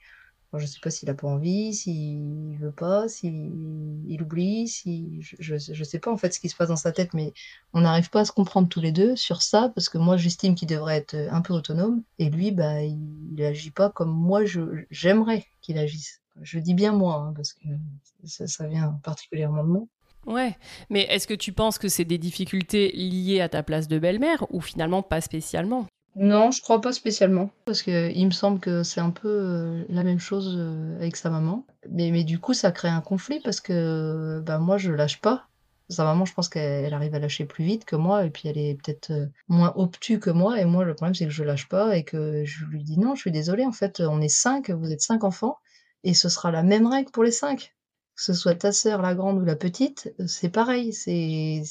je 0.54 0.64
sais 0.64 0.78
pas 0.82 0.90
s'il 0.90 1.10
a 1.10 1.14
pas 1.14 1.28
envie, 1.28 1.74
s'il 1.74 2.56
veut 2.58 2.72
pas, 2.72 3.08
s'il 3.08 3.52
il 4.08 4.22
oublie, 4.22 4.66
si 4.66 5.20
je, 5.20 5.58
je, 5.58 5.84
sais 5.84 5.98
pas 5.98 6.10
en 6.10 6.16
fait 6.16 6.32
ce 6.32 6.40
qui 6.40 6.48
se 6.48 6.56
passe 6.56 6.68
dans 6.68 6.76
sa 6.76 6.92
tête, 6.92 7.12
mais 7.12 7.34
on 7.74 7.82
n'arrive 7.82 8.08
pas 8.08 8.20
à 8.20 8.24
se 8.24 8.32
comprendre 8.32 8.68
tous 8.68 8.80
les 8.80 8.92
deux 8.92 9.14
sur 9.14 9.42
ça 9.42 9.70
parce 9.74 9.88
que 9.88 9.98
moi 9.98 10.16
j'estime 10.16 10.54
qu'il 10.54 10.68
devrait 10.68 10.96
être 10.96 11.14
un 11.30 11.42
peu 11.42 11.52
autonome 11.52 12.02
et 12.18 12.30
lui 12.30 12.50
bah 12.50 12.82
il, 12.82 12.98
il 13.32 13.44
agit 13.44 13.70
pas 13.70 13.90
comme 13.90 14.10
moi 14.10 14.46
je 14.46 14.60
j'aimerais 14.90 15.44
qu'il 15.60 15.76
agisse. 15.76 16.22
Je 16.40 16.58
dis 16.58 16.74
bien 16.74 16.92
moi 16.92 17.16
hein, 17.16 17.32
parce 17.34 17.52
que 17.52 17.68
ça, 18.24 18.46
ça 18.46 18.66
vient 18.66 18.98
particulièrement 19.02 19.64
de 19.64 19.68
moi. 19.68 19.82
Ouais, 20.26 20.56
mais 20.90 21.02
est-ce 21.02 21.26
que 21.26 21.34
tu 21.34 21.52
penses 21.52 21.78
que 21.78 21.88
c'est 21.88 22.04
des 22.04 22.18
difficultés 22.18 22.92
liées 22.92 23.40
à 23.40 23.48
ta 23.48 23.62
place 23.62 23.88
de 23.88 23.98
belle-mère 23.98 24.44
ou 24.50 24.60
finalement 24.60 25.02
pas 25.02 25.20
spécialement? 25.20 25.86
Non, 26.18 26.50
je 26.50 26.60
crois 26.62 26.80
pas 26.80 26.92
spécialement, 26.92 27.50
parce 27.64 27.82
que 27.82 28.10
il 28.10 28.26
me 28.26 28.32
semble 28.32 28.58
que 28.58 28.82
c'est 28.82 29.00
un 29.00 29.10
peu 29.10 29.28
euh, 29.28 29.84
la 29.88 30.02
même 30.02 30.18
chose 30.18 30.56
euh, 30.58 30.96
avec 30.96 31.14
sa 31.14 31.30
maman. 31.30 31.64
Mais, 31.90 32.10
mais 32.10 32.24
du 32.24 32.40
coup, 32.40 32.54
ça 32.54 32.72
crée 32.72 32.88
un 32.88 33.00
conflit 33.00 33.40
parce 33.40 33.60
que 33.60 34.42
bah, 34.44 34.58
moi, 34.58 34.78
je 34.78 34.90
lâche 34.90 35.20
pas. 35.20 35.46
Sa 35.88 36.04
maman, 36.04 36.24
je 36.24 36.34
pense 36.34 36.48
qu'elle 36.48 36.92
arrive 36.92 37.14
à 37.14 37.20
lâcher 37.20 37.44
plus 37.44 37.64
vite 37.64 37.84
que 37.84 37.94
moi, 37.94 38.24
et 38.24 38.30
puis 38.30 38.48
elle 38.48 38.58
est 38.58 38.74
peut-être 38.74 39.12
euh, 39.12 39.26
moins 39.48 39.72
obtue 39.76 40.18
que 40.18 40.30
moi. 40.30 40.60
Et 40.60 40.64
moi, 40.64 40.84
le 40.84 40.94
problème, 40.94 41.14
c'est 41.14 41.26
que 41.26 41.30
je 41.30 41.44
lâche 41.44 41.68
pas 41.68 41.96
et 41.96 42.02
que 42.04 42.44
je 42.44 42.64
lui 42.64 42.82
dis 42.82 42.98
non, 42.98 43.14
je 43.14 43.20
suis 43.20 43.32
désolée, 43.32 43.64
en 43.64 43.72
fait, 43.72 44.00
on 44.00 44.20
est 44.20 44.28
cinq, 44.28 44.70
vous 44.70 44.90
êtes 44.90 45.02
cinq 45.02 45.22
enfants, 45.22 45.58
et 46.04 46.14
ce 46.14 46.28
sera 46.28 46.50
la 46.50 46.64
même 46.64 46.86
règle 46.86 47.12
pour 47.12 47.22
les 47.22 47.30
cinq. 47.30 47.74
Que 48.16 48.22
ce 48.24 48.32
soit 48.32 48.56
ta 48.56 48.72
sœur, 48.72 49.02
la 49.02 49.14
grande 49.14 49.38
ou 49.38 49.44
la 49.44 49.54
petite, 49.54 50.12
c'est 50.26 50.48
pareil. 50.48 50.92
C'est 50.92 51.62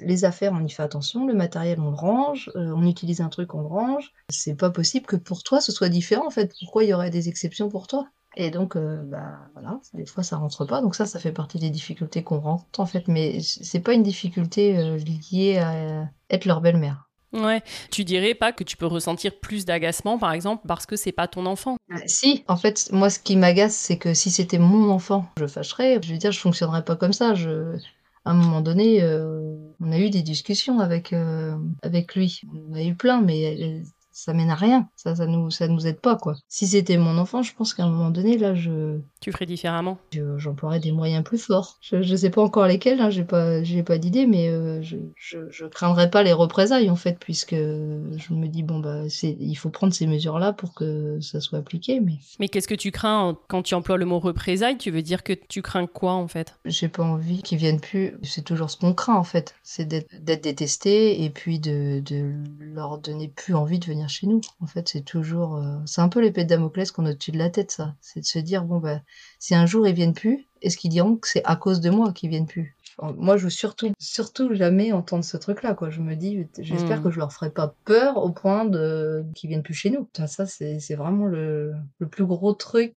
les 0.00 0.24
affaires, 0.24 0.52
on 0.52 0.64
y 0.64 0.70
fait 0.70 0.82
attention, 0.82 1.26
le 1.26 1.34
matériel, 1.34 1.80
on 1.80 1.90
le 1.90 1.96
range, 1.96 2.50
euh, 2.56 2.72
on 2.74 2.86
utilise 2.86 3.20
un 3.20 3.28
truc, 3.28 3.54
on 3.54 3.60
le 3.60 3.66
range. 3.66 4.12
C'est 4.28 4.56
pas 4.56 4.70
possible 4.70 5.06
que 5.06 5.16
pour 5.16 5.42
toi, 5.42 5.60
ce 5.60 5.72
soit 5.72 5.88
différent, 5.88 6.26
en 6.26 6.30
fait. 6.30 6.52
Pourquoi 6.60 6.84
il 6.84 6.90
y 6.90 6.94
aurait 6.94 7.10
des 7.10 7.28
exceptions 7.28 7.68
pour 7.68 7.86
toi? 7.86 8.08
Et 8.36 8.50
donc, 8.50 8.74
euh, 8.74 9.00
bah 9.04 9.38
voilà, 9.52 9.80
des 9.92 10.06
fois, 10.06 10.24
ça 10.24 10.36
rentre 10.36 10.64
pas. 10.64 10.80
Donc 10.80 10.96
ça, 10.96 11.06
ça 11.06 11.20
fait 11.20 11.32
partie 11.32 11.58
des 11.58 11.70
difficultés 11.70 12.24
qu'on 12.24 12.40
rencontre, 12.40 12.80
en 12.80 12.86
fait. 12.86 13.06
Mais 13.06 13.38
c'est 13.40 13.80
pas 13.80 13.92
une 13.92 14.02
difficulté 14.02 14.76
euh, 14.76 14.98
liée 14.98 15.58
à 15.58 16.08
être 16.30 16.44
leur 16.44 16.60
belle-mère. 16.60 17.08
Ouais, 17.32 17.62
tu 17.90 18.04
dirais 18.04 18.34
pas 18.34 18.52
que 18.52 18.62
tu 18.62 18.76
peux 18.76 18.86
ressentir 18.86 19.38
plus 19.40 19.64
d'agacement, 19.64 20.18
par 20.18 20.32
exemple, 20.32 20.62
parce 20.68 20.86
que 20.86 20.94
c'est 20.94 21.12
pas 21.12 21.26
ton 21.26 21.46
enfant? 21.46 21.76
Si, 22.06 22.44
en 22.46 22.56
fait, 22.56 22.90
moi, 22.92 23.10
ce 23.10 23.18
qui 23.18 23.36
m'agace, 23.36 23.74
c'est 23.74 23.98
que 23.98 24.14
si 24.14 24.30
c'était 24.30 24.58
mon 24.58 24.88
enfant, 24.90 25.26
je 25.36 25.46
fâcherais. 25.46 26.00
Je 26.02 26.12
veux 26.12 26.18
dire, 26.18 26.30
je 26.30 26.38
fonctionnerais 26.38 26.84
pas 26.84 26.94
comme 26.94 27.12
ça. 27.12 27.34
Je, 27.34 27.76
à 28.24 28.30
un 28.30 28.34
moment 28.34 28.60
donné, 28.60 29.02
euh, 29.02 29.43
on 29.80 29.92
a 29.92 29.98
eu 29.98 30.10
des 30.10 30.22
discussions 30.22 30.80
avec, 30.80 31.12
euh, 31.12 31.56
avec 31.82 32.14
lui. 32.14 32.40
On 32.52 32.74
a 32.74 32.82
eu 32.82 32.94
plein, 32.96 33.20
mais 33.20 33.82
ça 34.14 34.32
mène 34.32 34.48
à 34.48 34.54
rien. 34.54 34.88
Ça, 34.94 35.16
ça 35.16 35.26
nous, 35.26 35.50
ça 35.50 35.66
nous 35.66 35.86
aide 35.86 36.00
pas, 36.00 36.16
quoi. 36.16 36.36
Si 36.48 36.68
c'était 36.68 36.96
mon 36.96 37.18
enfant, 37.18 37.42
je 37.42 37.52
pense 37.52 37.74
qu'à 37.74 37.84
un 37.84 37.90
moment 37.90 38.10
donné, 38.10 38.38
là, 38.38 38.54
je. 38.54 39.00
Tu 39.20 39.32
ferais 39.32 39.44
différemment. 39.44 39.98
J'emploierais 40.36 40.78
des 40.78 40.92
moyens 40.92 41.24
plus 41.24 41.38
forts. 41.38 41.78
Je, 41.82 42.00
je 42.00 42.14
sais 42.14 42.30
pas 42.30 42.42
encore 42.42 42.66
lesquels, 42.66 43.00
hein, 43.00 43.10
j'ai 43.10 43.24
pas, 43.24 43.62
j'ai 43.64 43.82
pas 43.82 43.98
d'idée, 43.98 44.26
mais 44.26 44.48
euh, 44.48 44.80
je, 44.82 44.96
je, 45.16 45.38
je, 45.50 45.66
craindrais 45.66 46.10
pas 46.10 46.22
les 46.22 46.32
représailles, 46.32 46.90
en 46.90 46.96
fait, 46.96 47.18
puisque 47.18 47.54
je 47.54 48.32
me 48.32 48.46
dis, 48.46 48.62
bon, 48.62 48.78
bah, 48.78 49.08
c'est, 49.08 49.36
il 49.40 49.56
faut 49.56 49.70
prendre 49.70 49.92
ces 49.92 50.06
mesures-là 50.06 50.52
pour 50.52 50.74
que 50.74 51.18
ça 51.20 51.40
soit 51.40 51.58
appliqué, 51.58 52.00
mais. 52.00 52.18
Mais 52.38 52.48
qu'est-ce 52.48 52.68
que 52.68 52.74
tu 52.74 52.92
crains 52.92 53.36
quand 53.48 53.62
tu 53.62 53.74
emploies 53.74 53.98
le 53.98 54.06
mot 54.06 54.20
représailles 54.20 54.78
Tu 54.78 54.92
veux 54.92 55.02
dire 55.02 55.24
que 55.24 55.32
tu 55.32 55.60
crains 55.60 55.86
quoi, 55.86 56.12
en 56.12 56.28
fait? 56.28 56.54
J'ai 56.64 56.88
pas 56.88 57.02
envie 57.02 57.42
qu'ils 57.42 57.58
viennent 57.58 57.80
plus. 57.80 58.16
C'est 58.22 58.44
toujours 58.44 58.70
ce 58.70 58.76
qu'on 58.76 58.94
craint, 58.94 59.16
en 59.16 59.24
fait. 59.24 59.56
C'est 59.64 59.86
d'être, 59.86 60.08
d'être 60.22 60.44
détesté 60.44 61.24
et 61.24 61.30
puis 61.30 61.58
de, 61.58 61.98
de 61.98 62.32
leur 62.60 62.98
donner 62.98 63.26
plus 63.28 63.54
envie 63.54 63.80
de 63.80 63.86
venir 63.86 64.03
chez 64.08 64.26
nous. 64.26 64.40
En 64.60 64.66
fait, 64.66 64.88
c'est 64.88 65.02
toujours, 65.02 65.56
euh, 65.56 65.78
c'est 65.86 66.00
un 66.00 66.08
peu 66.08 66.20
l'épée 66.20 66.44
de 66.44 66.48
Damoclès 66.48 66.90
qu'on 66.90 67.06
a 67.06 67.10
au-dessus 67.10 67.32
de 67.32 67.38
la 67.38 67.50
tête, 67.50 67.70
ça. 67.70 67.94
C'est 68.00 68.20
de 68.20 68.24
se 68.24 68.38
dire 68.38 68.64
bon 68.64 68.78
bah, 68.78 69.00
si 69.38 69.54
un 69.54 69.66
jour 69.66 69.86
ils 69.86 69.94
viennent 69.94 70.14
plus, 70.14 70.46
est-ce 70.62 70.76
qu'ils 70.76 70.90
diront 70.90 71.16
que 71.16 71.28
c'est 71.28 71.44
à 71.44 71.56
cause 71.56 71.80
de 71.80 71.90
moi 71.90 72.12
qu'ils 72.12 72.30
viennent 72.30 72.46
plus? 72.46 72.76
Moi, 73.02 73.36
je 73.36 73.44
veux 73.44 73.50
surtout, 73.50 73.92
surtout 73.98 74.54
jamais 74.54 74.92
entendre 74.92 75.24
ce 75.24 75.36
truc-là, 75.36 75.74
quoi. 75.74 75.90
Je 75.90 76.00
me 76.00 76.14
dis, 76.14 76.46
j'espère 76.58 77.00
hmm. 77.00 77.02
que 77.02 77.10
je 77.10 77.18
leur 77.18 77.32
ferai 77.32 77.50
pas 77.50 77.74
peur 77.84 78.18
au 78.18 78.30
point 78.30 78.64
de 78.64 79.24
qu'ils 79.34 79.50
viennent 79.50 79.64
plus 79.64 79.74
chez 79.74 79.90
nous. 79.90 80.08
Ça, 80.26 80.46
c'est 80.46 80.94
vraiment 80.94 81.26
le, 81.26 81.74
le 81.98 82.08
plus 82.08 82.24
gros 82.24 82.54
truc 82.54 82.94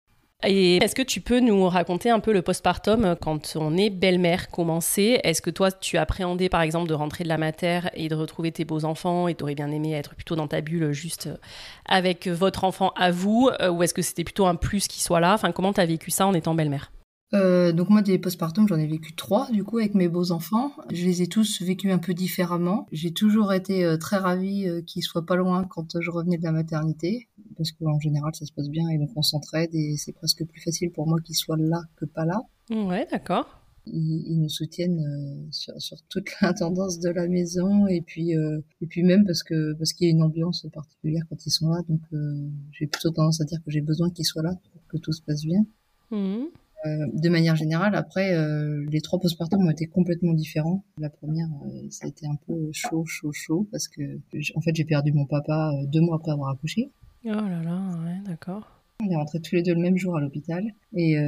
et 0.46 0.76
est-ce 0.76 0.94
que 0.94 1.02
tu 1.02 1.20
peux 1.20 1.40
nous 1.40 1.68
raconter 1.68 2.10
un 2.10 2.20
peu 2.20 2.32
le 2.32 2.42
postpartum 2.42 3.16
quand 3.20 3.56
on 3.56 3.76
est 3.76 3.90
belle-mère? 3.90 4.48
Comment 4.50 4.80
c'est? 4.80 5.20
Est-ce 5.24 5.42
que 5.42 5.50
toi, 5.50 5.70
tu 5.72 5.98
appréhendais 5.98 6.48
par 6.48 6.62
exemple 6.62 6.88
de 6.88 6.94
rentrer 6.94 7.24
de 7.24 7.28
la 7.28 7.38
mater 7.38 7.80
et 7.94 8.08
de 8.08 8.14
retrouver 8.14 8.52
tes 8.52 8.64
beaux 8.64 8.84
enfants 8.84 9.28
et 9.28 9.34
t'aurais 9.34 9.54
bien 9.54 9.70
aimé 9.70 9.92
être 9.92 10.14
plutôt 10.14 10.36
dans 10.36 10.48
ta 10.48 10.60
bulle 10.60 10.92
juste 10.92 11.28
avec 11.86 12.28
votre 12.28 12.64
enfant 12.64 12.92
à 12.96 13.10
vous 13.10 13.50
Ou 13.70 13.82
est-ce 13.82 13.94
que 13.94 14.02
c'était 14.02 14.24
plutôt 14.24 14.46
un 14.46 14.54
plus 14.54 14.88
qu'il 14.88 15.02
soit 15.02 15.20
là? 15.20 15.34
Enfin, 15.34 15.52
comment 15.52 15.72
t'as 15.72 15.86
vécu 15.86 16.10
ça 16.10 16.26
en 16.26 16.34
étant 16.34 16.54
belle-mère? 16.54 16.90
Euh, 17.34 17.72
donc 17.72 17.90
moi 17.90 18.02
des 18.02 18.18
postpartum 18.18 18.68
j'en 18.68 18.78
ai 18.78 18.86
vécu 18.86 19.14
trois 19.14 19.50
du 19.50 19.64
coup 19.64 19.78
avec 19.78 19.94
mes 19.94 20.08
beaux 20.08 20.30
enfants. 20.30 20.72
Je 20.92 21.04
les 21.04 21.22
ai 21.22 21.26
tous 21.26 21.60
vécus 21.62 21.92
un 21.92 21.98
peu 21.98 22.14
différemment. 22.14 22.86
J'ai 22.92 23.12
toujours 23.12 23.52
été 23.52 23.84
euh, 23.84 23.96
très 23.96 24.16
ravie 24.16 24.68
euh, 24.68 24.80
qu'ils 24.82 25.02
soient 25.02 25.26
pas 25.26 25.36
loin 25.36 25.64
quand 25.64 26.00
je 26.00 26.10
revenais 26.10 26.38
de 26.38 26.44
la 26.44 26.52
maternité 26.52 27.28
parce 27.56 27.72
qu'en 27.72 27.98
général 27.98 28.34
ça 28.34 28.46
se 28.46 28.52
passe 28.52 28.68
bien 28.68 28.88
et 28.90 28.98
donc 28.98 29.10
on 29.16 29.22
s'entraide 29.22 29.74
et 29.74 29.96
c'est 29.96 30.12
presque 30.12 30.44
plus 30.44 30.60
facile 30.60 30.92
pour 30.92 31.08
moi 31.08 31.18
qu'ils 31.20 31.34
soient 31.34 31.56
là 31.56 31.82
que 31.96 32.04
pas 32.04 32.24
là. 32.24 32.42
Ouais 32.70 33.06
d'accord. 33.10 33.60
Ils, 33.88 34.40
nous 34.40 34.48
soutiennent 34.48 35.46
sur, 35.52 35.72
sur, 35.80 35.96
toute 36.08 36.28
l'intendance 36.42 36.98
de 36.98 37.08
la 37.08 37.28
maison 37.28 37.86
et 37.86 38.00
puis 38.00 38.32
et 38.32 38.86
puis 38.88 39.04
même 39.04 39.24
parce 39.24 39.44
que 39.44 39.74
parce 39.74 39.92
qu'il 39.92 40.08
y 40.08 40.10
a 40.10 40.12
une 40.12 40.22
ambiance 40.22 40.66
particulière 40.72 41.22
quand 41.28 41.46
ils 41.46 41.50
sont 41.50 41.70
là 41.70 41.82
donc 41.88 42.00
j'ai 42.72 42.86
plutôt 42.86 43.10
tendance 43.10 43.40
à 43.40 43.44
dire 43.44 43.58
que 43.64 43.70
j'ai 43.70 43.80
besoin 43.80 44.10
qu'ils 44.10 44.26
soient 44.26 44.42
là 44.42 44.54
pour 44.72 44.86
que 44.88 44.96
tout 44.96 45.12
se 45.12 45.22
passe 45.22 45.44
bien. 45.44 45.64
Mmh. 46.10 46.46
Euh, 46.84 47.06
de 47.12 47.28
manière 47.28 47.56
générale, 47.56 47.94
après, 47.94 48.34
euh, 48.34 48.84
les 48.90 49.00
trois 49.00 49.18
postpartum 49.18 49.66
ont 49.66 49.70
été 49.70 49.86
complètement 49.86 50.34
différents. 50.34 50.84
La 50.98 51.10
première, 51.10 51.48
euh, 51.66 51.86
ça 51.90 52.04
a 52.04 52.08
été 52.08 52.26
un 52.26 52.36
peu 52.46 52.70
chaud, 52.72 53.04
chaud, 53.06 53.32
chaud, 53.32 53.66
parce 53.70 53.88
que, 53.88 54.20
en 54.54 54.60
fait, 54.60 54.74
j'ai 54.74 54.84
perdu 54.84 55.12
mon 55.12 55.26
papa 55.26 55.72
deux 55.86 56.00
mois 56.00 56.16
après 56.16 56.32
avoir 56.32 56.50
accouché. 56.50 56.90
Oh 57.24 57.28
là 57.28 57.62
là, 57.62 57.80
ouais, 58.04 58.20
d'accord. 58.26 58.70
On 59.02 59.10
est 59.10 59.16
rentrés 59.16 59.40
tous 59.40 59.54
les 59.54 59.62
deux 59.62 59.74
le 59.74 59.80
même 59.80 59.96
jour 59.98 60.16
à 60.16 60.20
l'hôpital 60.20 60.64
et 60.94 61.18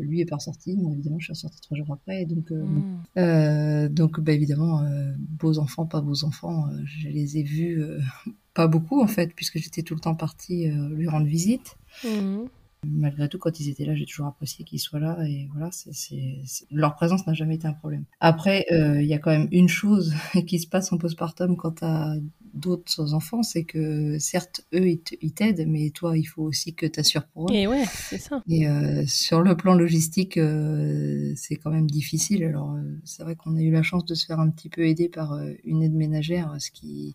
lui 0.00 0.20
est 0.20 0.26
pas 0.26 0.36
ressorti. 0.36 0.76
Moi, 0.76 0.92
évidemment, 0.92 1.18
je 1.18 1.24
suis 1.24 1.32
ressortie 1.32 1.60
trois 1.62 1.76
jours 1.76 1.90
après. 1.90 2.26
donc, 2.26 2.50
hmm. 2.50 3.88
donc, 3.88 4.20
bah, 4.20 4.32
évidemment, 4.32 4.82
beaux 5.16 5.58
enfants, 5.58 5.86
pas 5.86 6.02
beaux 6.02 6.24
enfants, 6.24 6.66
je 6.84 7.08
les 7.08 7.38
ai 7.38 7.42
vus 7.42 7.82
pas 8.54 8.66
beaucoup 8.66 9.00
en 9.00 9.06
fait, 9.06 9.32
puisque 9.34 9.56
j'étais 9.56 9.82
tout 9.82 9.94
le 9.94 10.00
temps 10.00 10.14
partie 10.14 10.68
lui 10.68 11.08
rendre 11.08 11.26
visite. 11.26 11.76
Hmm 12.04 12.46
malgré 12.90 13.28
tout, 13.28 13.38
quand 13.38 13.60
ils 13.60 13.68
étaient 13.68 13.84
là, 13.84 13.94
j'ai 13.94 14.06
toujours 14.06 14.26
apprécié 14.26 14.64
qu'ils 14.64 14.80
soient 14.80 15.00
là 15.00 15.18
et 15.26 15.48
voilà, 15.52 15.70
c'est, 15.72 16.40
leur 16.70 16.94
présence 16.94 17.26
n'a 17.26 17.34
jamais 17.34 17.56
été 17.56 17.66
un 17.66 17.72
problème. 17.72 18.04
Après, 18.20 18.66
euh, 18.72 19.02
il 19.02 19.08
y 19.08 19.14
a 19.14 19.18
quand 19.18 19.30
même 19.30 19.48
une 19.50 19.68
chose 19.68 20.14
qui 20.46 20.58
se 20.58 20.66
passe 20.66 20.92
en 20.92 20.98
postpartum 20.98 21.56
quand 21.56 21.72
t'as 21.72 22.14
d'autres 22.54 23.12
enfants, 23.12 23.42
c'est 23.42 23.64
que 23.64 24.18
certes, 24.18 24.62
eux, 24.74 24.98
ils 25.20 25.32
t'aident, 25.32 25.66
mais 25.68 25.90
toi, 25.90 26.16
il 26.16 26.24
faut 26.24 26.42
aussi 26.42 26.74
que 26.74 26.86
tu 26.86 27.00
assures 27.00 27.26
pour 27.26 27.50
eux. 27.50 27.54
Et 27.54 27.66
ouais, 27.66 27.84
c'est 27.92 28.18
ça. 28.18 28.42
Et 28.48 28.66
euh, 28.66 29.04
sur 29.06 29.42
le 29.42 29.56
plan 29.56 29.74
logistique, 29.74 30.38
euh, 30.38 31.32
c'est 31.36 31.56
quand 31.56 31.70
même 31.70 31.90
difficile. 31.90 32.44
Alors, 32.44 32.76
c'est 33.04 33.22
vrai 33.22 33.36
qu'on 33.36 33.56
a 33.56 33.60
eu 33.60 33.70
la 33.70 33.82
chance 33.82 34.06
de 34.06 34.14
se 34.14 34.24
faire 34.24 34.40
un 34.40 34.48
petit 34.48 34.70
peu 34.70 34.86
aider 34.86 35.08
par 35.08 35.38
une 35.64 35.82
aide 35.82 35.94
ménagère, 35.94 36.54
ce 36.58 36.70
qui, 36.70 37.14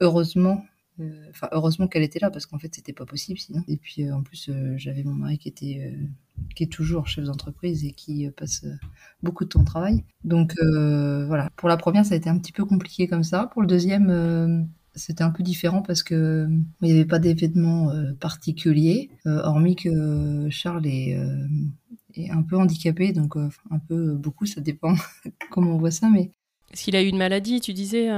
heureusement, 0.00 0.62
euh, 0.62 0.71
enfin, 1.30 1.48
heureusement 1.52 1.88
qu'elle 1.88 2.02
était 2.02 2.18
là 2.18 2.30
parce 2.30 2.46
qu'en 2.46 2.58
fait, 2.58 2.74
c'était 2.74 2.92
pas 2.92 3.06
possible 3.06 3.38
sinon. 3.38 3.62
Et 3.68 3.76
puis, 3.76 4.04
euh, 4.04 4.14
en 4.14 4.22
plus, 4.22 4.48
euh, 4.48 4.74
j'avais 4.76 5.02
mon 5.02 5.14
mari 5.14 5.38
qui 5.38 5.48
était, 5.48 5.96
qui 6.54 6.64
est 6.64 6.72
toujours 6.72 7.06
chef 7.06 7.24
d'entreprise 7.24 7.84
et 7.84 7.92
qui 7.92 8.28
passe 8.30 8.64
beaucoup 9.22 9.44
de 9.44 9.50
temps 9.50 9.60
au 9.60 9.64
travail. 9.64 10.04
Donc 10.24 10.54
voilà. 10.60 11.50
Pour 11.56 11.68
la 11.68 11.76
première, 11.76 12.04
ça 12.04 12.14
a 12.14 12.16
été 12.16 12.30
un 12.30 12.38
petit 12.38 12.52
peu 12.52 12.64
compliqué 12.64 13.08
comme 13.08 13.24
ça. 13.24 13.48
Pour 13.52 13.62
le 13.62 13.68
deuxième, 13.68 14.68
c'était 14.94 15.24
un 15.24 15.30
peu 15.30 15.42
différent 15.42 15.82
parce 15.82 16.02
que 16.02 16.48
il 16.80 16.86
n'y 16.86 16.92
avait 16.92 17.04
pas 17.04 17.18
d'événement 17.18 17.92
particulier, 18.20 19.10
hormis 19.24 19.76
que 19.76 20.48
Charles 20.50 20.86
est, 20.86 21.18
est, 22.14 22.30
un 22.30 22.42
peu 22.42 22.56
handicapé, 22.56 23.12
donc 23.12 23.36
un 23.36 23.78
peu 23.78 24.14
beaucoup, 24.14 24.46
ça 24.46 24.60
dépend 24.60 24.94
comment 25.50 25.74
on 25.74 25.78
voit 25.78 25.90
ça, 25.90 26.08
mais. 26.08 26.30
Est-ce 26.72 26.84
qu'il 26.84 26.96
a 26.96 27.02
eu 27.02 27.08
une 27.08 27.18
maladie, 27.18 27.60
tu 27.60 27.74
disais 27.74 28.10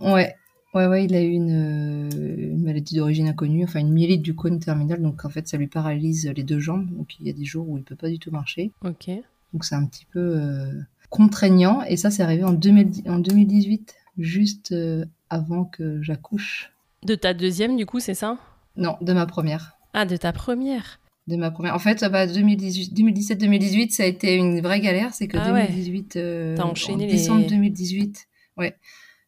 Ouais, 0.00 0.34
Ouais, 0.74 0.86
ouais, 0.86 1.04
il 1.04 1.14
a 1.14 1.22
eu 1.22 1.30
une, 1.30 2.10
euh, 2.12 2.52
une 2.52 2.62
maladie 2.62 2.96
d'origine 2.96 3.28
inconnue, 3.28 3.64
enfin 3.64 3.80
une 3.80 3.92
myélite 3.92 4.20
du 4.20 4.34
cône 4.34 4.60
terminal, 4.60 5.00
donc 5.00 5.24
en 5.24 5.30
fait 5.30 5.48
ça 5.48 5.56
lui 5.56 5.66
paralyse 5.66 6.30
les 6.36 6.42
deux 6.42 6.60
jambes, 6.60 6.86
donc 6.90 7.16
il 7.18 7.26
y 7.26 7.30
a 7.30 7.32
des 7.32 7.44
jours 7.44 7.68
où 7.68 7.78
il 7.78 7.84
peut 7.84 7.96
pas 7.96 8.10
du 8.10 8.18
tout 8.18 8.30
marcher. 8.30 8.72
Ok. 8.84 9.10
Donc 9.54 9.64
c'est 9.64 9.74
un 9.74 9.86
petit 9.86 10.04
peu 10.04 10.20
euh, 10.20 10.72
contraignant, 11.08 11.82
et 11.82 11.96
ça 11.96 12.10
c'est 12.10 12.22
arrivé 12.22 12.44
en, 12.44 12.52
2000, 12.52 13.08
en 13.08 13.18
2018, 13.18 13.94
juste 14.18 14.72
euh, 14.72 15.06
avant 15.30 15.64
que 15.64 16.02
j'accouche. 16.02 16.70
De 17.02 17.14
ta 17.14 17.32
deuxième 17.32 17.76
du 17.76 17.86
coup, 17.86 18.00
c'est 18.00 18.14
ça? 18.14 18.36
Non, 18.76 18.98
de 19.00 19.14
ma 19.14 19.24
première. 19.24 19.78
Ah, 19.94 20.04
de 20.04 20.16
ta 20.16 20.32
première 20.32 21.00
de 21.28 21.36
ma 21.36 21.50
première. 21.50 21.74
En 21.74 21.78
fait, 21.78 22.02
bah, 22.10 22.26
2017-2018, 22.26 23.90
ça 23.90 24.04
a 24.04 24.06
été 24.06 24.34
une 24.34 24.62
vraie 24.62 24.80
galère. 24.80 25.12
C'est 25.12 25.28
que 25.28 25.36
2018, 25.36 26.16
ah 26.16 26.54
T'as 26.56 26.64
enchaîné 26.64 27.04
en 27.04 27.08
décembre 27.08 27.46
2018, 27.46 28.26
ouais, 28.56 28.74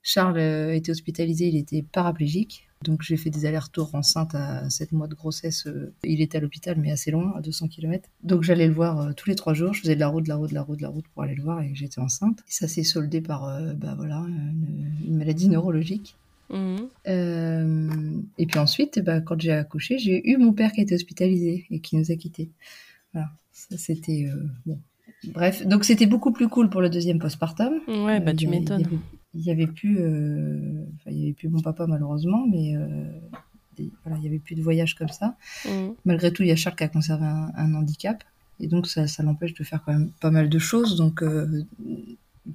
Charles 0.02 0.38
euh, 0.38 0.74
était 0.74 0.92
hospitalisé, 0.92 1.48
il 1.48 1.56
était 1.56 1.82
paraplégique. 1.82 2.66
Donc 2.82 3.02
j'ai 3.02 3.18
fait 3.18 3.28
des 3.28 3.44
allers-retours 3.44 3.94
enceinte 3.94 4.34
à 4.34 4.68
7 4.70 4.92
mois 4.92 5.06
de 5.06 5.14
grossesse. 5.14 5.66
Euh, 5.66 5.92
il 6.02 6.22
était 6.22 6.38
à 6.38 6.40
l'hôpital, 6.40 6.78
mais 6.78 6.90
assez 6.90 7.10
loin, 7.10 7.34
à 7.36 7.42
200 7.42 7.68
km. 7.68 8.08
Donc 8.22 8.42
j'allais 8.42 8.66
le 8.66 8.72
voir 8.72 9.00
euh, 9.00 9.12
tous 9.14 9.28
les 9.28 9.34
trois 9.36 9.52
jours. 9.52 9.74
Je 9.74 9.82
faisais 9.82 9.94
de 9.94 10.00
la 10.00 10.08
route, 10.08 10.24
de 10.24 10.30
la 10.30 10.36
route, 10.36 10.48
de 10.48 10.54
la 10.54 10.62
route, 10.62 10.78
de 10.78 10.82
la 10.82 10.88
route 10.88 11.04
pour 11.12 11.22
aller 11.22 11.34
le 11.34 11.42
voir 11.42 11.60
et 11.60 11.72
j'étais 11.74 12.00
enceinte. 12.00 12.38
Et 12.48 12.52
ça 12.52 12.68
s'est 12.68 12.84
soldé 12.84 13.20
par 13.20 13.42
bah, 13.76 13.94
voilà, 13.96 14.24
une, 15.06 15.16
maladie 15.16 15.48
neurologique. 15.48 16.16
Mmh. 16.52 16.78
et 17.06 18.46
puis 18.46 18.58
ensuite, 18.58 18.98
bah, 19.04 19.20
quand 19.20 19.40
j'ai 19.40 19.52
accouché, 19.52 19.98
j'ai 19.98 20.28
eu 20.28 20.36
mon 20.36 20.52
père 20.52 20.72
qui 20.72 20.80
était 20.80 20.96
hospitalisé 20.96 21.66
et 21.70 21.78
qui 21.78 21.96
nous 21.96 22.10
a 22.10 22.16
quittés. 22.16 22.48
Voilà, 23.12 23.28
ça 23.52 23.76
c'était 23.76 24.28
bon. 24.66 24.80
Bref, 25.32 25.64
donc 25.64 25.84
c'était 25.84 26.06
beaucoup 26.06 26.32
plus 26.32 26.48
cool 26.48 26.70
pour 26.70 26.80
le 26.80 26.90
deuxième 26.90 27.20
postpartum. 27.20 27.74
Ouais, 27.86 28.18
bah 28.18 28.34
tu 28.34 28.48
m'étonnes 28.48 28.88
il 29.34 29.42
y 29.42 29.50
avait 29.50 29.66
plus, 29.66 29.98
euh, 30.00 30.84
il 31.06 31.18
y 31.18 31.22
avait 31.24 31.32
plus 31.32 31.48
mon 31.48 31.60
papa 31.60 31.86
malheureusement, 31.86 32.46
mais 32.46 32.74
euh, 32.76 33.04
voilà, 34.04 34.18
il 34.18 34.24
y 34.24 34.26
avait 34.26 34.38
plus 34.38 34.54
de 34.54 34.62
voyage 34.62 34.94
comme 34.94 35.08
ça. 35.08 35.36
Mmh. 35.66 35.90
Malgré 36.04 36.32
tout, 36.32 36.42
il 36.42 36.48
y 36.48 36.52
a 36.52 36.56
Charles 36.56 36.76
qui 36.76 36.84
a 36.84 36.88
conservé 36.88 37.24
un, 37.24 37.74
handicap, 37.74 38.24
et 38.58 38.66
donc 38.66 38.86
ça, 38.86 39.06
ça 39.06 39.22
l'empêche 39.22 39.54
de 39.54 39.64
faire 39.64 39.82
quand 39.84 39.92
même 39.92 40.10
pas 40.20 40.30
mal 40.30 40.48
de 40.48 40.58
choses. 40.58 40.96
Donc 40.96 41.22
euh, 41.22 41.64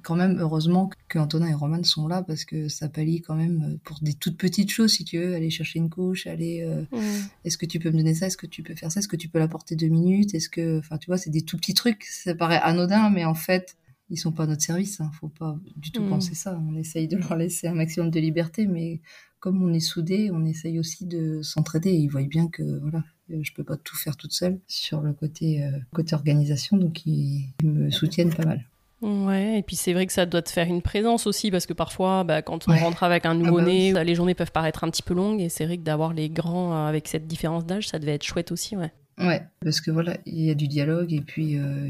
quand 0.02 0.16
même, 0.16 0.38
heureusement 0.38 0.90
que 1.08 1.18
Antonin 1.18 1.46
et 1.46 1.54
Roman 1.54 1.82
sont 1.82 2.06
là 2.06 2.22
parce 2.22 2.44
que 2.44 2.68
ça 2.68 2.88
pallie 2.88 3.22
quand 3.22 3.34
même 3.34 3.78
pour 3.82 3.98
des 4.02 4.12
toutes 4.12 4.36
petites 4.36 4.70
choses, 4.70 4.92
si 4.92 5.04
tu 5.04 5.18
veux, 5.18 5.34
aller 5.34 5.48
chercher 5.48 5.78
une 5.78 5.88
couche, 5.88 6.26
aller, 6.26 6.66
mmh. 6.92 6.96
est-ce 7.44 7.56
que 7.56 7.66
tu 7.66 7.78
peux 7.78 7.90
me 7.90 7.96
donner 7.96 8.14
ça, 8.14 8.26
est-ce 8.26 8.36
que 8.36 8.46
tu 8.46 8.62
peux 8.62 8.74
faire 8.74 8.92
ça, 8.92 9.00
est-ce 9.00 9.08
que 9.08 9.16
tu 9.16 9.28
peux 9.28 9.38
l'apporter 9.38 9.76
deux 9.76 9.88
minutes, 9.88 10.34
est-ce 10.34 10.50
que, 10.50 10.78
enfin, 10.78 10.98
tu 10.98 11.06
vois, 11.06 11.16
c'est 11.16 11.30
des 11.30 11.42
tout 11.42 11.56
petits 11.56 11.74
trucs, 11.74 12.04
ça 12.04 12.34
paraît 12.34 12.60
anodin, 12.60 13.08
mais 13.10 13.24
en 13.24 13.34
fait, 13.34 13.76
ils 14.10 14.16
sont 14.16 14.32
pas 14.32 14.44
à 14.44 14.46
notre 14.46 14.62
service. 14.62 15.00
Hein. 15.00 15.10
Faut 15.18 15.28
pas 15.28 15.58
du 15.76 15.90
tout 15.90 16.02
mm. 16.02 16.08
penser 16.08 16.34
ça. 16.34 16.60
On 16.68 16.76
essaye 16.76 17.08
de 17.08 17.16
leur 17.18 17.36
laisser 17.36 17.66
un 17.66 17.74
maximum 17.74 18.10
de 18.10 18.20
liberté, 18.20 18.66
mais 18.66 19.00
comme 19.40 19.62
on 19.62 19.72
est 19.72 19.80
soudés, 19.80 20.30
on 20.32 20.44
essaye 20.44 20.78
aussi 20.78 21.06
de 21.06 21.42
s'entraider. 21.42 21.92
Ils 21.92 22.08
voient 22.08 22.22
bien 22.22 22.48
que 22.48 22.62
voilà, 22.80 23.04
je 23.28 23.52
peux 23.52 23.64
pas 23.64 23.76
tout 23.76 23.96
faire 23.96 24.16
toute 24.16 24.32
seule 24.32 24.58
sur 24.66 25.00
le 25.00 25.12
côté 25.12 25.64
euh, 25.64 25.70
côté 25.92 26.14
organisation, 26.14 26.76
donc 26.76 27.06
ils, 27.06 27.52
me 27.62 27.90
soutiennent 27.90 28.34
pas 28.34 28.44
mal. 28.44 28.64
Ouais, 29.02 29.58
et 29.58 29.62
puis 29.62 29.76
c'est 29.76 29.92
vrai 29.92 30.06
que 30.06 30.12
ça 30.12 30.24
doit 30.24 30.40
te 30.40 30.50
faire 30.50 30.66
une 30.66 30.80
présence 30.80 31.26
aussi, 31.26 31.50
parce 31.50 31.66
que 31.66 31.74
parfois, 31.74 32.24
bah, 32.24 32.40
quand 32.40 32.66
on 32.66 32.76
rentre 32.76 33.02
avec 33.02 33.26
un 33.26 33.32
ah 33.32 33.34
bah 33.34 33.40
nouveau-né, 33.40 33.92
les 34.04 34.14
journées 34.14 34.34
peuvent 34.34 34.52
paraître 34.52 34.84
un 34.84 34.90
petit 34.90 35.02
peu 35.02 35.12
longues, 35.12 35.40
et 35.40 35.50
c'est 35.50 35.66
vrai 35.66 35.76
que 35.76 35.82
d'avoir 35.82 36.14
les 36.14 36.30
grands 36.30 36.72
euh, 36.72 36.88
avec 36.88 37.06
cette 37.06 37.26
différence 37.26 37.66
d'âge, 37.66 37.88
ça 37.88 37.98
devait 37.98 38.14
être 38.14 38.24
chouette 38.24 38.52
aussi, 38.52 38.74
ouais. 38.74 38.92
Ouais, 39.18 39.42
parce 39.60 39.80
que 39.80 39.90
voilà, 39.90 40.18
il 40.26 40.42
y 40.42 40.50
a 40.50 40.54
du 40.54 40.68
dialogue 40.68 41.14
et 41.14 41.22
puis 41.22 41.56
euh, 41.58 41.88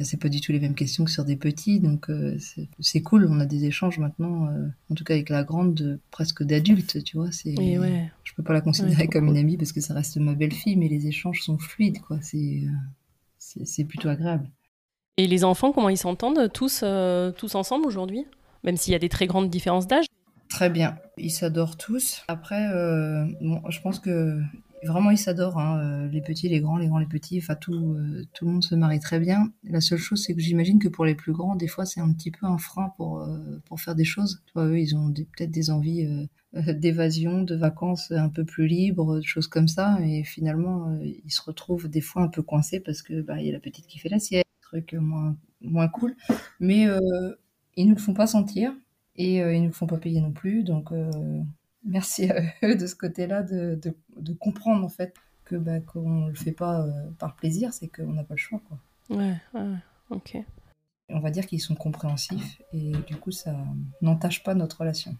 c'est 0.00 0.16
pas 0.16 0.28
du 0.28 0.40
tout 0.40 0.50
les 0.50 0.58
mêmes 0.58 0.74
questions 0.74 1.04
que 1.04 1.10
sur 1.10 1.24
des 1.24 1.36
petits, 1.36 1.78
donc 1.78 2.10
euh, 2.10 2.36
c'est 2.80 3.00
cool. 3.00 3.28
On 3.30 3.38
a 3.38 3.46
des 3.46 3.64
échanges 3.64 4.00
maintenant, 4.00 4.48
euh, 4.48 4.66
en 4.90 4.94
tout 4.96 5.04
cas 5.04 5.14
avec 5.14 5.28
la 5.28 5.44
grande, 5.44 6.00
presque 6.10 6.42
d'adulte, 6.42 7.04
tu 7.04 7.16
vois. 7.16 7.30
C'est, 7.30 7.56
ouais. 7.56 8.10
je 8.24 8.34
peux 8.34 8.42
pas 8.42 8.54
la 8.54 8.60
considérer 8.60 9.06
comme 9.06 9.28
une 9.28 9.36
amie 9.36 9.56
parce 9.56 9.70
que 9.70 9.80
ça 9.80 9.94
reste 9.94 10.16
ma 10.16 10.34
belle-fille, 10.34 10.74
mais 10.74 10.88
les 10.88 11.06
échanges 11.06 11.42
sont 11.42 11.58
fluides, 11.58 12.00
quoi. 12.00 12.18
C'est 12.22 12.62
c'est 13.38 13.84
plutôt 13.84 14.08
agréable. 14.08 14.50
Et 15.16 15.28
les 15.28 15.44
enfants, 15.44 15.70
comment 15.70 15.88
ils 15.88 15.96
s'entendent 15.96 16.52
tous 16.52 16.82
tous 17.36 17.54
ensemble 17.54 17.86
aujourd'hui, 17.86 18.24
même 18.64 18.76
s'il 18.76 18.92
y 18.92 18.96
a 18.96 18.98
des 18.98 19.08
très 19.08 19.28
grandes 19.28 19.48
différences 19.48 19.86
d'âge? 19.86 20.06
Très 20.48 20.70
bien, 20.70 20.96
ils 21.18 21.30
s'adorent 21.30 21.76
tous. 21.76 22.24
Après, 22.26 22.68
bon, 23.40 23.62
je 23.70 23.80
pense 23.80 24.00
que 24.00 24.40
Vraiment, 24.84 25.10
ils 25.10 25.18
s'adorent, 25.18 25.58
hein, 25.58 25.80
euh, 25.80 26.08
les 26.08 26.20
petits, 26.20 26.48
les 26.48 26.60
grands, 26.60 26.76
les 26.76 26.86
grands, 26.86 26.98
les 26.98 27.06
petits. 27.06 27.38
Enfin, 27.38 27.54
tout, 27.56 27.74
euh, 27.74 28.24
tout 28.32 28.44
le 28.44 28.52
monde 28.52 28.64
se 28.64 28.74
marie 28.74 29.00
très 29.00 29.18
bien. 29.18 29.52
La 29.64 29.80
seule 29.80 29.98
chose, 29.98 30.22
c'est 30.24 30.34
que 30.34 30.40
j'imagine 30.40 30.78
que 30.78 30.88
pour 30.88 31.04
les 31.04 31.14
plus 31.14 31.32
grands, 31.32 31.56
des 31.56 31.68
fois, 31.68 31.84
c'est 31.84 32.00
un 32.00 32.12
petit 32.12 32.30
peu 32.30 32.46
un 32.46 32.58
frein 32.58 32.92
pour, 32.96 33.20
euh, 33.20 33.60
pour 33.66 33.80
faire 33.80 33.94
des 33.94 34.04
choses. 34.04 34.42
Toi, 34.52 34.66
eux, 34.66 34.78
ils 34.78 34.94
ont 34.96 35.12
peut-être 35.12 35.50
des 35.50 35.70
envies 35.70 36.06
d'évasion, 36.52 37.42
de 37.42 37.54
vacances 37.54 38.10
un 38.12 38.28
peu 38.28 38.44
plus 38.44 38.66
libres, 38.66 39.16
de 39.16 39.22
choses 39.22 39.48
comme 39.48 39.68
ça. 39.68 39.98
Et 40.02 40.22
finalement, 40.24 40.96
ils 41.02 41.30
se 41.30 41.42
retrouvent 41.42 41.88
des 41.88 42.00
fois 42.00 42.22
un 42.22 42.28
peu 42.28 42.42
coincés 42.42 42.80
parce 42.80 43.02
que 43.02 43.20
bah, 43.20 43.40
il 43.40 43.46
y 43.46 43.50
a 43.50 43.52
la 43.52 43.60
petite 43.60 43.86
qui 43.86 43.98
fait 43.98 44.08
la 44.08 44.18
sieste, 44.18 44.46
truc 44.60 44.94
moins, 44.94 45.36
moins 45.60 45.88
cool. 45.88 46.16
Mais 46.60 46.86
ils 47.76 47.86
ne 47.88 47.94
le 47.94 48.00
font 48.00 48.14
pas 48.14 48.26
sentir 48.26 48.72
et 49.16 49.36
ils 49.38 49.62
ne 49.62 49.66
le 49.66 49.72
font 49.72 49.86
pas 49.86 49.98
payer 49.98 50.20
non 50.20 50.32
plus. 50.32 50.62
Donc, 50.62 50.90
merci 51.84 52.30
à 52.30 52.42
eux 52.64 52.76
de 52.76 52.86
ce 52.86 52.94
côté-là 52.94 53.42
de, 53.42 53.78
de, 54.16 54.32
comprendre 54.34 54.84
en 54.84 54.88
fait 54.88 55.14
que 55.44 55.56
bah, 55.56 55.80
qu'on 55.80 56.08
ne 56.08 56.28
le 56.30 56.34
fait 56.34 56.52
pas 56.52 56.82
euh, 56.82 56.90
par 57.18 57.34
plaisir, 57.36 57.72
c'est 57.72 57.88
qu'on 57.88 58.12
n'a 58.12 58.24
pas 58.24 58.34
le 58.34 58.38
choix. 58.38 58.60
Quoi. 58.68 58.78
Ouais, 59.16 59.36
ouais, 59.54 59.76
ok. 60.10 60.38
On 61.08 61.20
va 61.20 61.30
dire 61.30 61.46
qu'ils 61.46 61.60
sont 61.60 61.74
compréhensifs 61.74 62.60
et 62.72 62.92
du 63.06 63.16
coup 63.16 63.30
ça 63.30 63.56
n'entache 64.02 64.42
pas 64.42 64.54
notre 64.54 64.80
relation. 64.80 65.16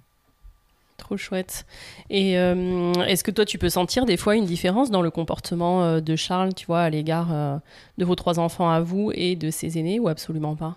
Trop 0.99 1.17
chouette. 1.17 1.65
Et 2.11 2.33
est-ce 2.33 3.23
que 3.23 3.31
toi, 3.31 3.45
tu 3.47 3.57
peux 3.57 3.71
sentir 3.71 4.05
des 4.05 4.17
fois 4.17 4.35
une 4.35 4.45
différence 4.45 4.91
dans 4.91 5.01
le 5.01 5.13
comportement 5.13 6.01
de 6.01 6.17
Charles, 6.17 6.53
tu 6.55 6.67
vois, 6.67 6.83
à 6.83 6.91
l'égard 6.91 7.63
de 7.99 8.05
vos 8.05 8.17
trois 8.17 8.41
enfants 8.41 8.69
à 8.69 8.81
vous 8.81 9.13
et 9.15 9.37
de 9.37 9.51
ses 9.51 9.79
aînés, 9.79 10.01
ou 10.01 10.09
absolument 10.09 10.57
pas? 10.57 10.77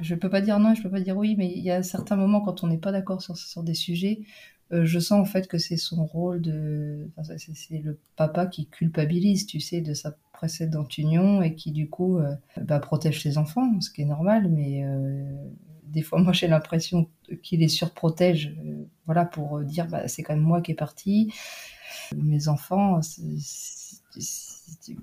Je 0.00 0.14
peux 0.14 0.30
pas 0.30 0.40
dire 0.40 0.58
non, 0.58 0.74
je 0.74 0.82
peux 0.82 0.90
pas 0.90 1.00
dire 1.00 1.16
oui, 1.16 1.34
mais 1.36 1.50
il 1.50 1.62
y 1.62 1.70
a 1.70 1.82
certains 1.82 2.16
moments 2.16 2.40
quand 2.40 2.64
on 2.64 2.68
n'est 2.68 2.78
pas 2.78 2.92
d'accord 2.92 3.22
sur, 3.22 3.36
sur 3.36 3.62
des 3.62 3.74
sujets, 3.74 4.20
euh, 4.74 4.84
je 4.84 4.98
sens 4.98 5.20
en 5.20 5.24
fait 5.24 5.46
que 5.46 5.58
c'est 5.58 5.76
son 5.76 6.04
rôle 6.04 6.40
de. 6.40 7.08
C'est 7.38 7.78
le 7.78 7.98
papa 8.16 8.46
qui 8.46 8.66
culpabilise, 8.66 9.46
tu 9.46 9.60
sais, 9.60 9.80
de 9.80 9.94
sa 9.94 10.16
précédente 10.32 10.98
union 10.98 11.42
et 11.42 11.54
qui 11.54 11.70
du 11.70 11.88
coup 11.88 12.18
euh, 12.18 12.34
bah, 12.60 12.80
protège 12.80 13.22
ses 13.22 13.38
enfants, 13.38 13.80
ce 13.80 13.90
qui 13.90 14.02
est 14.02 14.06
normal, 14.06 14.48
mais 14.50 14.84
euh, 14.84 15.24
des 15.84 16.02
fois 16.02 16.18
moi 16.22 16.32
j'ai 16.32 16.48
l'impression 16.48 17.08
qu'il 17.42 17.60
les 17.60 17.68
surprotège, 17.68 18.54
voilà, 19.06 19.24
pour 19.24 19.60
dire 19.60 19.86
bah, 19.86 20.08
c'est 20.08 20.22
quand 20.22 20.34
même 20.34 20.42
moi 20.42 20.60
qui 20.60 20.72
est 20.72 20.76
parti. 20.76 21.32
Mes 22.16 22.48
enfants, 22.48 23.00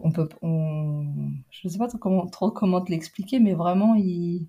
on 0.02 0.12
peut. 0.12 0.28
On, 0.42 1.06
je 1.50 1.68
ne 1.68 1.72
sais 1.72 1.78
pas 1.78 1.88
trop 1.88 2.52
comment 2.52 2.82
te 2.82 2.92
l'expliquer, 2.92 3.40
mais 3.40 3.54
vraiment, 3.54 3.96
il. 3.96 4.46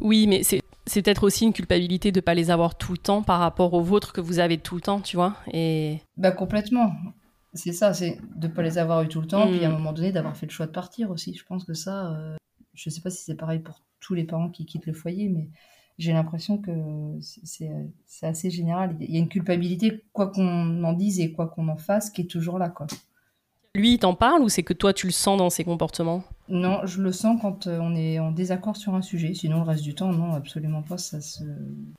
Oui, 0.00 0.26
mais 0.26 0.42
c'est 0.42 0.60
c'est 0.90 1.02
peut-être 1.02 1.22
aussi 1.22 1.44
une 1.44 1.52
culpabilité 1.52 2.10
de 2.10 2.18
ne 2.18 2.20
pas 2.20 2.34
les 2.34 2.50
avoir 2.50 2.74
tout 2.74 2.90
le 2.90 2.98
temps 2.98 3.22
par 3.22 3.38
rapport 3.38 3.74
aux 3.74 3.80
vôtres 3.80 4.12
que 4.12 4.20
vous 4.20 4.40
avez 4.40 4.58
tout 4.58 4.74
le 4.74 4.80
temps, 4.80 5.00
tu 5.00 5.16
vois. 5.16 5.36
Et... 5.52 6.00
Bah 6.16 6.32
complètement. 6.32 6.92
C'est 7.54 7.72
ça, 7.72 7.94
c'est 7.94 8.18
de 8.34 8.48
ne 8.48 8.52
pas 8.52 8.62
les 8.62 8.76
avoir 8.76 9.02
eu 9.02 9.08
tout 9.08 9.20
le 9.20 9.26
temps, 9.26 9.46
puis 9.46 9.64
à 9.64 9.68
un 9.68 9.70
mm. 9.70 9.74
moment 9.74 9.92
donné 9.92 10.10
d'avoir 10.10 10.36
fait 10.36 10.46
le 10.46 10.50
choix 10.50 10.66
de 10.66 10.72
partir 10.72 11.10
aussi. 11.10 11.34
Je 11.34 11.44
pense 11.44 11.64
que 11.64 11.74
ça, 11.74 12.12
euh, 12.12 12.36
je 12.74 12.90
ne 12.90 12.92
sais 12.92 13.00
pas 13.00 13.10
si 13.10 13.22
c'est 13.22 13.36
pareil 13.36 13.60
pour 13.60 13.82
tous 14.00 14.14
les 14.14 14.24
parents 14.24 14.50
qui 14.50 14.66
quittent 14.66 14.86
le 14.86 14.92
foyer, 14.92 15.28
mais 15.28 15.48
j'ai 15.98 16.12
l'impression 16.12 16.58
que 16.58 16.72
c'est 17.20 18.26
assez 18.26 18.50
général. 18.50 18.96
Il 19.00 19.12
y 19.12 19.16
a 19.16 19.20
une 19.20 19.28
culpabilité, 19.28 20.04
quoi 20.12 20.28
qu'on 20.28 20.82
en 20.82 20.92
dise 20.92 21.20
et 21.20 21.30
quoi 21.30 21.46
qu'on 21.46 21.68
en 21.68 21.76
fasse, 21.76 22.10
qui 22.10 22.22
est 22.22 22.30
toujours 22.30 22.58
là, 22.58 22.68
quoi. 22.68 22.88
Lui, 23.76 23.94
il 23.94 23.98
t'en 23.98 24.14
parle 24.14 24.42
ou 24.42 24.48
c'est 24.48 24.64
que 24.64 24.72
toi, 24.72 24.92
tu 24.92 25.06
le 25.06 25.12
sens 25.12 25.38
dans 25.38 25.48
ses 25.48 25.62
comportements? 25.62 26.24
Non, 26.48 26.84
je 26.86 27.00
le 27.00 27.12
sens 27.12 27.40
quand 27.40 27.68
euh, 27.68 27.78
on 27.80 27.94
est 27.94 28.18
en 28.18 28.32
désaccord 28.32 28.76
sur 28.76 28.96
un 28.96 29.02
sujet. 29.02 29.32
Sinon, 29.34 29.58
le 29.58 29.62
reste 29.62 29.84
du 29.84 29.94
temps, 29.94 30.12
non, 30.12 30.34
absolument 30.34 30.82
pas. 30.82 30.98
Ça 30.98 31.20
se... 31.20 31.44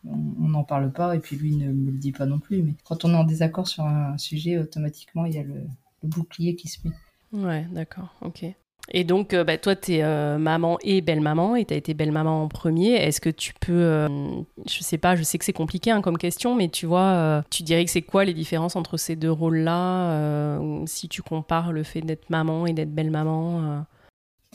On 0.06 0.50
n'en 0.50 0.66
parle 0.66 0.92
pas 0.92 1.16
et 1.16 1.20
puis 1.20 1.38
lui 1.38 1.56
ne 1.56 1.72
me 1.72 1.92
le 1.92 1.98
dit 1.98 2.12
pas 2.12 2.26
non 2.26 2.40
plus. 2.40 2.62
Mais 2.62 2.74
quand 2.84 3.06
on 3.06 3.14
est 3.14 3.18
en 3.18 3.24
désaccord 3.24 3.70
sur 3.70 3.86
un 3.86 4.18
sujet, 4.18 4.58
automatiquement, 4.58 5.26
il 5.26 5.36
y 5.36 5.40
a 5.40 5.44
le, 5.44 5.64
le 6.04 6.10
bouclier 6.10 6.56
qui 6.56 6.68
se 6.68 6.80
met. 6.86 6.94
Ouais, 7.32 7.66
d'accord, 7.72 8.16
ok. 8.22 8.46
Et 8.94 9.06
donc, 9.06 9.34
euh, 9.34 9.44
bah, 9.44 9.58
toi, 9.58 9.76
tu 9.76 9.94
es 9.94 10.04
euh, 10.04 10.38
maman 10.38 10.78
et 10.84 11.02
belle-maman, 11.02 11.56
et 11.56 11.66
tu 11.66 11.74
as 11.74 11.78
été 11.78 11.94
belle-maman 11.94 12.44
en 12.44 12.48
premier. 12.50 12.96
Est-ce 12.96 13.22
que 13.22 13.30
tu 13.30 13.54
peux, 13.60 13.72
euh, 13.72 14.10
je 14.68 14.84
sais 14.84 14.98
pas, 14.98 15.16
je 15.16 15.24
sais 15.24 15.38
que 15.38 15.46
c'est 15.46 15.54
compliqué 15.54 15.92
hein, 15.92 16.02
comme 16.02 16.18
question, 16.18 16.56
mais 16.56 16.68
tu 16.68 16.86
vois, 16.86 17.44
tu 17.50 17.64
dirais 17.64 17.86
que 17.86 17.92
c'est 17.92 18.02
quoi 18.02 18.26
les 18.26 18.34
différences 18.34 18.76
entre 18.76 18.98
ces 18.98 19.16
deux 19.16 19.32
rôles-là, 19.32 20.60
si 20.86 21.08
tu 21.08 21.22
compares 21.22 21.72
le 21.72 21.84
fait 21.84 22.02
d'être 22.02 22.30
maman 22.30 22.68
et 22.68 22.74
d'être 22.74 22.94
belle-maman 22.94 23.86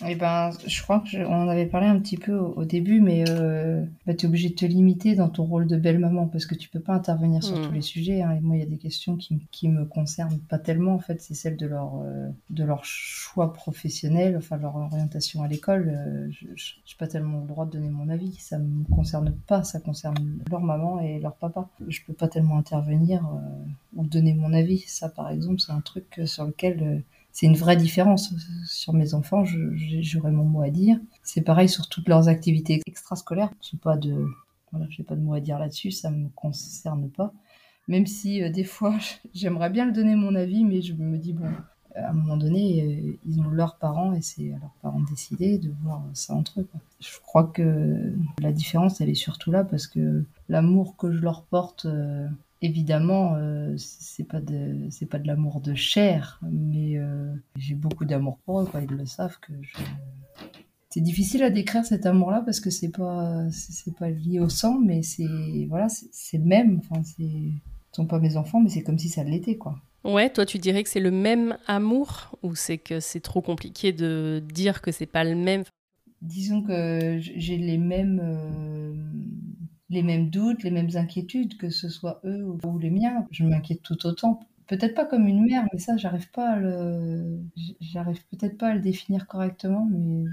eh 0.05 0.15
ben, 0.15 0.51
je 0.67 0.83
crois 0.83 1.03
qu'on 1.11 1.25
en 1.25 1.49
avait 1.49 1.65
parlé 1.65 1.87
un 1.87 1.99
petit 1.99 2.19
peu 2.19 2.35
au, 2.37 2.67
début, 2.67 3.01
mais 3.01 3.25
euh, 3.31 3.83
bah, 4.07 4.13
tu 4.13 4.27
es 4.27 4.29
obligé 4.29 4.51
de 4.51 4.55
te 4.55 4.67
limiter 4.67 5.15
dans 5.15 5.31
ton 5.31 5.45
rôle 5.45 5.67
de 5.67 5.79
belle-maman 5.79 6.27
parce 6.27 6.45
que 6.45 6.55
tu 6.55 6.69
peux 6.69 6.81
pas 6.81 6.93
intervenir 6.93 7.43
sur 7.43 7.59
tous 7.63 7.71
hmm. 7.71 7.75
les 7.75 7.81
sujets. 7.81 8.21
Hein. 8.21 8.33
Et 8.33 8.41
moi, 8.41 8.57
il 8.57 8.59
y 8.59 8.63
a 8.63 8.69
des 8.69 8.77
questions 8.77 9.17
qui, 9.17 9.41
qui 9.51 9.69
me 9.71 9.87
concernent 9.87 10.39
pas 10.39 10.59
tellement, 10.59 10.93
en 10.93 10.99
fait, 10.99 11.23
c'est 11.23 11.33
celle 11.33 11.57
de 11.57 11.67
leur, 11.67 11.95
euh, 12.05 12.29
de 12.51 12.63
leur 12.63 12.85
choix 12.85 13.55
professionnel, 13.55 14.37
enfin 14.37 14.59
leur 14.59 14.77
orientation 14.77 15.43
à 15.43 15.49
l'école. 15.49 15.89
Euh, 15.89 16.29
je 16.31 16.45
n'ai 16.45 16.97
pas 16.99 17.07
tellement 17.07 17.41
le 17.41 17.47
droit 17.47 17.65
de 17.65 17.71
donner 17.71 17.89
mon 17.89 18.11
avis. 18.11 18.35
Ça 18.35 18.59
me 18.59 18.85
concerne 18.95 19.33
pas, 19.47 19.65
ça 19.65 19.81
concerne 19.81 20.41
leur 20.51 20.61
maman 20.61 21.01
et 21.01 21.21
leur 21.21 21.37
papa. 21.37 21.71
Je 21.89 22.01
peux 22.07 22.13
pas 22.13 22.29
tellement 22.29 22.59
intervenir 22.59 23.27
ou 23.95 24.05
donner 24.05 24.35
mon 24.35 24.53
avis. 24.53 24.81
Ça, 24.81 25.09
par 25.09 25.31
exemple, 25.31 25.61
c'est 25.61 25.73
un 25.73 25.81
truc 25.81 26.21
sur 26.27 26.45
lequel 26.45 27.03
c'est 27.37 27.45
une 27.45 27.57
vraie 27.57 27.77
différence. 27.77 28.33
Sur 28.65 28.95
mes 28.95 29.13
enfants, 29.13 29.45
j'aurais 29.45 30.33
mon 30.33 30.47
mot 30.47 30.63
à 30.63 30.71
dire. 30.71 30.99
C'est 31.23 31.43
pareil 31.43 31.69
sur 31.69 31.87
toutes 31.87 32.09
leurs 32.09 32.29
activités 32.29 32.81
extrascolaires. 32.87 33.51
Je 33.63 33.77
pas 33.77 33.99
de, 33.99 34.27
voilà, 34.73 34.87
pas 35.07 35.17
de 35.17 35.21
mot 35.21 35.35
à 35.35 35.41
dire 35.41 35.59
là-dessus, 35.59 35.91
ça 35.91 36.11
me 36.11 36.31
concerne 36.31 37.11
pas. 37.11 37.35
Même 37.89 38.07
si 38.07 38.43
euh, 38.43 38.49
des 38.49 38.65
fois, 38.65 38.97
j'aimerais 39.35 39.69
bien 39.69 39.85
le 39.85 39.93
donner 39.93 40.17
mon 40.17 40.35
avis, 40.35 40.65
mais 40.65 40.81
je 40.81 40.95
me 40.95 41.19
dis, 41.19 41.35
bon, 41.35 41.45
à 41.95 42.09
un 42.09 42.15
moment 42.15 42.39
donné, 42.39 42.83
euh, 42.83 43.19
ils 43.27 43.39
ont 43.39 43.51
leurs 43.51 43.77
parents 43.77 44.15
et 44.15 44.23
c'est 44.23 44.55
à 44.55 44.59
leurs 44.59 44.75
parents 44.81 45.01
de 45.01 45.07
décider 45.11 45.59
de 45.59 45.71
voir 45.83 46.03
ça 46.15 46.33
entre 46.33 46.61
eux. 46.61 46.69
Je 47.01 47.21
crois 47.21 47.45
que 47.45 48.15
la 48.41 48.51
différence, 48.51 49.03
elle 49.03 49.11
est 49.11 49.15
surtout 49.15 49.51
là 49.51 49.63
parce 49.63 49.87
que 49.87 50.25
l'amour 50.49 50.97
que 50.97 51.13
je 51.13 51.21
leur 51.21 51.43
porte 51.43 51.85
euh, 51.85 52.27
Évidemment, 52.63 53.35
euh, 53.35 53.75
c'est 53.77 54.25
pas 54.27 54.41
de 54.41 54.87
c'est 54.91 55.07
pas 55.07 55.19
de 55.19 55.27
l'amour 55.27 55.61
de 55.61 55.75
chair, 55.75 56.41
mais 56.51 56.97
euh, 56.97 57.35
j'ai 57.57 57.75
beaucoup 57.75 58.07
d'amour 58.07 58.39
pour 58.45 58.61
eux. 58.61 58.65
Quoi. 58.65 58.81
Ils 58.81 58.97
le 58.97 59.05
savent 59.05 59.39
que 59.41 59.53
je... 59.61 59.77
c'est 60.89 61.03
difficile 61.03 61.43
à 61.43 61.51
décrire 61.51 61.85
cet 61.85 62.07
amour-là 62.07 62.41
parce 62.41 62.61
que 62.61 62.71
c'est 62.71 62.89
pas 62.89 63.45
c'est 63.51 63.95
pas 63.95 64.09
lié 64.09 64.41
au 64.41 64.49
sang, 64.49 64.79
mais 64.79 65.03
c'est 65.03 65.67
voilà 65.69 65.89
c'est 65.91 66.39
le 66.39 66.45
même. 66.45 66.79
Enfin, 66.79 67.03
c'est 67.05 67.29
sont 67.93 68.07
pas 68.07 68.19
mes 68.19 68.37
enfants, 68.37 68.61
mais 68.61 68.69
c'est 68.69 68.83
comme 68.83 68.99
si 68.99 69.09
ça 69.09 69.23
l'était 69.23 69.57
quoi. 69.57 69.77
Ouais, 70.05 70.31
toi 70.31 70.47
tu 70.47 70.59
dirais 70.59 70.83
que 70.83 70.89
c'est 70.89 71.01
le 71.01 71.11
même 71.11 71.59
amour 71.67 72.39
ou 72.43 72.55
c'est 72.55 72.79
que 72.79 73.01
c'est 73.01 73.21
trop 73.21 73.43
compliqué 73.43 73.93
de 73.93 74.43
dire 74.55 74.81
que 74.81 74.93
c'est 74.93 75.07
pas 75.07 75.25
le 75.25 75.35
même? 75.35 75.65
Disons 76.23 76.63
que 76.63 77.19
j'ai 77.21 77.59
les 77.59 77.77
mêmes 77.77 78.21
euh, 78.23 78.95
les 79.89 80.03
mêmes 80.03 80.31
doutes, 80.31 80.63
les 80.63 80.71
mêmes 80.71 80.91
inquiétudes, 80.95 81.57
que 81.57 81.71
ce 81.71 81.89
soit 81.89 82.21
eux 82.25 82.45
ou 82.65 82.79
les 82.79 82.91
miens. 82.91 83.27
Je 83.31 83.45
m'inquiète 83.45 83.83
tout 83.83 84.07
autant. 84.07 84.41
Peut-être 84.67 84.95
pas 84.95 85.05
comme 85.05 85.29
une 85.29 85.45
mère, 85.45 85.65
mais 85.73 85.79
ça, 85.79 85.97
j'arrive 85.97 86.29
pas 86.33 86.51
à 86.51 86.57
le, 86.57 87.39
j'arrive 87.81 88.21
peut-être 88.33 88.59
pas 88.59 88.69
à 88.69 88.75
le 88.75 88.81
définir 88.81 89.29
correctement, 89.29 89.87
mais. 89.89 90.25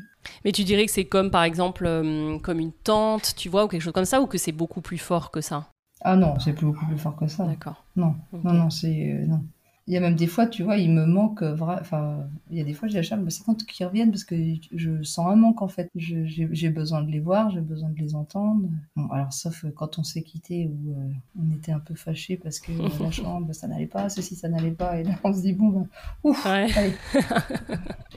Mais 0.44 0.52
tu 0.52 0.64
dirais 0.64 0.86
que 0.86 0.92
c'est 0.92 1.06
comme, 1.06 1.30
par 1.30 1.44
exemple, 1.44 1.86
euh, 1.86 2.40
comme 2.40 2.60
une 2.60 2.72
tante, 2.72 3.36
tu 3.36 3.50
vois, 3.50 3.66
ou 3.66 3.68
quelque 3.68 3.82
chose 3.82 3.94
comme 3.94 4.06
ça, 4.06 4.22
ou 4.22 4.26
que 4.26 4.40
c'est 4.40 4.52
beaucoup 4.52 4.82
plus 4.82 4.98
fort 4.98 5.30
que 5.30 5.42
ça? 5.42 5.70
Ah 6.02 6.16
non, 6.16 6.40
c'est 6.40 6.60
beaucoup 6.60 6.86
plus 6.88 6.98
fort 6.98 7.16
que 7.16 7.28
ça. 7.28 7.46
D'accord. 7.46 7.84
Non, 7.96 8.16
non, 8.44 8.54
non, 8.54 8.70
c'est 8.72 9.12
euh, 9.12 9.26
non. 9.28 9.42
Il 9.86 9.94
y 9.94 9.98
a 9.98 10.00
même 10.00 10.16
des 10.16 10.28
fois, 10.28 10.48
tu 10.48 10.64
vois, 10.64 10.78
il 10.78 10.92
me 10.92 11.06
manque 11.06 11.44
vrai. 11.44 11.76
Enfin, 11.82 12.26
il 12.50 12.58
y 12.58 12.62
a 12.62 12.64
des 12.64 12.74
fois, 12.74 12.88
j'ai 12.88 12.96
la 12.96 13.04
charme, 13.04 13.30
c'est 13.30 13.44
quand 13.44 13.66
qu'ils 13.66 13.86
reviennent 13.86 14.12
parce 14.12 14.24
que 14.24 14.36
je 14.72 15.04
sens 15.04 15.28
un 15.28 15.36
manque 15.36 15.62
en 15.62 15.68
fait. 15.68 15.90
J'ai 15.96 16.70
besoin 16.70 17.02
de 17.02 17.12
les 17.12 17.20
voir, 17.20 17.50
j'ai 17.50 17.60
besoin 17.60 17.90
de 17.90 18.00
les 18.00 18.16
entendre. 18.16 18.70
Bon, 18.96 19.10
alors, 19.10 19.34
sauf 19.34 19.66
quand 19.76 20.00
on 20.00 20.04
s'est 20.04 20.24
quitté 20.24 20.68
où 20.68 20.92
euh, 20.92 21.12
on 21.38 21.54
était 21.54 21.74
un 21.74 21.80
peu 21.80 21.96
fâchés 21.96 22.38
parce 22.38 22.60
que 22.60 22.72
la 23.02 23.12
chambre, 23.12 23.54
ça 23.54 23.68
n'allait 23.68 23.86
pas, 23.86 24.08
ceci, 24.08 24.36
ça 24.36 24.48
n'allait 24.48 24.72
pas. 24.72 25.00
Et 25.00 25.04
là, 25.04 25.20
on 25.24 25.34
se 25.34 25.42
dit, 25.42 25.54
bon, 25.54 25.68
ben, 25.68 25.88
ouf, 26.24 26.46
allez, 26.46 26.94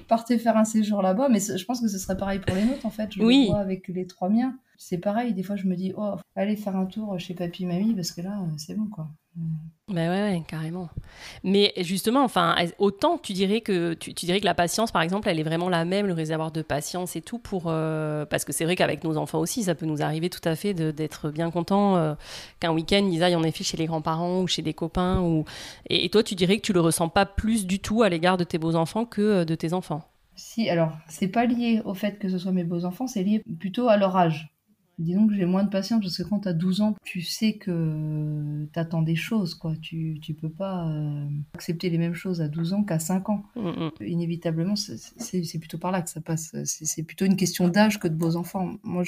partez 0.07 0.39
faire 0.39 0.57
un 0.57 0.65
séjour 0.65 1.03
là-bas. 1.03 1.29
Mais 1.29 1.41
je 1.41 1.65
pense 1.65 1.81
que 1.81 1.89
ce 1.89 1.99
serait 1.99 2.17
pareil 2.17 2.39
pour 2.39 2.55
les 2.55 2.65
nôtres 2.65 2.87
en 2.87 2.91
fait. 2.91 3.13
Je 3.13 3.23
oui. 3.23 3.47
le 3.47 3.51
vois 3.51 3.61
avec 3.61 3.89
les 3.89 4.07
trois 4.07 4.29
miens. 4.29 4.57
C'est 4.79 4.99
pareil, 4.99 5.33
des 5.33 5.43
fois, 5.43 5.57
je 5.57 5.67
me 5.67 5.75
dis, 5.75 5.95
oh, 5.97 6.15
allez 6.37 6.55
faire 6.55 6.77
un 6.77 6.87
tour 6.87 7.19
chez 7.19 7.35
papy, 7.35 7.65
mamie 7.65 7.95
parce 7.95 8.13
que 8.13 8.21
là, 8.21 8.39
c'est 8.57 8.75
bon 8.75 8.87
quoi. 8.87 9.09
Ben 9.89 10.11
ouais, 10.11 10.43
carrément. 10.49 10.89
Mais 11.45 11.73
justement, 11.77 12.25
enfin, 12.25 12.57
autant 12.79 13.19
tu 13.19 13.35
dirais 13.35 13.61
que 13.61 13.95
tu, 13.95 14.13
dirais 14.13 14.41
que 14.41 14.45
la 14.45 14.55
patience, 14.55 14.91
par 14.91 15.03
exemple, 15.03 15.29
elle 15.29 15.39
est 15.39 15.45
vraiment 15.45 15.69
la 15.69 15.85
même, 15.85 16.07
le 16.07 16.13
réservoir 16.13 16.51
de 16.51 16.63
patience 16.63 17.15
et 17.15 17.21
tout 17.21 17.39
pour 17.39 17.65
euh, 17.67 18.25
parce 18.27 18.45
que 18.45 18.53
c'est 18.53 18.65
vrai 18.65 18.75
qu'avec 18.75 19.05
nos 19.05 19.17
enfants 19.17 19.39
aussi, 19.39 19.63
ça 19.63 19.77
peut 19.77 19.87
nous 19.87 20.03
arriver 20.03 20.29
tout 20.29 20.41
à 20.45 20.57
fait 20.57 20.75
d'être 20.75 21.31
bien 21.31 21.53
content 21.53 21.97
euh, 21.97 22.15
qu'un 22.59 22.73
week-end 22.73 23.09
ils 23.13 23.23
aillent 23.23 23.37
en 23.37 23.45
effet 23.45 23.63
chez 23.63 23.77
les 23.77 23.87
grands-parents 23.87 24.41
ou 24.41 24.49
chez 24.49 24.63
des 24.63 24.75
copains 24.75 25.21
ou 25.21 25.45
et, 25.89 26.09
toi 26.09 26.25
tu 26.25 26.35
dirais 26.35 26.57
que 26.57 26.63
tu 26.63 26.73
le 26.73 26.81
ressens 26.81 27.09
pas 27.09 27.25
plus 27.25 27.65
du 27.65 27.79
tout 27.79 28.03
à 28.03 28.09
l'égard 28.09 28.39
de 28.39 28.45
tes 28.45 28.59
beaux 28.59 28.75
enfants 28.75 29.05
que 29.05 29.23
euh, 29.23 29.45
de 29.45 29.55
tes 29.55 29.73
enfants? 29.73 30.03
Si, 30.35 30.69
alors 30.69 30.93
c'est 31.09 31.29
pas 31.29 31.47
lié 31.47 31.81
au 31.85 31.95
fait 31.95 32.19
que 32.19 32.29
ce 32.29 32.39
soit 32.39 32.53
mes 32.53 32.65
beaux 32.65 32.85
enfants, 32.85 33.07
c'est 33.07 33.23
lié 33.23 33.41
plutôt 33.61 33.89
à 33.89 33.97
leur 33.97 34.17
âge. 34.17 34.56
Disons 34.99 35.27
que 35.27 35.35
j'ai 35.35 35.45
moins 35.45 35.65
de 35.65 35.69
patience 35.69 36.01
parce 36.01 36.17
que 36.17 36.23
quand 36.23 36.41
tu 36.41 36.49
as 36.49 36.55
12 36.55 36.81
ans, 36.81 36.95
tu 37.05 37.21
sais 37.21 37.55
que 37.55 38.67
tu 38.73 38.79
attends 38.79 39.03
des 39.03 39.15
choses, 39.15 39.55
quoi. 39.55 39.75
Tu, 39.83 40.19
tu 40.23 40.33
peux 40.33 40.49
pas 40.49 40.89
euh, 40.89 41.29
accepter 41.55 41.91
les 41.91 41.99
mêmes 41.99 42.15
choses 42.15 42.41
à 42.41 42.49
12 42.49 42.73
ans 42.73 42.83
qu'à 42.83 42.99
5 42.99 43.29
ans. 43.29 43.45
Mm, 43.57 43.69
mm. 43.69 43.91
Inévitablement, 44.07 44.75
c'est 44.77 45.59
plutôt 45.59 45.79
par 45.79 45.91
là 45.93 46.01
que 46.01 46.09
ça 46.09 46.21
passe. 46.21 46.57
C'est 46.65 47.03
plutôt 47.03 47.27
une 47.27 47.37
question 47.37 47.69
d'âge 47.69 48.01
que 48.01 48.09
de 48.09 48.15
beaux 48.15 48.37
enfants. 48.37 48.77
Moi, 48.83 49.03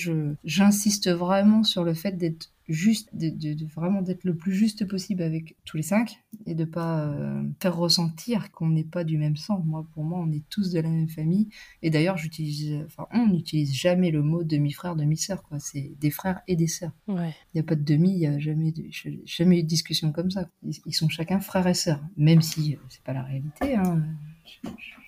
j'insiste 0.45 1.11
vraiment 1.11 1.65
sur 1.65 1.85
le 1.85 1.95
fait 1.95 2.13
d'être 2.13 2.51
juste, 2.69 3.09
de, 3.15 3.65
vraiment 3.67 4.03
d'être 4.03 4.25
le 4.25 4.37
plus 4.37 4.53
juste 4.53 4.87
possible 4.87 5.23
avec 5.23 5.57
tous 5.65 5.79
les 5.79 5.83
cinq 5.83 6.23
et 6.47 6.55
de 6.55 6.65
pas 6.65 7.07
euh, 7.07 7.43
faire 7.61 7.77
ressentir 7.77 8.51
qu'on 8.51 8.69
n'est 8.69 8.85
pas 8.85 9.05
du 9.05 9.17
même 9.17 9.37
sang. 9.37 9.63
Moi, 9.65 9.87
pour 9.95 10.05
moi, 10.05 10.19
on 10.21 10.31
est 10.31 10.47
tous 10.51 10.71
de 10.71 10.81
la 10.81 10.89
même 10.89 11.09
famille. 11.09 11.49
Et 11.83 11.91
d'ailleurs, 11.91 12.19
j'utilise, 12.19 12.85
enfin, 12.85 13.07
on 13.13 13.27
n'utilise 13.29 13.73
jamais 13.75 14.11
le 14.11 14.23
mot 14.23 14.45
demi-frère, 14.45 14.97
demi-sœur, 14.97 15.43
quoi. 15.43 15.59
C'est 15.59 15.93
des 15.99 16.11
frères 16.11 16.41
et 16.47 16.57
des 16.57 16.67
sœurs. 16.67 16.93
Il 17.09 17.33
n'y 17.55 17.61
a 17.61 17.65
pas 17.65 17.75
de 17.75 17.85
demi, 17.85 18.13
il 18.13 18.19
n'y 18.19 18.27
a 18.27 18.39
jamais, 18.39 18.73
de, 18.73 18.85
jamais 19.25 19.61
eu 19.61 19.63
de 19.63 19.69
discussion 19.69 20.13
comme 20.13 20.31
ça. 20.31 20.49
Ils, 20.63 20.95
sont 20.95 21.09
chacun 21.09 21.41
frères 21.41 21.67
et 21.67 21.75
sœurs, 21.75 22.03
même 22.17 22.43
si 22.43 22.75
euh, 22.75 22.79
c'est 22.91 23.03
pas 23.03 23.15
la 23.15 23.23
réalité. 23.23 23.77
Hein. 23.77 24.03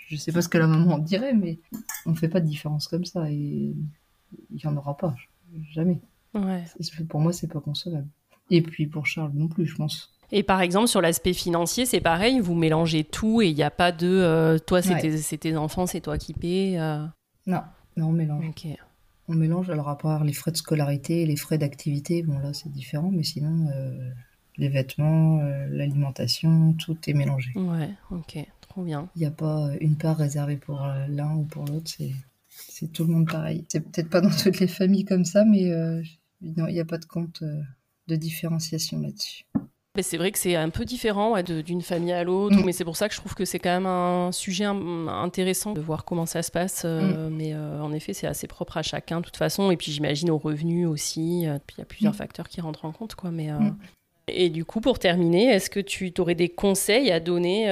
Je, 0.08 0.14
ne 0.14 0.18
sais 0.18 0.32
pas 0.32 0.40
ce 0.42 0.48
que 0.48 0.58
la 0.58 0.66
maman 0.66 0.98
dirait, 0.98 1.34
mais 1.34 1.58
on 2.06 2.14
fait 2.14 2.28
pas 2.28 2.40
de 2.40 2.46
différence 2.46 2.88
comme 2.88 3.04
ça 3.04 3.30
et 3.30 3.74
il 4.50 4.61
y 4.61 4.66
en 4.66 4.76
aura 4.76 4.96
pas, 4.96 5.14
jamais. 5.72 6.00
Ouais. 6.35 6.64
Pour 7.09 7.20
moi, 7.20 7.33
c'est 7.33 7.49
pas 7.49 7.61
concevable. 7.61 8.09
Et 8.51 8.62
puis 8.62 8.87
pour 8.87 9.07
Charles 9.07 9.33
non 9.35 9.49
plus, 9.49 9.66
je 9.66 9.76
pense. 9.76 10.12
Et 10.33 10.43
par 10.43 10.61
exemple, 10.61 10.89
sur 10.89 11.01
l'aspect 11.01 11.33
financier, 11.33 11.87
c'est 11.87 12.01
pareil, 12.01 12.41
vous 12.41 12.55
mélangez 12.55 13.05
tout 13.05 13.43
et 13.43 13.49
il 13.49 13.55
n'y 13.55 13.62
a 13.62 13.70
pas 13.70 13.91
de 13.91 14.07
euh, 14.07 14.59
toi, 14.59 14.81
c'est 14.81 15.39
tes, 15.39 15.57
enfants, 15.57 15.87
c'est 15.87 16.01
toi 16.01 16.18
qui 16.18 16.35
paies. 16.35 16.78
Euh. 16.78 17.05
Non, 17.47 17.62
non, 17.97 18.09
on 18.09 18.12
mélange. 18.12 18.45
On 19.28 19.35
mélange, 19.35 19.70
alors 19.70 19.89
à 19.89 19.99
part 19.99 20.24
les 20.24 20.33
frais 20.33 20.51
de 20.51 20.57
scolarité, 20.57 21.24
les 21.26 21.37
frais 21.37 21.59
d'activité, 21.59 22.22
bon 22.22 22.39
là 22.41 22.53
c'est 22.53 22.70
différent, 22.70 23.11
mais 23.12 23.22
sinon, 23.22 23.68
euh, 23.72 24.11
les 24.57 24.68
vêtements, 24.68 25.41
l'alimentation, 25.68 26.72
tout 26.74 26.97
est 27.07 27.12
mélangé. 27.12 27.53
Ouais, 27.55 27.91
ok, 28.11 28.45
trop 28.61 28.83
bien. 28.83 29.09
Il 29.14 29.20
n'y 29.20 29.26
a 29.26 29.31
pas 29.31 29.70
une 29.81 29.97
part 29.97 30.16
réservée 30.16 30.57
pour 30.57 30.81
l'un 31.09 31.35
ou 31.35 31.45
pour 31.45 31.64
l'autre, 31.64 31.91
c'est, 31.97 32.12
c'est 32.49 32.93
tout 32.93 33.05
le 33.05 33.12
monde 33.12 33.31
pareil. 33.31 33.64
C'est 33.68 33.81
peut-être 33.81 34.11
pas 34.11 34.20
dans 34.20 34.31
toutes 34.31 34.59
les 34.59 34.66
familles 34.68 35.05
comme 35.05 35.24
ça, 35.24 35.45
mais 35.45 35.70
il 36.43 36.53
n'y 36.53 36.80
a 36.80 36.84
pas 36.84 36.99
de 36.99 37.05
compte 37.05 37.43
de 38.09 38.16
différenciation 38.16 39.01
là-dessus 39.01 39.45
c'est 40.03 40.16
vrai 40.16 40.30
que 40.30 40.38
c'est 40.38 40.57
un 40.57 40.70
peu 40.70 40.84
différent 40.84 41.41
d'une 41.43 41.82
famille 41.82 42.12
à 42.12 42.24
l'autre, 42.24 42.57
mm. 42.57 42.64
mais 42.64 42.72
c'est 42.72 42.84
pour 42.84 42.97
ça 42.97 43.09
que 43.09 43.14
je 43.14 43.20
trouve 43.20 43.34
que 43.34 43.45
c'est 43.45 43.59
quand 43.59 43.70
même 43.70 43.86
un 43.86 44.32
sujet 44.32 44.64
intéressant 44.64 45.72
de 45.72 45.80
voir 45.80 46.05
comment 46.05 46.26
ça 46.26 46.43
se 46.43 46.51
passe. 46.51 46.82
Euh, 46.84 47.28
mm. 47.28 47.34
Mais 47.34 47.55
euh, 47.55 47.82
en 47.82 47.93
effet, 47.93 48.12
c'est 48.12 48.26
assez 48.26 48.47
propre 48.47 48.76
à 48.76 48.82
chacun 48.82 49.20
de 49.20 49.24
toute 49.24 49.36
façon. 49.36 49.70
Et 49.70 49.76
puis 49.76 49.93
j'imagine 49.93 50.30
aux 50.30 50.38
revenus 50.38 50.86
aussi. 50.86 51.47
Euh, 51.47 51.59
puis 51.66 51.76
il 51.78 51.80
y 51.80 51.82
a 51.82 51.86
plusieurs 51.86 52.14
mm. 52.14 52.16
facteurs 52.16 52.49
qui 52.49 52.61
rentrent 52.61 52.84
en 52.84 52.93
compte. 52.93 53.14
Quoi, 53.14 53.30
mais, 53.30 53.49
Et 54.28 54.49
du 54.49 54.64
coup, 54.64 54.80
pour 54.80 54.99
terminer, 54.99 55.47
est-ce 55.47 55.70
que 55.70 55.80
tu 55.80 56.12
aurais 56.18 56.34
des 56.34 56.49
conseils 56.49 57.11
à 57.11 57.20
donner 57.20 57.66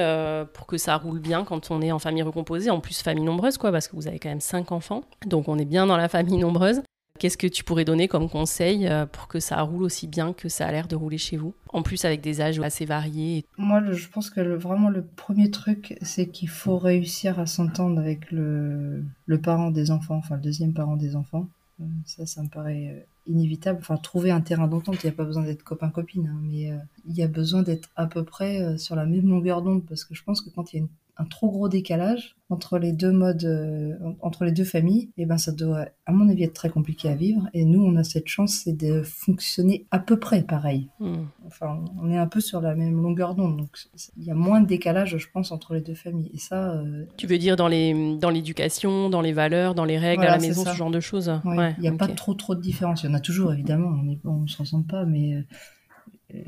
pour 0.53 0.67
que 0.67 0.77
ça 0.77 0.97
roule 0.97 1.19
bien 1.19 1.43
quand 1.43 1.71
on 1.71 1.81
est 1.81 1.91
en 1.91 1.99
famille 1.99 2.23
recomposée, 2.23 2.69
en 2.69 2.79
plus 2.79 3.01
famille 3.01 3.23
nombreuse, 3.23 3.57
quoi, 3.57 3.71
parce 3.71 3.87
que 3.87 3.95
vous 3.95 4.07
avez 4.07 4.19
quand 4.19 4.29
même 4.29 4.41
cinq 4.41 4.71
enfants, 4.71 5.03
donc 5.25 5.47
on 5.47 5.57
est 5.57 5.65
bien 5.65 5.85
dans 5.85 5.97
la 5.97 6.09
famille 6.09 6.37
nombreuse. 6.37 6.81
Qu'est-ce 7.19 7.37
que 7.37 7.47
tu 7.47 7.65
pourrais 7.65 7.83
donner 7.83 8.07
comme 8.07 8.29
conseil 8.29 8.87
euh, 8.87 9.05
pour 9.05 9.27
que 9.27 9.41
ça 9.41 9.61
roule 9.61 9.83
aussi 9.83 10.07
bien 10.07 10.31
que 10.31 10.47
ça 10.47 10.65
a 10.65 10.71
l'air 10.71 10.87
de 10.87 10.95
rouler 10.95 11.17
chez 11.17 11.35
vous? 11.35 11.53
En 11.73 11.81
plus 11.83 12.05
avec 12.05 12.21
des 12.21 12.39
âges 12.39 12.59
assez 12.61 12.85
variés. 12.85 13.45
Moi, 13.57 13.83
je 13.91 14.07
pense 14.07 14.29
que 14.29 14.39
vraiment 14.39 14.89
le 14.89 15.03
premier 15.03 15.51
truc, 15.51 15.97
c'est 16.01 16.27
qu'il 16.27 16.47
faut 16.47 16.77
réussir 16.77 17.37
à 17.37 17.45
s'entendre 17.45 17.99
avec 17.99 18.31
le, 18.31 19.03
parent 19.43 19.69
des 19.69 19.91
enfants, 19.91 20.15
enfin 20.15 20.35
le 20.35 20.41
deuxième 20.41 20.73
parent 20.73 20.95
des 20.95 21.17
enfants. 21.17 21.49
Euh, 21.81 21.85
ça, 22.05 22.25
ça 22.25 22.41
me 22.41 22.47
paraît 22.47 22.87
euh, 22.95 22.99
inévitable. 23.27 23.79
Enfin, 23.81 23.97
trouver 23.97 24.31
un 24.31 24.41
terrain 24.41 24.67
d'entente, 24.67 25.03
il 25.03 25.07
n'y 25.07 25.13
a 25.13 25.15
pas 25.15 25.25
besoin 25.25 25.43
d'être 25.43 25.63
copain-copine, 25.63 26.27
hein, 26.27 26.39
mais 26.41 26.71
il 27.05 27.15
y 27.15 27.21
a 27.21 27.27
besoin 27.27 27.63
d'être 27.63 27.89
à 27.97 28.05
peu 28.05 28.23
près 28.23 28.77
sur 28.77 28.95
la 28.95 29.05
même 29.05 29.27
longueur 29.27 29.61
d'onde, 29.61 29.85
parce 29.85 30.05
que 30.05 30.15
je 30.15 30.23
pense 30.23 30.39
que 30.39 30.49
quand 30.49 30.71
il 30.71 30.77
y 30.77 30.79
a 30.79 30.83
une 30.83 30.89
un 31.19 31.25
trop 31.25 31.51
gros 31.51 31.67
décalage 31.67 32.37
entre 32.49 32.79
les 32.79 32.93
deux 32.93 33.11
modes, 33.11 33.43
euh, 33.43 33.93
entre 34.21 34.43
les 34.43 34.51
deux 34.51 34.63
familles, 34.63 35.09
et 35.17 35.23
eh 35.23 35.25
ben 35.27 35.37
ça 35.37 35.51
doit, 35.51 35.85
à 36.07 36.11
mon 36.11 36.27
avis, 36.29 36.43
être 36.43 36.53
très 36.53 36.69
compliqué 36.69 37.07
à 37.07 37.13
vivre. 37.13 37.47
Et 37.53 37.63
nous, 37.63 37.83
on 37.83 37.95
a 37.95 38.03
cette 38.03 38.27
chance, 38.27 38.61
c'est 38.63 38.73
de 38.75 39.03
fonctionner 39.03 39.85
à 39.91 39.99
peu 39.99 40.17
près 40.17 40.41
pareil. 40.41 40.89
Hmm. 40.99 41.25
Enfin, 41.45 41.83
on 42.01 42.09
est 42.09 42.17
un 42.17 42.25
peu 42.25 42.39
sur 42.39 42.59
la 42.61 42.73
même 42.73 42.99
longueur 43.01 43.35
d'onde, 43.35 43.57
donc 43.57 43.69
il 44.17 44.23
y 44.23 44.31
a 44.31 44.33
moins 44.33 44.61
de 44.61 44.65
décalage, 44.65 45.17
je 45.17 45.27
pense, 45.31 45.51
entre 45.51 45.75
les 45.75 45.81
deux 45.81 45.93
familles. 45.93 46.31
Et 46.33 46.39
ça. 46.39 46.71
Euh, 46.71 47.05
tu 47.17 47.27
veux 47.27 47.37
dire 47.37 47.55
dans 47.55 47.67
les 47.67 48.17
dans 48.17 48.31
l'éducation, 48.31 49.09
dans 49.09 49.21
les 49.21 49.33
valeurs, 49.33 49.75
dans 49.75 49.85
les 49.85 49.99
règles 49.99 50.23
à 50.23 50.31
la 50.31 50.39
maison, 50.39 50.65
ce 50.65 50.75
genre 50.75 50.91
de 50.91 51.01
choses? 51.01 51.31
il 51.45 51.81
n'y 51.81 51.87
a 51.87 51.91
pas 51.91 52.07
trop 52.07 52.33
trop 52.33 52.55
de 52.55 52.61
différence. 52.61 53.03
Il 53.03 53.07
y 53.07 53.09
en 53.09 53.15
a 53.15 53.19
toujours, 53.19 53.53
évidemment. 53.53 53.91
On 54.25 54.41
ne 54.41 54.47
s'en 54.47 54.65
sent 54.65 54.85
pas, 54.87 55.05
mais 55.05 55.35
euh, 55.35 55.41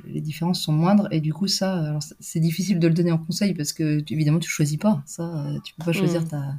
les 0.05 0.21
différences 0.21 0.61
sont 0.61 0.73
moindres 0.73 1.07
et 1.11 1.21
du 1.21 1.34
coup 1.34 1.47
ça 1.47 1.97
c'est 2.19 2.39
difficile 2.39 2.79
de 2.79 2.88
le 2.88 2.93
donner 2.93 3.11
en 3.11 3.17
conseil 3.17 3.53
parce 3.53 3.73
que 3.73 4.03
évidemment 4.11 4.39
tu 4.39 4.49
choisis 4.49 4.77
pas. 4.77 5.01
Ça 5.05 5.23
euh, 5.23 5.59
tu 5.63 5.73
peux 5.73 5.86
pas 5.86 5.91
choisir 5.91 6.21
mm. 6.21 6.27
ta 6.27 6.55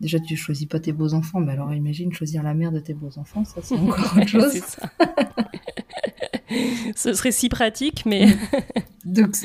déjà 0.00 0.18
tu 0.18 0.36
choisis 0.36 0.66
pas 0.66 0.80
tes 0.80 0.92
beaux 0.92 1.14
enfants 1.14 1.40
mais 1.40 1.52
alors 1.52 1.72
imagine 1.72 2.12
choisir 2.12 2.42
la 2.42 2.54
mère 2.54 2.72
de 2.72 2.80
tes 2.80 2.94
beaux 2.94 3.18
enfants 3.18 3.44
ça 3.44 3.60
c'est 3.62 3.76
encore 3.76 4.16
autre 4.16 4.26
chose. 4.26 4.62
ce 6.96 7.12
serait 7.12 7.32
si 7.32 7.48
pratique 7.48 8.04
mais 8.06 8.26
donc 9.04 9.36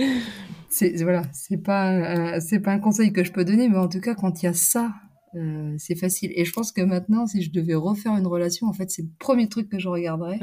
c'est 0.70 1.04
voilà 1.04 1.24
c'est 1.34 1.58
pas 1.58 1.92
euh, 1.92 2.40
c'est 2.40 2.60
pas 2.60 2.72
un 2.72 2.80
conseil 2.80 3.12
que 3.12 3.24
je 3.24 3.32
peux 3.32 3.44
donner 3.44 3.68
mais 3.68 3.78
en 3.78 3.90
tout 3.90 4.02
cas 4.02 4.16
quand 4.16 4.42
il 4.42 4.46
y 4.46 4.50
a 4.50 4.54
ça 4.54 4.94
euh, 5.36 5.76
c'est 5.78 5.96
facile. 5.96 6.32
Et 6.36 6.46
je 6.46 6.52
pense 6.52 6.72
que 6.72 6.82
maintenant, 6.82 7.28
si 7.28 7.42
je 7.42 7.52
devais 7.52 7.76
refaire 7.76 8.16
une 8.16 8.28
relation, 8.28 8.68
en 8.68 8.74
fait, 8.74 8.90
c'est 8.90 9.04
le 9.04 9.10
premier 9.20 9.48
truc 9.48 9.70
que 9.70 9.80
je 9.80 9.88
regarderais. 9.88 10.40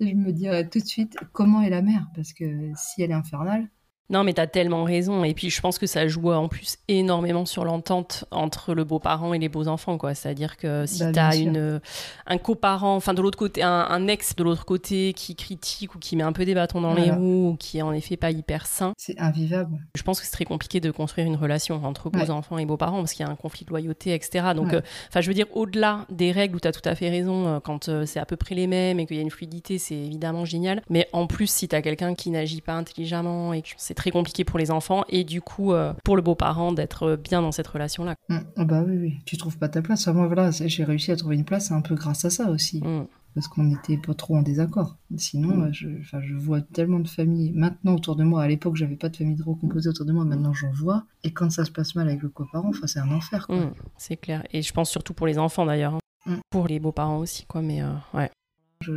Je 0.00 0.14
me 0.14 0.32
dirais 0.32 0.68
tout 0.68 0.78
de 0.78 0.86
suite 0.86 1.16
comment 1.32 1.62
est 1.62 1.70
la 1.70 1.82
mère, 1.82 2.08
parce 2.14 2.32
que 2.32 2.70
si 2.76 3.02
elle 3.02 3.10
est 3.10 3.14
infernale, 3.14 3.68
non, 4.10 4.24
mais 4.24 4.32
tu 4.32 4.40
as 4.40 4.46
tellement 4.46 4.84
raison. 4.84 5.22
Et 5.24 5.34
puis, 5.34 5.50
je 5.50 5.60
pense 5.60 5.78
que 5.78 5.86
ça 5.86 6.08
joue 6.08 6.32
en 6.32 6.48
plus 6.48 6.78
énormément 6.88 7.44
sur 7.44 7.64
l'entente 7.64 8.24
entre 8.30 8.74
le 8.74 8.84
beau-parent 8.84 9.34
et 9.34 9.38
les 9.38 9.48
beaux-enfants, 9.48 9.98
quoi. 9.98 10.14
C'est-à-dire 10.14 10.56
que 10.56 10.86
si 10.86 11.00
bah, 11.00 11.12
tu 11.12 11.18
as 11.18 11.36
une, 11.36 11.80
un 12.26 12.38
coparent, 12.38 12.96
enfin, 12.96 13.12
de 13.12 13.20
l'autre 13.20 13.38
côté, 13.38 13.62
un, 13.62 14.06
ex 14.08 14.34
de 14.36 14.44
l'autre 14.44 14.64
côté 14.64 15.12
qui 15.12 15.36
critique 15.36 15.94
ou 15.94 15.98
qui 15.98 16.16
met 16.16 16.22
un 16.22 16.32
peu 16.32 16.46
des 16.46 16.54
bâtons 16.54 16.80
dans 16.80 16.94
les 16.94 17.10
roues 17.10 17.50
ou 17.50 17.56
qui 17.56 17.78
est 17.78 17.82
en 17.82 17.92
effet 17.92 18.16
pas 18.16 18.30
hyper 18.30 18.66
sain. 18.66 18.92
C'est 18.96 19.18
invivable. 19.18 19.78
Je 19.94 20.02
pense 20.02 20.20
que 20.20 20.26
c'est 20.26 20.32
très 20.32 20.46
compliqué 20.46 20.80
de 20.80 20.90
construire 20.90 21.26
une 21.26 21.36
relation 21.36 21.84
entre 21.84 22.08
beaux-enfants 22.08 22.58
et 22.58 22.64
beaux-parents 22.64 22.98
parce 23.00 23.12
qu'il 23.12 23.26
y 23.26 23.28
a 23.28 23.32
un 23.32 23.36
conflit 23.36 23.64
de 23.64 23.70
loyauté, 23.70 24.14
etc. 24.14 24.48
Donc, 24.54 24.72
euh, 24.72 24.80
enfin, 25.08 25.20
je 25.20 25.28
veux 25.28 25.34
dire, 25.34 25.46
au-delà 25.52 26.06
des 26.10 26.32
règles 26.32 26.56
où 26.56 26.60
tu 26.60 26.68
as 26.68 26.72
tout 26.72 26.86
à 26.88 26.94
fait 26.94 27.10
raison, 27.10 27.46
euh, 27.46 27.60
quand 27.60 27.88
euh, 27.88 28.06
c'est 28.06 28.20
à 28.20 28.24
peu 28.24 28.36
près 28.36 28.54
les 28.54 28.66
mêmes 28.66 29.00
et 29.00 29.06
qu'il 29.06 29.16
y 29.16 29.20
a 29.20 29.22
une 29.22 29.30
fluidité, 29.30 29.78
c'est 29.78 29.96
évidemment 29.96 30.44
génial. 30.44 30.82
Mais 30.88 31.08
en 31.12 31.26
plus, 31.26 31.50
si 31.50 31.68
tu 31.68 31.76
as 31.76 31.82
quelqu'un 31.82 32.14
qui 32.14 32.30
n'agit 32.30 32.62
pas 32.62 32.74
intelligemment 32.74 33.52
et 33.52 33.62
que 33.62 33.68
c'est 33.76 33.97
très 33.98 34.10
compliqué 34.10 34.44
pour 34.44 34.58
les 34.58 34.70
enfants 34.70 35.04
et 35.08 35.24
du 35.24 35.42
coup 35.42 35.72
euh, 35.72 35.92
pour 36.04 36.16
le 36.16 36.22
beau-parent 36.22 36.72
d'être 36.72 37.16
bien 37.16 37.42
dans 37.42 37.52
cette 37.52 37.66
relation-là. 37.66 38.14
Mm. 38.28 38.38
Ah 38.56 38.64
bah 38.64 38.82
oui, 38.86 38.96
oui, 38.96 39.18
tu 39.26 39.36
trouves 39.36 39.58
pas 39.58 39.68
ta 39.68 39.82
place. 39.82 40.06
moi, 40.06 40.26
voilà, 40.26 40.50
j'ai 40.50 40.84
réussi 40.84 41.10
à 41.10 41.16
trouver 41.16 41.36
une 41.36 41.44
place 41.44 41.70
un 41.72 41.82
peu 41.82 41.94
grâce 41.94 42.24
à 42.24 42.30
ça 42.30 42.50
aussi. 42.50 42.80
Mm. 42.80 43.06
Parce 43.34 43.46
qu'on 43.46 43.64
n'était 43.64 43.98
pas 43.98 44.14
trop 44.14 44.36
en 44.36 44.42
désaccord. 44.42 44.96
Sinon, 45.16 45.56
mm. 45.56 45.72
je, 45.72 45.88
je 46.00 46.34
vois 46.34 46.60
tellement 46.60 47.00
de 47.00 47.08
familles 47.08 47.52
maintenant 47.52 47.94
autour 47.94 48.16
de 48.16 48.24
moi. 48.24 48.42
À 48.42 48.48
l'époque, 48.48 48.76
j'avais 48.76 48.96
pas 48.96 49.08
de 49.08 49.16
famille 49.16 49.36
de 49.36 49.42
recomposée 49.42 49.88
autour 49.90 50.06
de 50.06 50.12
moi. 50.12 50.24
Maintenant, 50.24 50.54
j'en 50.54 50.70
vois. 50.70 51.04
Et 51.24 51.32
quand 51.32 51.50
ça 51.50 51.64
se 51.64 51.70
passe 51.70 51.94
mal 51.94 52.08
avec 52.08 52.22
le 52.22 52.28
coparent, 52.28 52.70
c'est 52.86 53.00
un 53.00 53.10
enfer. 53.10 53.48
c'est 53.96 54.16
clair. 54.16 54.44
Et 54.52 54.62
je 54.62 54.72
pense 54.72 54.90
surtout 54.90 55.12
pour 55.12 55.26
les 55.26 55.38
enfants 55.38 55.66
d'ailleurs. 55.66 55.94
Hein. 56.26 56.40
Pour 56.50 56.68
les 56.68 56.78
beaux-parents 56.78 57.18
aussi, 57.18 57.46
quoi. 57.46 57.62
Mais 57.62 57.82
euh, 57.82 57.92
ouais. 58.14 58.30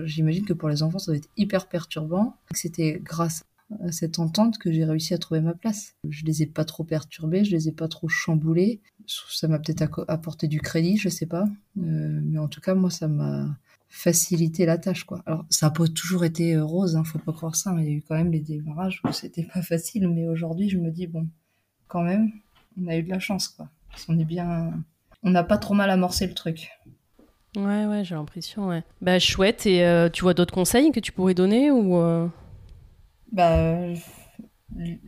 J'imagine 0.05 0.45
que 0.45 0.53
pour 0.53 0.69
les 0.69 0.83
enfants, 0.83 0.99
ça 0.99 1.11
doit 1.11 1.17
être 1.17 1.29
hyper 1.37 1.67
perturbant. 1.67 2.35
C'était 2.51 2.99
grâce 3.03 3.43
cette 3.91 4.19
entente 4.19 4.57
que 4.57 4.71
j'ai 4.71 4.85
réussi 4.85 5.13
à 5.13 5.17
trouver 5.17 5.41
ma 5.41 5.53
place. 5.53 5.95
Je 6.07 6.25
les 6.25 6.43
ai 6.43 6.45
pas 6.45 6.65
trop 6.65 6.83
perturbés, 6.83 7.43
je 7.43 7.51
les 7.51 7.67
ai 7.67 7.71
pas 7.71 7.87
trop 7.87 8.07
chamboulés. 8.07 8.81
Ça 9.07 9.47
m'a 9.47 9.59
peut-être 9.59 10.05
apporté 10.07 10.47
du 10.47 10.61
crédit, 10.61 10.97
je 10.97 11.09
sais 11.09 11.25
pas. 11.25 11.45
Euh, 11.77 12.21
mais 12.23 12.37
en 12.37 12.47
tout 12.47 12.61
cas, 12.61 12.75
moi, 12.75 12.89
ça 12.89 13.07
m'a 13.07 13.47
facilité 13.89 14.65
la 14.65 14.77
tâche, 14.77 15.03
quoi. 15.03 15.21
Alors, 15.25 15.45
ça 15.49 15.67
n'a 15.67 15.71
pas 15.71 15.87
toujours 15.87 16.23
été 16.23 16.55
euh, 16.55 16.63
rose, 16.63 16.95
hein, 16.95 17.03
faut 17.03 17.19
pas 17.19 17.33
croire 17.33 17.55
ça. 17.55 17.75
Il 17.79 17.83
y 17.83 17.87
a 17.87 17.91
eu 17.91 18.01
quand 18.01 18.15
même 18.15 18.31
les 18.31 18.39
démarrages 18.39 19.01
où 19.03 19.11
c'était 19.11 19.43
pas 19.43 19.61
facile, 19.61 20.07
mais 20.07 20.27
aujourd'hui, 20.27 20.69
je 20.69 20.77
me 20.77 20.91
dis, 20.91 21.07
bon, 21.07 21.27
quand 21.87 22.03
même, 22.03 22.31
on 22.81 22.87
a 22.87 22.95
eu 22.97 23.03
de 23.03 23.09
la 23.09 23.19
chance, 23.19 23.49
quoi. 23.49 23.69
on 24.07 24.17
est 24.17 24.25
bien, 24.25 24.71
on 25.23 25.31
n'a 25.31 25.43
pas 25.43 25.57
trop 25.57 25.73
mal 25.73 25.89
amorcé 25.89 26.25
le 26.25 26.33
truc. 26.33 26.69
Ouais, 27.57 27.85
ouais, 27.85 28.05
j'ai 28.05 28.15
l'impression. 28.15 28.81
Bah, 29.01 29.19
chouette. 29.19 29.65
Et 29.65 29.85
euh, 29.85 30.07
tu 30.07 30.21
vois 30.21 30.33
d'autres 30.33 30.53
conseils 30.53 30.91
que 30.91 31.01
tu 31.01 31.11
pourrais 31.11 31.33
donner 31.33 31.69
ou 31.69 32.29
bah, 33.31 33.87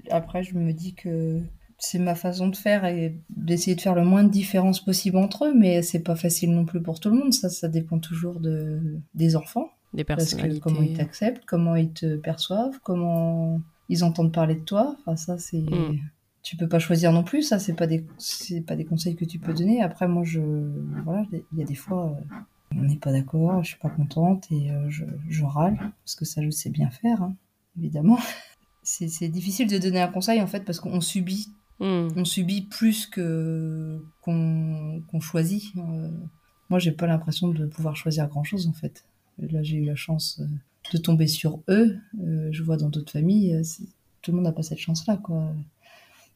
après, 0.10 0.44
je 0.44 0.56
me 0.56 0.74
dis 0.74 0.94
que 0.94 1.42
c'est 1.78 2.00
ma 2.00 2.16
façon 2.16 2.48
de 2.48 2.56
faire 2.56 2.86
et 2.86 3.20
d'essayer 3.30 3.76
de 3.76 3.82
faire 3.82 3.96
le 3.96 4.06
moins 4.06 4.24
de 4.24 4.30
différence 4.30 4.84
possible 4.84 5.18
entre 5.18 5.46
eux, 5.46 5.54
mais 5.54 5.82
c'est 5.82 6.00
pas 6.00 6.16
facile 6.16 6.54
non 6.54 6.66
plus 6.66 6.82
pour 6.82 7.00
tout 7.00 7.10
le 7.10 7.18
monde. 7.18 7.34
Ça, 7.34 7.50
ça 7.50 7.68
dépend 7.68 8.00
toujours 8.00 8.40
de, 8.40 9.00
des 9.14 9.36
enfants. 9.36 9.70
Des 9.94 10.04
personnalités. 10.04 10.60
comment 10.60 10.82
ils 10.82 10.98
t'acceptent, 10.98 11.46
comment 11.46 11.76
ils 11.76 11.92
te 11.92 12.16
perçoivent, 12.16 12.80
comment 12.82 13.62
ils 13.90 14.04
entendent 14.04 14.34
parler 14.34 14.56
de 14.56 14.64
toi. 14.64 14.96
Enfin, 15.02 15.16
ça, 15.16 15.38
c'est. 15.38 15.60
Hmm. 15.60 16.00
Tu 16.42 16.58
peux 16.58 16.68
pas 16.68 16.80
choisir 16.80 17.14
non 17.14 17.24
plus. 17.24 17.42
Ça, 17.42 17.60
c'est 17.60 17.74
pas 17.74 17.88
des, 17.88 18.06
c'est 18.18 18.62
pas 18.62 18.76
des 18.76 18.86
conseils 18.86 19.16
que 19.16 19.26
tu 19.26 19.40
peux 19.40 19.54
donner. 19.54 19.82
Après, 19.82 20.08
moi, 20.08 20.24
je, 20.26 20.42
voilà, 21.04 21.26
il 21.32 21.60
y 21.60 21.62
a 21.62 21.66
des 21.66 21.76
fois, 21.76 22.18
euh, 22.18 22.36
on 22.76 22.84
n'est 22.84 22.98
pas 22.98 23.12
d'accord, 23.12 23.64
je 23.64 23.70
suis 23.70 23.80
pas 23.80 23.90
contente 23.90 24.52
et 24.52 24.72
euh, 24.72 24.90
je, 24.90 25.06
je, 25.30 25.44
râle 25.46 25.78
parce 25.78 26.16
que 26.16 26.26
ça, 26.26 26.42
je 26.42 26.50
sais 26.50 26.70
bien 26.70 26.90
faire. 26.90 27.22
Hein 27.22 27.36
évidemment. 27.78 28.20
C'est 28.84 29.30
difficile 29.30 29.70
de 29.70 29.78
donner 29.78 30.02
un 30.02 30.10
conseil 30.10 30.42
en 30.42 30.48
fait 30.48 30.66
parce 30.66 30.80
qu'on 30.80 31.00
subit, 31.00 31.48
hmm. 31.80 32.10
on 32.18 32.26
subit 32.26 32.64
plus 32.64 33.08
que 33.08 34.04
qu'on 34.22 35.20
choisit. 35.22 35.74
Euh, 35.78 36.10
moi, 36.70 36.80
j'ai 36.80 36.92
pas 36.92 37.08
l'impression 37.08 37.48
de 37.48 37.66
pouvoir 37.66 37.96
choisir 37.96 38.28
grand 38.28 38.44
chose 38.44 38.68
en 38.68 38.74
fait. 38.74 39.06
Là, 39.40 39.64
j'ai 39.64 39.78
eu 39.78 39.86
la 39.86 39.96
chance 39.96 40.42
euh, 40.42 40.48
de 40.92 40.98
tomber 40.98 41.28
sur 41.28 41.62
eux. 41.70 41.98
Euh, 42.22 42.50
je 42.52 42.62
vois 42.62 42.78
dans 42.78 42.90
d'autres 42.90 43.12
familles, 43.12 43.62
tout 44.22 44.32
le 44.32 44.36
monde 44.36 44.46
n'a 44.46 44.52
pas 44.52 44.64
cette 44.64 44.80
chance-là, 44.80 45.18
quoi. 45.18 45.54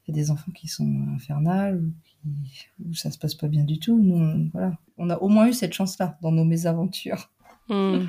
Il 0.07 0.15
y 0.15 0.19
a 0.19 0.23
des 0.23 0.31
enfants 0.31 0.51
qui 0.53 0.69
sont 0.69 1.05
infernales 1.15 1.77
ou 1.83 1.91
qui, 2.05 2.67
où 2.87 2.93
ça 2.93 3.11
se 3.11 3.17
passe 3.17 3.35
pas 3.35 3.49
bien 3.49 3.65
du 3.65 3.77
tout. 3.77 3.99
Nous, 4.01 4.15
on, 4.15 4.49
voilà, 4.53 4.77
on 4.97 5.09
a 5.09 5.17
au 5.17 5.27
moins 5.27 5.47
eu 5.47 5.53
cette 5.53 5.73
chance-là 5.73 6.17
dans 6.21 6.31
nos 6.31 6.45
mésaventures. 6.45 7.29
Hmm. 7.67 8.05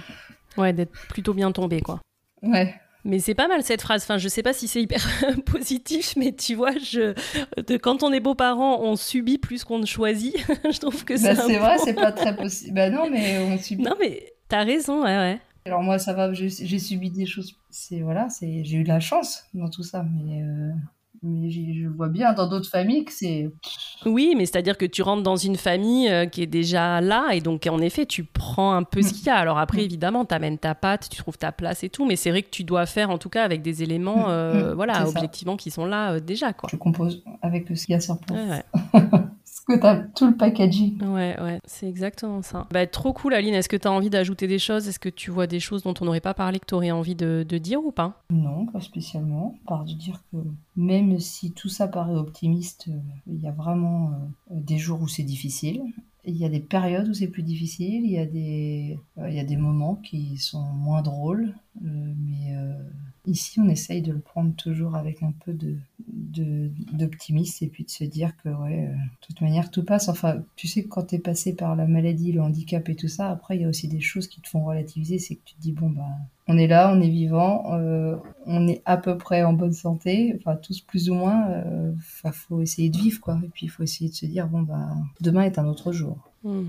Ouais, 0.57 0.72
d'être 0.72 0.93
plutôt 1.09 1.35
bien 1.35 1.51
tombé, 1.51 1.81
quoi. 1.81 2.01
Ouais. 2.43 2.81
Mais 3.05 3.20
c'est 3.20 3.34
pas 3.34 3.49
mal 3.49 3.62
cette 3.62 3.82
phrase. 3.82 4.03
Enfin, 4.03 4.18
je 4.18 4.28
sais 4.28 4.42
pas 4.42 4.53
si 4.53 4.68
c'est 4.68 4.82
hyper 4.82 5.01
positif, 5.46 6.14
mais 6.16 6.32
tu 6.32 6.55
vois, 6.55 6.72
je, 6.72 7.14
de, 7.57 7.76
quand 7.76 8.03
on 8.03 8.12
est 8.12 8.20
beaux-parents, 8.20 8.80
on 8.82 8.96
subit 8.96 9.38
plus 9.38 9.64
qu'on 9.64 9.78
ne 9.78 9.86
choisit. 9.86 10.36
je 10.70 10.78
trouve 10.78 11.05
que 11.05 11.14
bah, 11.14 11.34
c'est. 11.34 11.46
c'est 11.46 11.59
vrai, 11.59 11.78
c'est 11.78 11.94
pas 11.94 12.12
très 12.12 12.34
possible. 12.36 12.74
Bah 12.74 12.90
non, 12.90 13.09
mais 13.11 13.38
on 13.38 13.59
subit. 13.59 13.82
Non, 13.82 13.94
mais 14.01 14.32
t'as 14.49 14.64
raison, 14.64 15.03
ouais, 15.05 15.16
ouais. 15.16 15.40
Alors 15.64 15.82
moi, 15.82 15.99
ça 15.99 16.12
va, 16.12 16.32
j'ai 16.32 16.78
subi 16.78 17.11
des 17.11 17.26
choses. 17.26 17.55
C'est 17.70 18.01
voilà, 18.01 18.28
c'est 18.30 18.64
j'ai 18.64 18.78
eu 18.78 18.84
de 18.84 18.88
la 18.88 19.01
chance 19.01 19.44
dans 19.55 19.68
tout 19.68 19.82
ça, 19.82 20.03
mais 20.03 20.42
euh, 20.42 20.72
mais 21.23 21.51
je 21.51 21.89
vois 21.89 22.09
bien 22.09 22.33
dans 22.33 22.49
d'autres 22.49 22.69
familles 22.69 23.05
que 23.05 23.12
c'est. 23.12 23.51
Oui, 24.07 24.35
mais 24.37 24.47
c'est-à-dire 24.47 24.77
que 24.77 24.87
tu 24.87 25.03
rentres 25.03 25.23
dans 25.23 25.37
une 25.37 25.57
famille 25.57 26.09
euh, 26.09 26.27
qui 26.27 26.43
est 26.43 26.47
déjà 26.47 27.01
là, 27.01 27.31
et 27.33 27.41
donc 27.41 27.66
en 27.66 27.81
effet, 27.81 28.07
tu 28.07 28.25
prends 28.25 28.73
un 28.73 28.83
peu 28.83 29.03
ce 29.03 29.12
qu'il 29.12 29.27
y 29.27 29.31
a. 29.31 29.37
Alors 29.37 29.59
après, 29.59 29.79
mm. 29.79 29.87
évidemment, 29.87 30.25
tu 30.25 30.35
amènes 30.35 30.59
ta 30.59 30.75
patte, 30.75 31.09
tu 31.11 31.16
trouves 31.19 31.39
ta 31.39 31.53
place 31.53 31.83
et 31.85 31.89
tout, 31.89 32.07
mais 32.07 32.16
c'est 32.16 32.31
vrai 32.31 32.43
que 32.43 32.51
tu 32.51 32.64
dois 32.64 32.87
faire, 32.87 33.11
en 33.11 33.19
tout 33.19 33.31
cas, 33.31 33.45
avec 33.45 33.62
des 33.62 33.83
éléments, 33.83 34.29
mm. 34.29 34.31
euh, 34.31 34.71
mm. 34.71 34.75
voilà, 34.75 35.09
objectivement, 35.09 35.57
qui 35.57 35.71
sont 35.71 35.87
là 35.87 36.21
déjà, 36.21 36.53
quoi. 36.53 36.69
Je 36.71 36.77
compose 36.77 37.23
avec 37.43 37.66
ce 37.69 37.87
qu'il 37.87 37.93
y 37.93 37.97
a 37.97 38.01
sur 38.01 38.19
place. 38.19 38.64
Que 39.61 39.78
tu 39.78 39.86
as 39.86 39.96
tout 39.96 40.26
le 40.26 40.36
packaging. 40.36 41.02
Ouais, 41.02 41.36
ouais, 41.40 41.59
c'est 41.64 41.88
exactement 41.88 42.42
ça. 42.42 42.66
Bah, 42.70 42.86
trop 42.86 43.12
cool, 43.12 43.34
Aline. 43.34 43.54
Est-ce 43.54 43.68
que 43.68 43.76
tu 43.76 43.88
as 43.88 43.92
envie 43.92 44.11
d'ajouter 44.11 44.46
des 44.46 44.59
choses? 44.59 44.88
Est-ce 44.88 44.98
que 44.98 45.09
tu 45.09 45.30
vois 45.30 45.46
des 45.46 45.61
choses 45.61 45.82
dont 45.82 45.94
on 46.00 46.04
n'aurait 46.04 46.20
pas 46.20 46.34
parlé 46.34 46.59
que 46.59 46.66
tu 46.66 46.74
aurais 46.74 46.90
envie 46.90 47.14
de, 47.14 47.44
dire 47.59 47.84
ou 47.84 47.92
pas? 47.92 48.22
Non, 48.30 48.66
pas 48.66 48.80
spécialement. 48.80 49.56
Par 49.66 49.84
de 49.84 49.92
dire 49.92 50.22
que 50.32 50.38
même 50.76 51.18
si 51.18 51.52
tout 51.52 51.68
ça 51.68 51.88
paraît 51.88 52.14
optimiste, 52.14 52.86
euh, 52.88 52.98
il 53.26 53.40
y 53.40 53.48
a 53.48 53.52
vraiment 53.52 54.11
euh, 54.11 54.14
des 54.50 54.78
jours 54.78 55.00
où 55.00 55.09
c'est 55.09 55.22
difficile. 55.22 55.82
Il 56.24 56.36
y 56.36 56.44
a 56.44 56.48
des 56.48 56.61
périodes 56.61 57.09
où 57.09 57.14
c'est 57.14 57.28
plus 57.28 57.42
difficile, 57.42 58.04
il 58.04 58.11
y, 58.11 58.18
a 58.18 58.26
des, 58.26 58.98
euh, 59.16 59.30
il 59.30 59.34
y 59.34 59.40
a 59.40 59.44
des 59.44 59.56
moments 59.56 59.94
qui 59.94 60.36
sont 60.36 60.62
moins 60.62 61.00
drôles, 61.00 61.54
mais 61.80 62.54
Ici, 63.29 63.61
on 63.61 63.68
essaye 63.68 64.01
de 64.01 64.11
le 64.11 64.20
prendre 64.20 64.55
toujours 64.55 64.97
avec 64.97 65.22
un 65.22 65.35
peu 65.45 65.53
de, 65.53 65.76
d'optimisme 66.93 67.62
et 67.62 67.68
puis 67.68 67.85
de 67.85 67.91
se 67.91 68.05
dire 68.05 68.33
que, 68.43 68.49
ouais, 68.49 68.87
euh, 68.89 68.95
de 68.95 69.26
toute 69.26 69.43
manière, 69.43 69.70
tout 69.70 69.85
passe. 69.85 70.09
Enfin, 70.09 70.43
tu 70.57 70.66
sais 70.66 70.85
quand 70.85 71.09
tu 71.09 71.16
es 71.16 71.18
passé 71.18 71.55
par 71.55 71.76
la 71.76 71.87
maladie, 71.87 72.33
le 72.33 72.41
handicap 72.41 72.89
et 72.89 72.97
tout 72.97 73.09
ça, 73.09 73.31
après, 73.31 73.57
il 73.57 73.62
y 73.62 73.64
a 73.66 73.68
aussi 73.68 73.87
des 73.87 74.01
choses 74.01 74.29
qui 74.29 74.41
te 74.41 74.49
font 74.49 74.64
relativiser. 74.64 75.18
C'est 75.18 75.35
que 75.35 75.43
tu 75.45 75.55
te 75.57 75.61
dis, 75.61 75.72
bon, 75.72 75.91
bah, 75.91 76.07
on 76.47 76.57
est 76.57 76.66
là, 76.66 76.91
on 76.91 77.03
est 77.03 77.11
vivant, 77.11 77.74
euh, 77.74 78.16
on 78.47 78.66
est 78.66 78.81
à 78.87 78.97
peu 78.97 79.18
près 79.18 79.43
en 79.43 79.53
bonne 79.53 79.74
santé, 79.74 80.35
enfin, 80.39 80.57
tous 80.57 80.81
plus 80.81 81.11
ou 81.11 81.14
moins. 81.14 81.51
Euh, 81.51 81.93
faut 82.33 82.62
essayer 82.62 82.89
de 82.89 82.97
vivre, 82.97 83.20
quoi. 83.20 83.39
Et 83.45 83.49
puis, 83.49 83.66
il 83.66 83.68
faut 83.68 83.83
essayer 83.83 84.09
de 84.09 84.14
se 84.14 84.24
dire, 84.24 84.49
bon, 84.49 84.62
bah, 84.62 84.89
demain 85.20 85.43
est 85.43 85.59
un 85.59 85.66
autre 85.66 85.93
jour. 85.93 86.16
Mmh. 86.45 86.64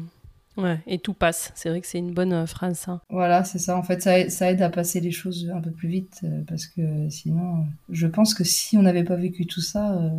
Ouais, 0.59 0.79
et 0.87 0.99
tout 0.99 1.13
passe. 1.13 1.51
C'est 1.55 1.69
vrai 1.69 1.79
que 1.79 1.87
c'est 1.87 1.99
une 1.99 2.13
bonne 2.13 2.33
euh, 2.33 2.45
phrase, 2.45 2.77
ça. 2.77 3.01
Voilà, 3.09 3.43
c'est 3.43 3.59
ça. 3.59 3.77
En 3.77 3.83
fait, 3.83 4.01
ça, 4.01 4.29
ça, 4.29 4.51
aide 4.51 4.61
à 4.61 4.69
passer 4.69 4.99
les 4.99 5.11
choses 5.11 5.49
un 5.53 5.61
peu 5.61 5.71
plus 5.71 5.87
vite 5.87 6.19
euh, 6.23 6.41
parce 6.47 6.65
que 6.65 7.09
sinon, 7.09 7.65
je 7.89 8.07
pense 8.07 8.33
que 8.33 8.43
si 8.43 8.77
on 8.77 8.81
n'avait 8.81 9.05
pas 9.05 9.15
vécu 9.15 9.45
tout 9.45 9.61
ça, 9.61 9.93
euh, 9.93 10.09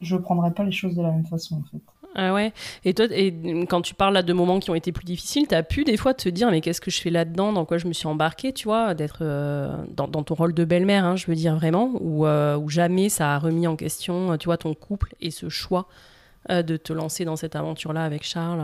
je 0.00 0.16
ne 0.16 0.20
prendrais 0.20 0.52
pas 0.52 0.64
les 0.64 0.72
choses 0.72 0.96
de 0.96 1.02
la 1.02 1.12
même 1.12 1.26
façon, 1.26 1.56
en 1.56 1.62
fait. 1.70 1.82
Ah 2.16 2.32
ouais. 2.32 2.52
Et 2.84 2.94
toi, 2.94 3.06
et 3.10 3.34
quand 3.68 3.82
tu 3.82 3.94
parles 3.94 4.14
là 4.14 4.22
de 4.22 4.32
moments 4.32 4.60
qui 4.60 4.70
ont 4.70 4.76
été 4.76 4.92
plus 4.92 5.04
difficiles, 5.04 5.48
tu 5.48 5.54
as 5.54 5.64
pu 5.64 5.82
des 5.82 5.96
fois 5.96 6.14
te 6.14 6.28
dire 6.28 6.48
mais 6.48 6.60
qu'est-ce 6.60 6.80
que 6.80 6.92
je 6.92 7.00
fais 7.00 7.10
là-dedans, 7.10 7.52
dans 7.52 7.64
quoi 7.64 7.76
je 7.76 7.88
me 7.88 7.92
suis 7.92 8.06
embarquée, 8.06 8.52
tu 8.52 8.64
vois, 8.68 8.94
d'être 8.94 9.24
dans, 9.90 10.06
dans, 10.06 10.22
ton 10.22 10.34
rôle 10.36 10.54
de 10.54 10.64
belle-mère, 10.64 11.04
hein, 11.04 11.16
je 11.16 11.26
veux 11.26 11.34
dire 11.34 11.56
vraiment, 11.56 11.90
ou 12.00 12.24
où, 12.24 12.68
jamais 12.68 13.08
ça 13.08 13.34
a 13.34 13.38
remis 13.40 13.66
en 13.66 13.74
question, 13.74 14.38
tu 14.38 14.44
vois, 14.44 14.58
ton 14.58 14.74
couple 14.74 15.16
et 15.20 15.32
ce 15.32 15.48
choix 15.48 15.88
de 16.48 16.76
te 16.76 16.92
lancer 16.92 17.24
dans 17.24 17.34
cette 17.34 17.56
aventure-là 17.56 18.04
avec 18.04 18.22
Charles. 18.22 18.62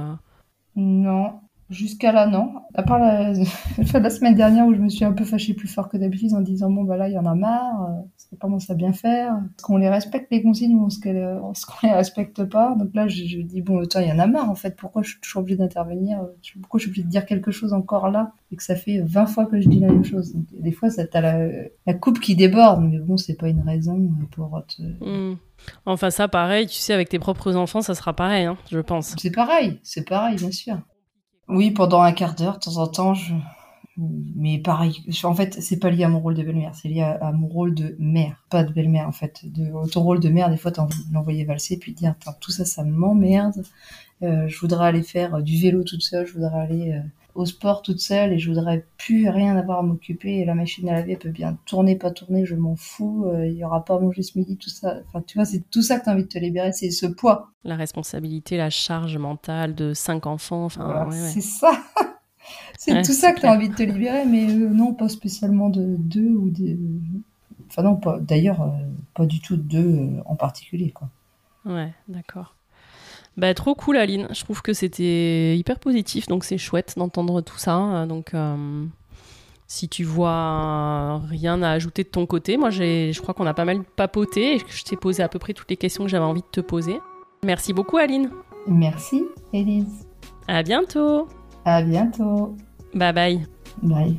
Non, 0.77 1.41
jusqu'à 1.69 2.13
là, 2.13 2.27
non. 2.27 2.55
À 2.75 2.83
part 2.83 2.99
la... 2.99 3.33
la 3.95 4.11
semaine 4.11 4.35
dernière 4.35 4.67
où 4.67 4.75
je 4.75 4.81
me 4.81 4.89
suis 4.89 5.05
un 5.05 5.13
peu 5.13 5.25
fâchée 5.25 5.55
plus 5.55 5.69
fort 5.69 5.89
que 5.89 5.97
d'habitude 5.97 6.35
en 6.35 6.41
disant 6.41 6.71
bon, 6.71 6.85
bah 6.85 6.97
là, 6.97 7.09
il 7.09 7.15
y 7.15 7.19
en 7.19 7.27
a 7.27 7.35
marre, 7.35 7.89
euh, 8.33 8.37
ça 8.37 8.37
commence 8.41 8.71
à 8.71 8.75
bien 8.75 8.93
faire. 8.93 9.35
Est-ce 9.35 9.65
qu'on 9.65 9.77
les 9.77 9.89
respecte 9.89 10.29
les 10.31 10.43
consignes 10.43 10.75
ou 10.75 10.89
est-ce 10.89 11.67
qu'on 11.67 11.87
les 11.87 11.93
respecte 11.93 12.45
pas? 12.45 12.75
Donc 12.77 12.91
là, 12.95 13.09
je, 13.09 13.41
dis 13.43 13.63
bon, 13.63 13.83
il 13.83 14.09
y 14.09 14.13
en 14.13 14.19
a 14.19 14.27
marre 14.27 14.51
en 14.51 14.55
fait, 14.55 14.77
pourquoi 14.77 15.03
je 15.03 15.11
suis 15.11 15.21
toujours 15.21 15.43
obligée 15.43 15.59
d'intervenir? 15.59 16.21
Pourquoi 16.61 16.79
je 16.79 16.85
suis 16.85 16.91
obligée 16.91 17.05
de 17.05 17.11
dire 17.11 17.27
quelque 17.27 17.51
chose 17.51 17.73
encore 17.73 18.11
là 18.11 18.33
et 18.53 18.57
que 18.57 18.63
ça 18.63 18.77
fait 18.77 19.01
20 19.01 19.27
fois 19.27 19.47
que 19.47 19.61
je 19.61 19.69
dis 19.69 19.81
la 19.81 19.89
même 19.89 20.05
chose? 20.05 20.35
Des 20.53 20.73
fois, 20.73 20.91
ça 20.91 21.07
t'as 21.07 21.21
la, 21.21 21.49
la 21.87 21.95
coupe 21.95 22.21
qui 22.21 22.37
déborde, 22.37 22.83
mais 22.83 22.99
bon, 22.99 23.17
c'est 23.17 23.35
pas 23.35 23.49
une 23.49 23.63
raison 23.63 24.11
pour 24.31 24.63
te. 24.67 24.83
Hmm. 24.83 25.37
Enfin, 25.87 26.11
ça, 26.11 26.29
pareil, 26.29 26.67
tu 26.67 26.77
sais, 26.77 26.93
avec 26.93 27.09
tes 27.09 27.19
propres 27.19 27.57
enfants, 27.57 27.83
ça 27.83 27.95
sera 27.95 28.15
pareil, 28.15 28.45
hein, 28.45 28.57
je 28.71 28.79
pense. 28.79 29.15
C'est 29.19 29.31
pareil, 29.31 29.79
c'est 29.83 30.09
pareil, 30.09 30.37
bien 30.37 30.51
sûr. 30.51 30.79
Oui, 31.49 31.71
pendant 31.71 32.01
un 32.01 32.13
quart 32.13 32.35
d'heure, 32.35 32.55
de 32.55 32.61
temps 32.61 32.77
en 32.77 32.87
temps, 32.87 33.15
je... 33.15 33.35
Mais 34.37 34.59
pareil, 34.59 35.03
en 35.25 35.35
fait, 35.35 35.61
c'est 35.61 35.79
pas 35.79 35.91
lié 35.91 36.05
à 36.05 36.09
mon 36.09 36.21
rôle 36.21 36.35
de 36.35 36.43
belle-mère, 36.43 36.75
c'est 36.75 36.89
lié 36.89 37.03
à, 37.03 37.33
mon 37.33 37.49
rôle 37.49 37.75
de 37.75 37.97
mère, 37.99 38.43
pas 38.49 38.65
de 38.65 38.73
belle-mère, 38.73 39.07
en 39.09 39.13
fait. 39.13 39.41
De, 39.45 39.89
ton 39.91 40.03
rôle 40.03 40.21
de 40.21 40.29
mère, 40.29 40.51
des 40.51 40.57
fois, 40.57 40.71
t'as 40.71 40.83
envie 40.83 41.05
de 41.09 41.13
l'envoyer 41.13 41.45
valser, 41.45 41.77
puis 41.79 41.93
de 41.93 41.99
dire, 41.99 42.15
tout 42.41 42.51
ça, 42.51 42.65
ça 42.65 42.85
m'emmerde. 42.85 43.63
Euh, 44.23 44.49
je 44.49 44.59
voudrais 44.61 44.87
aller 44.87 45.03
faire 45.03 45.43
du 45.43 45.59
vélo 45.61 45.83
toute 45.83 46.03
seule, 46.03 46.27
je 46.27 46.35
voudrais 46.35 46.61
aller 46.61 46.93
euh, 46.93 47.01
au 47.35 47.47
sport 47.47 47.83
toute 47.83 48.01
seule 48.01 48.33
et 48.33 48.39
je 48.39 48.51
voudrais 48.51 48.85
plus 48.99 49.29
rien 49.29 49.57
avoir 49.57 49.79
à 49.79 49.83
m'occuper 49.83 50.39
et 50.39 50.45
la 50.45 50.55
machine 50.55 50.89
à 50.89 50.93
laver 50.93 51.17
peut 51.17 51.31
bien 51.31 51.57
tourner 51.65 51.97
pas 51.97 52.11
tourner 52.11 52.45
je 52.45 52.55
m'en 52.55 52.77
fous 52.77 53.25
euh, 53.27 53.47
il 53.47 53.55
y 53.55 53.65
aura 53.65 53.85
pas 53.85 53.97
à 53.97 53.99
manger 53.99 54.23
ce 54.23 54.39
midi 54.39 54.57
tout 54.57 54.69
ça. 54.69 54.99
Enfin 55.07 55.23
tu 55.27 55.39
vois 55.39 55.45
c'est 55.45 55.63
tout 55.71 55.83
ça 55.83 55.99
que 55.99 56.05
tu 56.05 56.11
as 56.11 56.13
envie 56.13 56.25
de 56.25 56.29
te 56.29 56.39
libérer 56.39 56.73
c'est 56.73 56.91
ce 56.91 57.07
poids. 57.07 57.51
La 57.65 57.77
responsabilité 57.77 58.57
la 58.57 58.71
charge 58.71 59.17
mentale 59.17 59.75
de 59.75 59.95
cinq 59.95 60.27
enfants 60.27 60.65
enfin 60.65 61.09
c'est 61.11 61.41
ça 61.41 61.71
c'est 62.79 63.03
tout 63.03 63.13
ça 63.13 63.33
que 63.33 63.41
tu 63.41 63.47
as 63.47 63.53
envie 63.53 63.69
de 63.69 63.75
te 63.75 63.83
libérer 63.83 64.25
mais 64.25 64.49
euh, 64.51 64.69
non 64.69 64.95
pas 64.95 65.09
spécialement 65.09 65.69
de 65.69 65.97
deux 65.99 66.31
ou 66.31 66.51
des 66.51 66.79
enfin 67.69 67.83
non 67.83 67.97
pas 67.97 68.19
d'ailleurs 68.21 68.63
euh, 68.63 68.71
pas 69.15 69.27
du 69.27 69.41
tout 69.41 69.57
deux 69.57 70.09
en 70.25 70.37
particulier 70.37 70.91
quoi 70.91 71.09
ouais 71.67 71.93
d'accord 72.09 72.55
bah, 73.37 73.55
trop 73.55 73.75
cool, 73.75 73.97
Aline. 73.97 74.29
Je 74.35 74.43
trouve 74.43 74.61
que 74.61 74.73
c'était 74.73 75.57
hyper 75.57 75.79
positif, 75.79 76.27
donc 76.27 76.45
c'est 76.45 76.59
chouette 76.59 76.95
d'entendre 76.97 77.41
tout 77.41 77.57
ça. 77.57 78.05
Donc, 78.07 78.35
euh, 78.35 78.85
si 79.67 79.89
tu 79.89 80.05
vois 80.05 81.19
rien 81.21 81.63
à 81.63 81.71
ajouter 81.71 82.03
de 82.03 82.09
ton 82.09 82.27
côté, 82.27 82.57
moi, 82.57 82.71
je 82.71 83.19
crois 83.21 83.33
qu'on 83.33 83.47
a 83.47 83.55
pas 83.55 83.65
mal 83.65 83.83
papoté 83.97 84.57
et 84.57 84.61
que 84.61 84.73
je 84.73 84.85
t'ai 84.85 84.97
posé 84.97 85.23
à 85.23 85.29
peu 85.29 85.39
près 85.39 85.55
toutes 85.55 85.71
les 85.71 85.77
questions 85.77 86.05
que 86.05 86.11
j'avais 86.11 86.25
envie 86.25 86.43
de 86.43 86.47
te 86.51 86.61
poser. 86.61 86.99
Merci 87.45 87.73
beaucoup, 87.73 87.97
Aline. 87.97 88.31
Merci, 88.67 89.25
Elise. 89.53 90.07
À 90.49 90.63
bientôt. 90.63 91.29
À 91.71 91.83
bientôt. 91.83 92.57
Bye 92.95 93.13
bye. 93.13 93.47
Bye. 93.81 94.17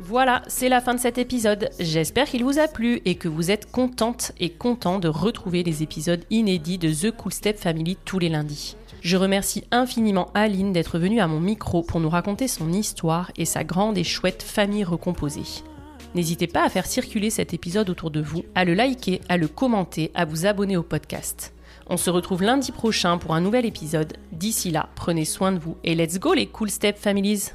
Voilà, 0.00 0.42
c'est 0.48 0.68
la 0.68 0.80
fin 0.80 0.92
de 0.92 0.98
cet 0.98 1.18
épisode. 1.18 1.70
J'espère 1.78 2.26
qu'il 2.26 2.42
vous 2.42 2.58
a 2.58 2.66
plu 2.66 3.00
et 3.04 3.14
que 3.14 3.28
vous 3.28 3.52
êtes 3.52 3.70
contente 3.70 4.32
et 4.40 4.50
content 4.50 4.98
de 4.98 5.06
retrouver 5.06 5.62
les 5.62 5.84
épisodes 5.84 6.24
inédits 6.30 6.78
de 6.78 6.92
The 6.92 7.14
Cool 7.14 7.32
Step 7.32 7.58
Family 7.58 7.96
tous 8.04 8.18
les 8.18 8.28
lundis. 8.28 8.76
Je 9.02 9.16
remercie 9.16 9.62
infiniment 9.70 10.30
Aline 10.34 10.72
d'être 10.72 10.98
venue 10.98 11.20
à 11.20 11.28
mon 11.28 11.38
micro 11.38 11.82
pour 11.82 12.00
nous 12.00 12.10
raconter 12.10 12.48
son 12.48 12.72
histoire 12.72 13.30
et 13.36 13.44
sa 13.44 13.62
grande 13.62 13.96
et 13.96 14.04
chouette 14.04 14.42
famille 14.42 14.82
recomposée. 14.82 15.62
N'hésitez 16.16 16.48
pas 16.48 16.64
à 16.64 16.68
faire 16.70 16.86
circuler 16.86 17.30
cet 17.30 17.54
épisode 17.54 17.88
autour 17.88 18.10
de 18.10 18.20
vous, 18.20 18.42
à 18.56 18.64
le 18.64 18.74
liker, 18.74 19.20
à 19.28 19.36
le 19.36 19.46
commenter, 19.46 20.10
à 20.14 20.24
vous 20.24 20.44
abonner 20.44 20.76
au 20.76 20.82
podcast. 20.82 21.52
On 21.92 21.96
se 21.96 22.08
retrouve 22.08 22.44
lundi 22.44 22.70
prochain 22.70 23.18
pour 23.18 23.34
un 23.34 23.40
nouvel 23.40 23.66
épisode. 23.66 24.12
D'ici 24.30 24.70
là, 24.70 24.88
prenez 24.94 25.24
soin 25.24 25.50
de 25.50 25.58
vous 25.58 25.76
et 25.82 25.96
let's 25.96 26.20
go 26.20 26.34
les 26.34 26.46
Cool 26.46 26.70
Step 26.70 26.96
Families 26.96 27.46